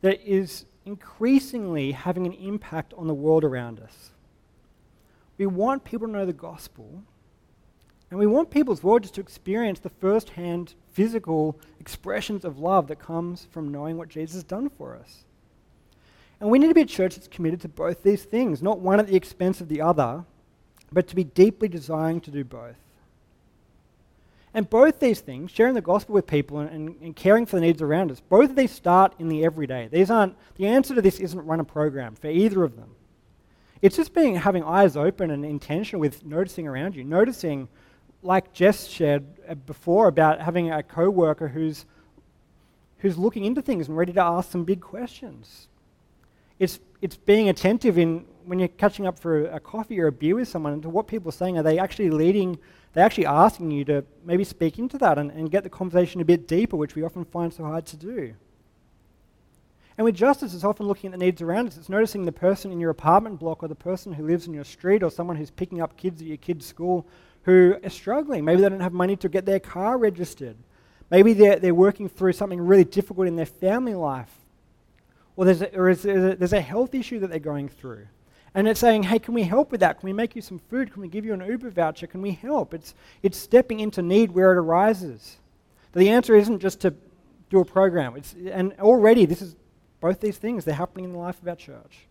that 0.00 0.20
is 0.22 0.64
increasingly 0.86 1.92
having 1.92 2.26
an 2.26 2.32
impact 2.32 2.94
on 2.96 3.06
the 3.06 3.14
world 3.14 3.44
around 3.44 3.80
us. 3.80 4.10
We 5.36 5.46
want 5.46 5.84
people 5.84 6.06
to 6.06 6.12
know 6.12 6.26
the 6.26 6.32
gospel, 6.32 7.02
and 8.10 8.18
we 8.18 8.26
want 8.26 8.50
people's 8.50 8.82
well 8.82 8.98
just 8.98 9.14
to 9.14 9.20
experience 9.20 9.80
the 9.80 9.90
first 9.90 10.30
hand 10.30 10.74
physical 10.92 11.58
expressions 11.78 12.44
of 12.44 12.58
love 12.58 12.88
that 12.88 12.98
comes 12.98 13.46
from 13.50 13.70
knowing 13.70 13.96
what 13.96 14.08
Jesus 14.08 14.34
has 14.34 14.44
done 14.44 14.68
for 14.70 14.96
us. 14.96 15.24
And 16.40 16.50
we 16.50 16.58
need 16.58 16.68
to 16.68 16.74
be 16.74 16.82
a 16.82 16.86
church 16.86 17.16
that's 17.16 17.28
committed 17.28 17.60
to 17.62 17.68
both 17.68 18.02
these 18.02 18.22
things, 18.22 18.62
not 18.62 18.78
one 18.78 19.00
at 19.00 19.06
the 19.06 19.16
expense 19.16 19.60
of 19.60 19.68
the 19.68 19.80
other, 19.80 20.24
but 20.92 21.08
to 21.08 21.16
be 21.16 21.24
deeply 21.24 21.68
desiring 21.68 22.20
to 22.22 22.30
do 22.30 22.44
both. 22.44 22.76
And 24.54 24.68
both 24.68 24.98
these 24.98 25.20
things, 25.20 25.50
sharing 25.50 25.74
the 25.74 25.80
gospel 25.80 26.14
with 26.14 26.26
people 26.26 26.58
and, 26.58 26.70
and, 26.70 26.96
and, 27.02 27.16
caring 27.16 27.44
for 27.44 27.56
the 27.56 27.62
needs 27.62 27.82
around 27.82 28.10
us, 28.10 28.20
both 28.20 28.50
of 28.50 28.56
these 28.56 28.70
start 28.70 29.14
in 29.18 29.28
the 29.28 29.44
everyday. 29.44 29.88
These 29.88 30.10
aren't, 30.10 30.36
the 30.56 30.66
answer 30.66 30.94
to 30.94 31.02
this 31.02 31.20
isn't 31.20 31.44
run 31.44 31.60
a 31.60 31.64
program 31.64 32.14
for 32.16 32.28
either 32.28 32.64
of 32.64 32.76
them. 32.76 32.94
It's 33.82 33.96
just 33.96 34.14
being 34.14 34.36
having 34.36 34.64
eyes 34.64 34.96
open 34.96 35.30
and 35.30 35.44
intentional 35.44 36.00
with 36.00 36.24
noticing 36.24 36.66
around 36.66 36.96
you, 36.96 37.04
noticing, 37.04 37.68
like 38.22 38.52
Jess 38.52 38.88
shared 38.88 39.24
uh, 39.48 39.54
before 39.54 40.08
about 40.08 40.40
having 40.40 40.70
a 40.70 40.82
co-worker 40.82 41.48
who's 41.48 41.84
who's 42.98 43.16
looking 43.16 43.44
into 43.44 43.62
things 43.62 43.86
and 43.86 43.96
ready 43.96 44.12
to 44.12 44.20
ask 44.20 44.50
some 44.50 44.64
big 44.64 44.80
questions. 44.80 45.68
It's 46.58 46.80
it's 47.00 47.16
being 47.16 47.48
attentive 47.48 47.98
in 47.98 48.24
when 48.44 48.58
you're 48.58 48.68
catching 48.68 49.06
up 49.06 49.18
for 49.18 49.46
a, 49.46 49.56
a 49.56 49.60
coffee 49.60 50.00
or 50.00 50.06
a 50.06 50.12
beer 50.12 50.34
with 50.34 50.48
someone 50.48 50.80
to 50.82 50.88
what 50.88 51.06
people 51.06 51.28
are 51.28 51.32
saying. 51.32 51.58
Are 51.58 51.62
they 51.62 51.78
actually 51.78 52.10
leading 52.10 52.58
they're 52.92 53.04
actually 53.04 53.26
asking 53.26 53.70
you 53.70 53.84
to 53.84 54.04
maybe 54.24 54.44
speak 54.44 54.78
into 54.78 54.98
that 54.98 55.18
and, 55.18 55.30
and 55.30 55.50
get 55.50 55.62
the 55.62 55.70
conversation 55.70 56.20
a 56.20 56.24
bit 56.24 56.48
deeper, 56.48 56.76
which 56.76 56.94
we 56.94 57.02
often 57.02 57.24
find 57.24 57.52
so 57.52 57.64
hard 57.64 57.86
to 57.86 57.96
do. 57.96 58.34
And 59.96 60.04
with 60.04 60.14
justice, 60.14 60.54
it's 60.54 60.64
often 60.64 60.86
looking 60.86 61.12
at 61.12 61.18
the 61.18 61.24
needs 61.24 61.42
around 61.42 61.68
us. 61.68 61.76
It's 61.76 61.88
noticing 61.88 62.24
the 62.24 62.32
person 62.32 62.70
in 62.70 62.78
your 62.78 62.90
apartment 62.90 63.40
block 63.40 63.62
or 63.62 63.68
the 63.68 63.74
person 63.74 64.12
who 64.12 64.24
lives 64.24 64.46
in 64.46 64.54
your 64.54 64.64
street 64.64 65.02
or 65.02 65.10
someone 65.10 65.36
who's 65.36 65.50
picking 65.50 65.80
up 65.80 65.96
kids 65.96 66.20
at 66.20 66.26
your 66.28 66.36
kid's 66.36 66.66
school 66.66 67.06
who 67.42 67.76
are 67.82 67.90
struggling. 67.90 68.44
Maybe 68.44 68.62
they 68.62 68.68
don't 68.68 68.80
have 68.80 68.92
money 68.92 69.16
to 69.16 69.28
get 69.28 69.44
their 69.44 69.60
car 69.60 69.98
registered. 69.98 70.56
Maybe 71.10 71.32
they're, 71.32 71.58
they're 71.58 71.74
working 71.74 72.08
through 72.08 72.34
something 72.34 72.60
really 72.60 72.84
difficult 72.84 73.26
in 73.26 73.36
their 73.36 73.46
family 73.46 73.94
life. 73.94 74.32
Or 75.38 75.44
there's 75.44 75.62
a, 75.62 75.72
or 75.78 75.94
there's 75.94 76.52
a 76.52 76.60
health 76.60 76.96
issue 76.96 77.20
that 77.20 77.30
they're 77.30 77.38
going 77.38 77.68
through. 77.68 78.08
And 78.54 78.66
it's 78.66 78.80
saying, 78.80 79.04
hey, 79.04 79.20
can 79.20 79.34
we 79.34 79.44
help 79.44 79.70
with 79.70 79.78
that? 79.78 80.00
Can 80.00 80.08
we 80.08 80.12
make 80.12 80.34
you 80.34 80.42
some 80.42 80.58
food? 80.58 80.92
Can 80.92 81.00
we 81.00 81.06
give 81.06 81.24
you 81.24 81.32
an 81.32 81.46
Uber 81.46 81.70
voucher? 81.70 82.08
Can 82.08 82.20
we 82.20 82.32
help? 82.32 82.74
It's, 82.74 82.92
it's 83.22 83.38
stepping 83.38 83.78
into 83.78 84.02
need 84.02 84.32
where 84.32 84.50
it 84.50 84.58
arises. 84.58 85.36
The 85.92 86.08
answer 86.08 86.34
isn't 86.34 86.58
just 86.58 86.80
to 86.80 86.92
do 87.50 87.60
a 87.60 87.64
program. 87.64 88.16
It's, 88.16 88.34
and 88.50 88.72
already, 88.80 89.26
this 89.26 89.40
is 89.40 89.54
both 90.00 90.18
these 90.18 90.38
things, 90.38 90.64
they're 90.64 90.74
happening 90.74 91.04
in 91.04 91.12
the 91.12 91.18
life 91.18 91.40
of 91.40 91.46
our 91.46 91.54
church. 91.54 92.08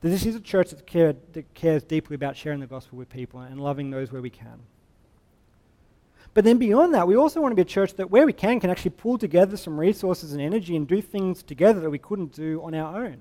This 0.00 0.24
is 0.24 0.34
a 0.34 0.40
church 0.40 0.70
that, 0.70 0.86
care, 0.86 1.14
that 1.34 1.52
cares 1.52 1.82
deeply 1.82 2.14
about 2.14 2.34
sharing 2.34 2.60
the 2.60 2.66
gospel 2.66 2.96
with 2.96 3.10
people 3.10 3.40
and 3.40 3.60
loving 3.60 3.90
those 3.90 4.10
where 4.10 4.22
we 4.22 4.30
can. 4.30 4.60
But 6.34 6.44
then 6.44 6.58
beyond 6.58 6.92
that, 6.94 7.06
we 7.06 7.16
also 7.16 7.40
want 7.40 7.52
to 7.52 7.56
be 7.56 7.62
a 7.62 7.64
church 7.64 7.94
that, 7.94 8.10
where 8.10 8.26
we 8.26 8.32
can, 8.32 8.58
can 8.58 8.68
actually 8.68 8.90
pull 8.90 9.18
together 9.18 9.56
some 9.56 9.78
resources 9.78 10.32
and 10.32 10.42
energy 10.42 10.74
and 10.76 10.86
do 10.86 11.00
things 11.00 11.44
together 11.44 11.80
that 11.80 11.90
we 11.90 11.98
couldn't 11.98 12.32
do 12.32 12.60
on 12.62 12.74
our 12.74 13.04
own. 13.04 13.18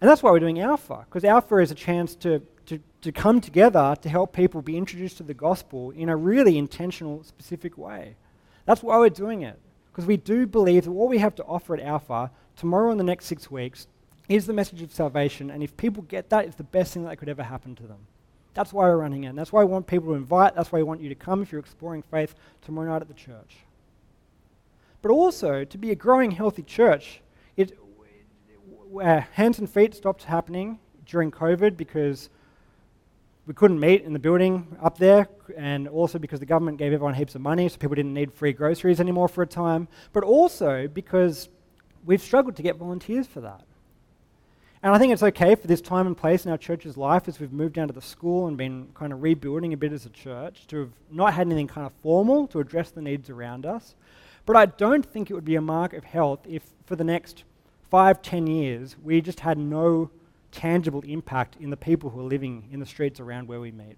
And 0.00 0.10
that's 0.10 0.22
why 0.22 0.32
we're 0.32 0.40
doing 0.40 0.60
Alpha, 0.60 1.06
because 1.08 1.24
Alpha 1.24 1.56
is 1.58 1.70
a 1.70 1.76
chance 1.76 2.16
to, 2.16 2.42
to, 2.66 2.80
to 3.02 3.12
come 3.12 3.40
together 3.40 3.96
to 4.02 4.08
help 4.08 4.34
people 4.34 4.60
be 4.62 4.76
introduced 4.76 5.16
to 5.18 5.22
the 5.22 5.32
gospel 5.32 5.92
in 5.92 6.08
a 6.08 6.16
really 6.16 6.58
intentional, 6.58 7.22
specific 7.22 7.78
way. 7.78 8.16
That's 8.66 8.82
why 8.82 8.98
we're 8.98 9.08
doing 9.08 9.42
it, 9.42 9.58
because 9.90 10.06
we 10.06 10.16
do 10.16 10.46
believe 10.46 10.84
that 10.84 10.90
what 10.90 11.08
we 11.08 11.18
have 11.18 11.36
to 11.36 11.44
offer 11.44 11.74
at 11.74 11.80
Alpha 11.80 12.32
tomorrow 12.56 12.90
and 12.90 12.98
the 12.98 13.04
next 13.04 13.26
six 13.26 13.48
weeks 13.50 13.86
is 14.28 14.46
the 14.46 14.52
message 14.52 14.82
of 14.82 14.92
salvation. 14.92 15.50
And 15.50 15.62
if 15.62 15.76
people 15.76 16.02
get 16.02 16.30
that, 16.30 16.46
it's 16.46 16.56
the 16.56 16.64
best 16.64 16.92
thing 16.92 17.04
that 17.04 17.16
could 17.16 17.28
ever 17.28 17.44
happen 17.44 17.76
to 17.76 17.84
them. 17.84 18.00
That's 18.56 18.72
why 18.72 18.84
we're 18.84 18.96
running 18.96 19.24
in. 19.24 19.36
That's 19.36 19.52
why 19.52 19.62
we 19.64 19.70
want 19.70 19.86
people 19.86 20.08
to 20.08 20.14
invite. 20.14 20.54
That's 20.54 20.72
why 20.72 20.78
we 20.78 20.82
want 20.82 21.02
you 21.02 21.10
to 21.10 21.14
come 21.14 21.42
if 21.42 21.52
you're 21.52 21.60
exploring 21.60 22.00
faith 22.00 22.34
tomorrow 22.62 22.88
night 22.90 23.02
at 23.02 23.08
the 23.08 23.12
church. 23.12 23.58
But 25.02 25.10
also, 25.10 25.64
to 25.64 25.78
be 25.78 25.90
a 25.90 25.94
growing, 25.94 26.30
healthy 26.30 26.62
church, 26.62 27.20
it, 27.58 27.78
uh, 28.98 29.20
hands 29.32 29.58
and 29.58 29.68
feet 29.68 29.94
stopped 29.94 30.24
happening 30.24 30.78
during 31.04 31.30
COVID 31.30 31.76
because 31.76 32.30
we 33.46 33.52
couldn't 33.52 33.78
meet 33.78 34.04
in 34.04 34.14
the 34.14 34.18
building 34.18 34.74
up 34.82 34.96
there, 34.96 35.28
and 35.54 35.86
also 35.86 36.18
because 36.18 36.40
the 36.40 36.46
government 36.46 36.78
gave 36.78 36.94
everyone 36.94 37.12
heaps 37.12 37.34
of 37.34 37.42
money, 37.42 37.68
so 37.68 37.76
people 37.76 37.94
didn't 37.94 38.14
need 38.14 38.32
free 38.32 38.54
groceries 38.54 39.00
anymore 39.00 39.28
for 39.28 39.42
a 39.42 39.46
time, 39.46 39.86
but 40.14 40.24
also 40.24 40.88
because 40.88 41.50
we've 42.06 42.22
struggled 42.22 42.56
to 42.56 42.62
get 42.62 42.76
volunteers 42.76 43.26
for 43.26 43.42
that. 43.42 43.64
And 44.82 44.94
I 44.94 44.98
think 44.98 45.12
it's 45.12 45.22
okay 45.22 45.54
for 45.54 45.66
this 45.66 45.80
time 45.80 46.06
and 46.06 46.16
place 46.16 46.44
in 46.44 46.50
our 46.50 46.58
church's 46.58 46.96
life 46.96 47.28
as 47.28 47.40
we've 47.40 47.52
moved 47.52 47.74
down 47.74 47.88
to 47.88 47.94
the 47.94 48.02
school 48.02 48.46
and 48.46 48.56
been 48.56 48.88
kind 48.94 49.12
of 49.12 49.22
rebuilding 49.22 49.72
a 49.72 49.76
bit 49.76 49.92
as 49.92 50.06
a 50.06 50.10
church 50.10 50.66
to 50.68 50.78
have 50.80 50.92
not 51.10 51.34
had 51.34 51.46
anything 51.46 51.66
kind 51.66 51.86
of 51.86 51.92
formal 52.02 52.46
to 52.48 52.60
address 52.60 52.90
the 52.90 53.02
needs 53.02 53.30
around 53.30 53.64
us. 53.64 53.94
But 54.44 54.56
I 54.56 54.66
don't 54.66 55.04
think 55.04 55.30
it 55.30 55.34
would 55.34 55.44
be 55.44 55.56
a 55.56 55.60
mark 55.60 55.92
of 55.92 56.04
health 56.04 56.40
if 56.46 56.62
for 56.84 56.94
the 56.94 57.04
next 57.04 57.44
five, 57.90 58.22
ten 58.22 58.46
years, 58.46 58.96
we 59.02 59.20
just 59.20 59.40
had 59.40 59.58
no 59.58 60.10
tangible 60.52 61.02
impact 61.02 61.56
in 61.60 61.70
the 61.70 61.76
people 61.76 62.10
who 62.10 62.20
are 62.20 62.28
living 62.28 62.68
in 62.70 62.80
the 62.80 62.86
streets 62.86 63.18
around 63.18 63.48
where 63.48 63.60
we 63.60 63.72
meet. 63.72 63.96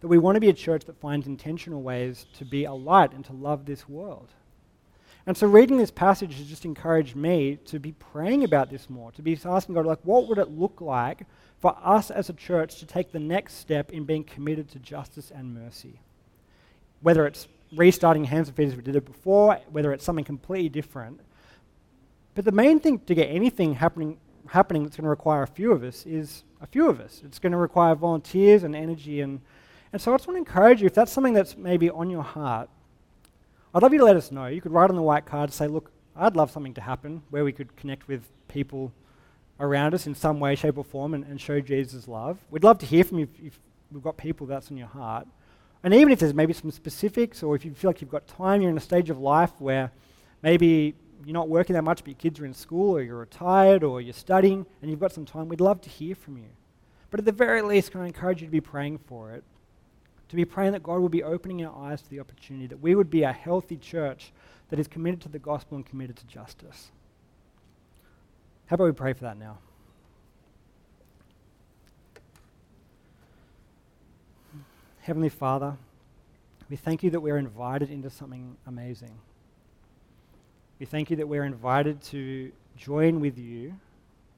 That 0.00 0.08
we 0.08 0.18
want 0.18 0.36
to 0.36 0.40
be 0.40 0.48
a 0.48 0.54
church 0.54 0.84
that 0.84 1.00
finds 1.00 1.26
intentional 1.26 1.82
ways 1.82 2.26
to 2.34 2.44
be 2.44 2.64
a 2.64 2.72
light 2.72 3.12
and 3.12 3.24
to 3.24 3.32
love 3.32 3.64
this 3.64 3.88
world. 3.88 4.28
And 5.28 5.36
so 5.36 5.46
reading 5.46 5.76
this 5.76 5.90
passage 5.90 6.38
has 6.38 6.46
just 6.46 6.64
encouraged 6.64 7.14
me 7.14 7.58
to 7.66 7.78
be 7.78 7.92
praying 7.92 8.44
about 8.44 8.70
this 8.70 8.88
more, 8.88 9.12
to 9.12 9.20
be 9.20 9.38
asking 9.44 9.74
God, 9.74 9.84
like, 9.84 9.98
what 10.02 10.26
would 10.26 10.38
it 10.38 10.48
look 10.48 10.80
like 10.80 11.26
for 11.58 11.76
us 11.84 12.10
as 12.10 12.30
a 12.30 12.32
church 12.32 12.76
to 12.76 12.86
take 12.86 13.12
the 13.12 13.18
next 13.18 13.56
step 13.56 13.92
in 13.92 14.04
being 14.04 14.24
committed 14.24 14.70
to 14.70 14.78
justice 14.78 15.30
and 15.30 15.52
mercy? 15.52 16.00
Whether 17.02 17.26
it's 17.26 17.46
restarting 17.76 18.24
hands 18.24 18.48
and 18.48 18.56
feet 18.56 18.68
as 18.68 18.76
we 18.76 18.80
did 18.80 18.96
it 18.96 19.04
before, 19.04 19.60
whether 19.70 19.92
it's 19.92 20.02
something 20.02 20.24
completely 20.24 20.70
different. 20.70 21.20
But 22.34 22.46
the 22.46 22.52
main 22.52 22.80
thing 22.80 22.98
to 23.00 23.14
get 23.14 23.26
anything 23.26 23.74
happening, 23.74 24.16
happening 24.46 24.82
that's 24.82 24.96
going 24.96 25.04
to 25.04 25.10
require 25.10 25.42
a 25.42 25.46
few 25.46 25.72
of 25.72 25.84
us 25.84 26.06
is 26.06 26.44
a 26.62 26.66
few 26.66 26.88
of 26.88 27.00
us. 27.00 27.20
It's 27.22 27.38
going 27.38 27.52
to 27.52 27.58
require 27.58 27.94
volunteers 27.94 28.62
and 28.62 28.74
energy. 28.74 29.20
And, 29.20 29.42
and 29.92 30.00
so 30.00 30.14
I 30.14 30.16
just 30.16 30.26
want 30.26 30.36
to 30.36 30.38
encourage 30.38 30.80
you, 30.80 30.86
if 30.86 30.94
that's 30.94 31.12
something 31.12 31.34
that's 31.34 31.54
maybe 31.54 31.90
on 31.90 32.08
your 32.08 32.22
heart, 32.22 32.70
I'd 33.74 33.82
love 33.82 33.92
you 33.92 33.98
to 33.98 34.04
let 34.04 34.16
us 34.16 34.32
know. 34.32 34.46
You 34.46 34.60
could 34.60 34.72
write 34.72 34.90
on 34.90 34.96
the 34.96 35.02
white 35.02 35.26
card, 35.26 35.50
and 35.50 35.52
say, 35.52 35.66
look, 35.66 35.90
I'd 36.16 36.36
love 36.36 36.50
something 36.50 36.74
to 36.74 36.80
happen 36.80 37.22
where 37.30 37.44
we 37.44 37.52
could 37.52 37.76
connect 37.76 38.08
with 38.08 38.24
people 38.48 38.92
around 39.60 39.94
us 39.94 40.06
in 40.06 40.14
some 40.14 40.40
way, 40.40 40.54
shape, 40.54 40.78
or 40.78 40.84
form 40.84 41.14
and, 41.14 41.24
and 41.24 41.40
show 41.40 41.60
Jesus' 41.60 42.08
love. 42.08 42.38
We'd 42.50 42.64
love 42.64 42.78
to 42.78 42.86
hear 42.86 43.04
from 43.04 43.18
you 43.18 43.28
if, 43.34 43.46
if 43.46 43.58
we've 43.92 44.02
got 44.02 44.16
people 44.16 44.46
that's 44.46 44.70
on 44.70 44.76
your 44.76 44.86
heart. 44.86 45.26
And 45.84 45.94
even 45.94 46.12
if 46.12 46.18
there's 46.18 46.34
maybe 46.34 46.52
some 46.52 46.70
specifics, 46.70 47.42
or 47.42 47.54
if 47.54 47.64
you 47.64 47.72
feel 47.74 47.90
like 47.90 48.00
you've 48.00 48.10
got 48.10 48.26
time, 48.26 48.60
you're 48.62 48.70
in 48.70 48.76
a 48.76 48.80
stage 48.80 49.10
of 49.10 49.18
life 49.18 49.52
where 49.58 49.92
maybe 50.42 50.94
you're 51.24 51.34
not 51.34 51.48
working 51.48 51.74
that 51.74 51.84
much, 51.84 51.98
but 51.98 52.08
your 52.08 52.16
kids 52.16 52.40
are 52.40 52.46
in 52.46 52.54
school, 52.54 52.96
or 52.96 53.02
you're 53.02 53.18
retired, 53.18 53.84
or 53.84 54.00
you're 54.00 54.12
studying, 54.12 54.64
and 54.80 54.90
you've 54.90 55.00
got 55.00 55.12
some 55.12 55.24
time, 55.24 55.48
we'd 55.48 55.60
love 55.60 55.80
to 55.82 55.90
hear 55.90 56.14
from 56.14 56.36
you. 56.38 56.48
But 57.10 57.20
at 57.20 57.26
the 57.26 57.32
very 57.32 57.62
least, 57.62 57.92
can 57.92 58.00
I 58.00 58.06
encourage 58.06 58.40
you 58.40 58.46
to 58.46 58.50
be 58.50 58.60
praying 58.60 58.98
for 58.98 59.32
it? 59.32 59.44
To 60.28 60.36
be 60.36 60.44
praying 60.44 60.72
that 60.72 60.82
God 60.82 61.00
will 61.00 61.08
be 61.08 61.22
opening 61.22 61.64
our 61.64 61.90
eyes 61.90 62.02
to 62.02 62.10
the 62.10 62.20
opportunity, 62.20 62.66
that 62.66 62.80
we 62.80 62.94
would 62.94 63.10
be 63.10 63.22
a 63.22 63.32
healthy 63.32 63.76
church 63.76 64.32
that 64.68 64.78
is 64.78 64.86
committed 64.86 65.20
to 65.22 65.28
the 65.28 65.38
gospel 65.38 65.76
and 65.76 65.86
committed 65.86 66.16
to 66.16 66.26
justice. 66.26 66.90
How 68.66 68.74
about 68.74 68.84
we 68.84 68.92
pray 68.92 69.14
for 69.14 69.22
that 69.22 69.38
now? 69.38 69.58
Heavenly 75.00 75.30
Father, 75.30 75.74
we 76.68 76.76
thank 76.76 77.02
you 77.02 77.08
that 77.10 77.20
we're 77.20 77.38
invited 77.38 77.88
into 77.88 78.10
something 78.10 78.58
amazing. 78.66 79.18
We 80.78 80.84
thank 80.84 81.08
you 81.08 81.16
that 81.16 81.26
we're 81.26 81.44
invited 81.44 82.02
to 82.02 82.52
join 82.76 83.20
with 83.20 83.38
you, 83.38 83.74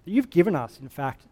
that 0.05 0.11
you've 0.13 0.31
given 0.31 0.55
us, 0.55 0.79
in 0.81 0.89
fact, 0.89 1.23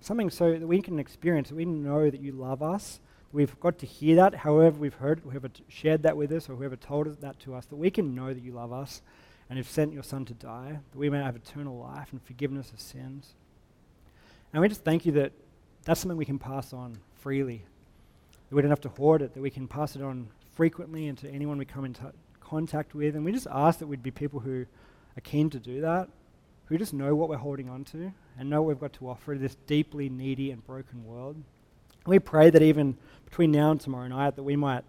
something 0.00 0.30
so 0.30 0.58
that 0.58 0.66
we 0.66 0.82
can 0.82 0.98
experience, 0.98 1.50
that 1.50 1.54
we 1.54 1.64
know 1.64 2.10
that 2.10 2.20
you 2.20 2.32
love 2.32 2.60
us, 2.60 2.98
we've 3.32 3.58
got 3.60 3.78
to 3.78 3.86
hear 3.86 4.16
that, 4.16 4.34
however 4.34 4.78
we've 4.78 4.94
heard, 4.94 5.20
whoever 5.20 5.50
shared 5.68 6.02
that 6.02 6.16
with 6.16 6.32
us, 6.32 6.48
or 6.48 6.56
whoever 6.56 6.76
told 6.76 7.08
us 7.08 7.16
that 7.16 7.38
to 7.40 7.54
us, 7.54 7.66
that 7.66 7.76
we 7.76 7.90
can 7.90 8.14
know 8.14 8.32
that 8.32 8.42
you 8.42 8.52
love 8.52 8.72
us 8.72 9.02
and 9.48 9.56
have 9.56 9.68
sent 9.68 9.92
your 9.92 10.02
Son 10.02 10.24
to 10.24 10.34
die, 10.34 10.78
that 10.92 10.98
we 10.98 11.10
may 11.10 11.18
have 11.18 11.36
eternal 11.36 11.78
life 11.78 12.12
and 12.12 12.22
forgiveness 12.22 12.70
of 12.72 12.80
sins. 12.80 13.34
And 14.52 14.62
we 14.62 14.68
just 14.68 14.84
thank 14.84 15.06
you 15.06 15.12
that 15.12 15.32
that's 15.84 16.00
something 16.00 16.18
we 16.18 16.24
can 16.24 16.38
pass 16.38 16.72
on 16.72 16.98
freely, 17.16 17.62
that 18.48 18.56
we 18.56 18.62
don't 18.62 18.70
have 18.70 18.80
to 18.82 18.88
hoard 18.88 19.22
it, 19.22 19.34
that 19.34 19.40
we 19.40 19.50
can 19.50 19.68
pass 19.68 19.96
it 19.96 20.02
on 20.02 20.28
frequently 20.54 21.08
and 21.08 21.16
to 21.18 21.30
anyone 21.30 21.58
we 21.58 21.64
come 21.64 21.84
into 21.84 22.12
contact 22.40 22.94
with. 22.94 23.14
And 23.14 23.24
we 23.24 23.32
just 23.32 23.46
ask 23.50 23.78
that 23.78 23.86
we'd 23.86 24.02
be 24.02 24.10
people 24.10 24.40
who 24.40 24.66
are 25.16 25.20
keen 25.22 25.50
to 25.50 25.58
do 25.58 25.82
that, 25.82 26.08
who 26.66 26.78
just 26.78 26.92
know 26.92 27.14
what 27.14 27.28
we're 27.28 27.36
holding 27.36 27.68
on 27.68 27.84
to 27.84 28.12
and 28.38 28.50
know 28.50 28.62
what 28.62 28.68
we've 28.68 28.80
got 28.80 28.92
to 28.94 29.08
offer 29.08 29.34
this 29.34 29.56
deeply 29.66 30.08
needy 30.08 30.50
and 30.50 30.66
broken 30.66 31.04
world. 31.04 31.36
We 32.06 32.18
pray 32.18 32.50
that 32.50 32.62
even 32.62 32.96
between 33.24 33.50
now 33.50 33.70
and 33.70 33.80
tomorrow 33.80 34.08
night, 34.08 34.36
that 34.36 34.42
we 34.42 34.56
might, 34.56 34.84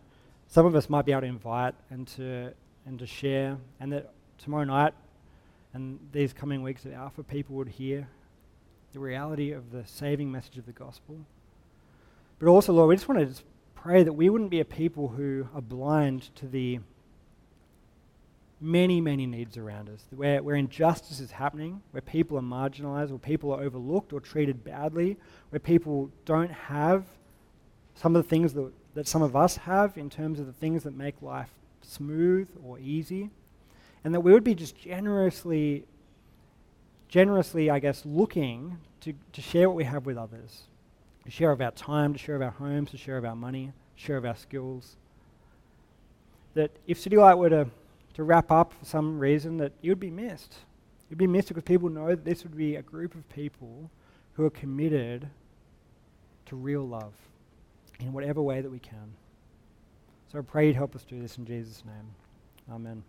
some 0.48 0.66
of 0.66 0.76
us 0.76 0.90
might 0.90 1.06
be 1.06 1.12
able 1.12 1.22
to 1.22 1.28
invite 1.28 1.76
and 1.90 2.08
to, 2.10 2.54
and 2.86 2.98
to 3.00 3.06
share, 3.06 3.58
and 3.80 3.92
that 3.92 4.12
tomorrow 4.38 4.64
night 4.64 4.94
and 5.74 6.00
these 6.12 6.34
coming 6.34 6.64
weeks 6.64 6.86
at 6.86 6.94
Alpha, 6.94 7.24
people 7.24 7.56
would 7.56 7.68
hear 7.68 8.08
the 8.94 9.00
reality 9.00 9.52
of 9.52 9.72
the 9.72 9.86
saving 9.86 10.32
message 10.32 10.58
of 10.58 10.66
the 10.66 10.72
gospel. 10.72 11.18
But 12.40 12.48
also, 12.48 12.74
Lord, 12.74 12.90
we 12.90 12.96
just 12.96 13.08
want 13.08 13.36
to 13.36 13.44
pray 13.76 14.04
that 14.04 14.14
we 14.14 14.30
wouldn't 14.30 14.50
be 14.50 14.60
a 14.60 14.66
people 14.66 15.10
who 15.10 15.48
are 15.54 15.62
blind 15.62 16.34
to 16.36 16.48
the 16.48 16.80
many, 18.62 19.00
many 19.00 19.26
needs 19.26 19.58
around 19.58 19.90
us, 19.90 20.04
where, 20.16 20.44
where 20.44 20.56
injustice 20.56 21.20
is 21.20 21.32
happening, 21.32 21.82
where 21.92 22.02
people 22.02 22.38
are 22.38 22.42
marginalized, 22.42 23.10
where 23.10 23.20
people 23.20 23.54
are 23.54 23.62
overlooked 23.62 24.12
or 24.12 24.20
treated 24.20 24.64
badly, 24.64 25.18
where 25.50 25.60
people 25.60 26.12
don't 26.26 26.52
have 26.52 27.06
some 27.96 28.16
of 28.16 28.24
the 28.24 28.30
things 28.30 28.54
that, 28.54 28.72
that 28.94 29.08
some 29.08 29.22
of 29.22 29.36
us 29.36 29.58
have 29.58 29.98
in 29.98 30.10
terms 30.10 30.40
of 30.40 30.46
the 30.46 30.54
things 30.54 30.84
that 30.84 30.96
make 30.96 31.22
life 31.22 31.50
smooth 31.82 32.50
or 32.64 32.80
easy. 32.80 33.30
And 34.04 34.14
that 34.14 34.22
we 34.22 34.32
would 34.32 34.44
be 34.44 34.56
just 34.56 34.78
generously, 34.78 35.86
generously, 37.08 37.70
I 37.70 37.80
guess, 37.80 38.06
looking 38.06 38.78
to, 39.02 39.14
to 39.34 39.42
share 39.42 39.70
what 39.70 39.76
we 39.76 39.84
have 39.84 40.06
with 40.06 40.18
others, 40.18 40.64
to 41.26 41.32
share 41.32 41.52
of 41.52 41.62
our 41.62 41.72
time, 41.72 42.14
to 42.14 42.20
share 42.20 42.36
of 42.36 42.42
our 42.42 42.52
homes, 42.52 42.92
to 42.92 42.98
share 42.98 43.18
of 43.18 43.26
our 43.26 43.36
money, 43.36 43.72
to 43.98 44.04
share 44.04 44.18
of 44.18 44.26
our 44.26 44.36
skills. 44.36 44.96
That 46.54 46.72
if 46.88 47.00
City 47.00 47.18
Light 47.18 47.36
were 47.36 47.50
to, 47.50 47.68
to 48.20 48.24
wrap 48.26 48.52
up 48.52 48.74
for 48.74 48.84
some 48.84 49.18
reason, 49.18 49.56
that 49.58 49.72
you 49.82 49.92
would 49.92 50.00
be 50.00 50.12
missed. 50.12 50.58
You'd 51.10 51.18
be 51.18 51.26
missed 51.26 51.48
because 51.48 51.64
people 51.64 51.88
know 51.88 52.10
that 52.10 52.26
this 52.26 52.44
would 52.44 52.56
be 52.56 52.76
a 52.76 52.82
group 52.82 53.16
of 53.16 53.28
people 53.30 53.90
who 54.34 54.44
are 54.44 54.50
committed 54.50 55.30
to 56.48 56.58
real 56.58 56.86
love 56.86 57.14
in 58.02 58.12
whatever 58.12 58.42
way 58.42 58.60
that 58.60 58.70
we 58.70 58.80
can. 58.80 59.14
So 60.30 60.38
I 60.38 60.42
pray 60.42 60.68
you'd 60.68 60.76
help 60.76 60.98
us 60.98 61.06
do 61.06 61.22
this 61.22 61.38
in 61.38 61.46
Jesus' 61.46 61.84
name. 61.86 62.14
Amen. 62.70 63.04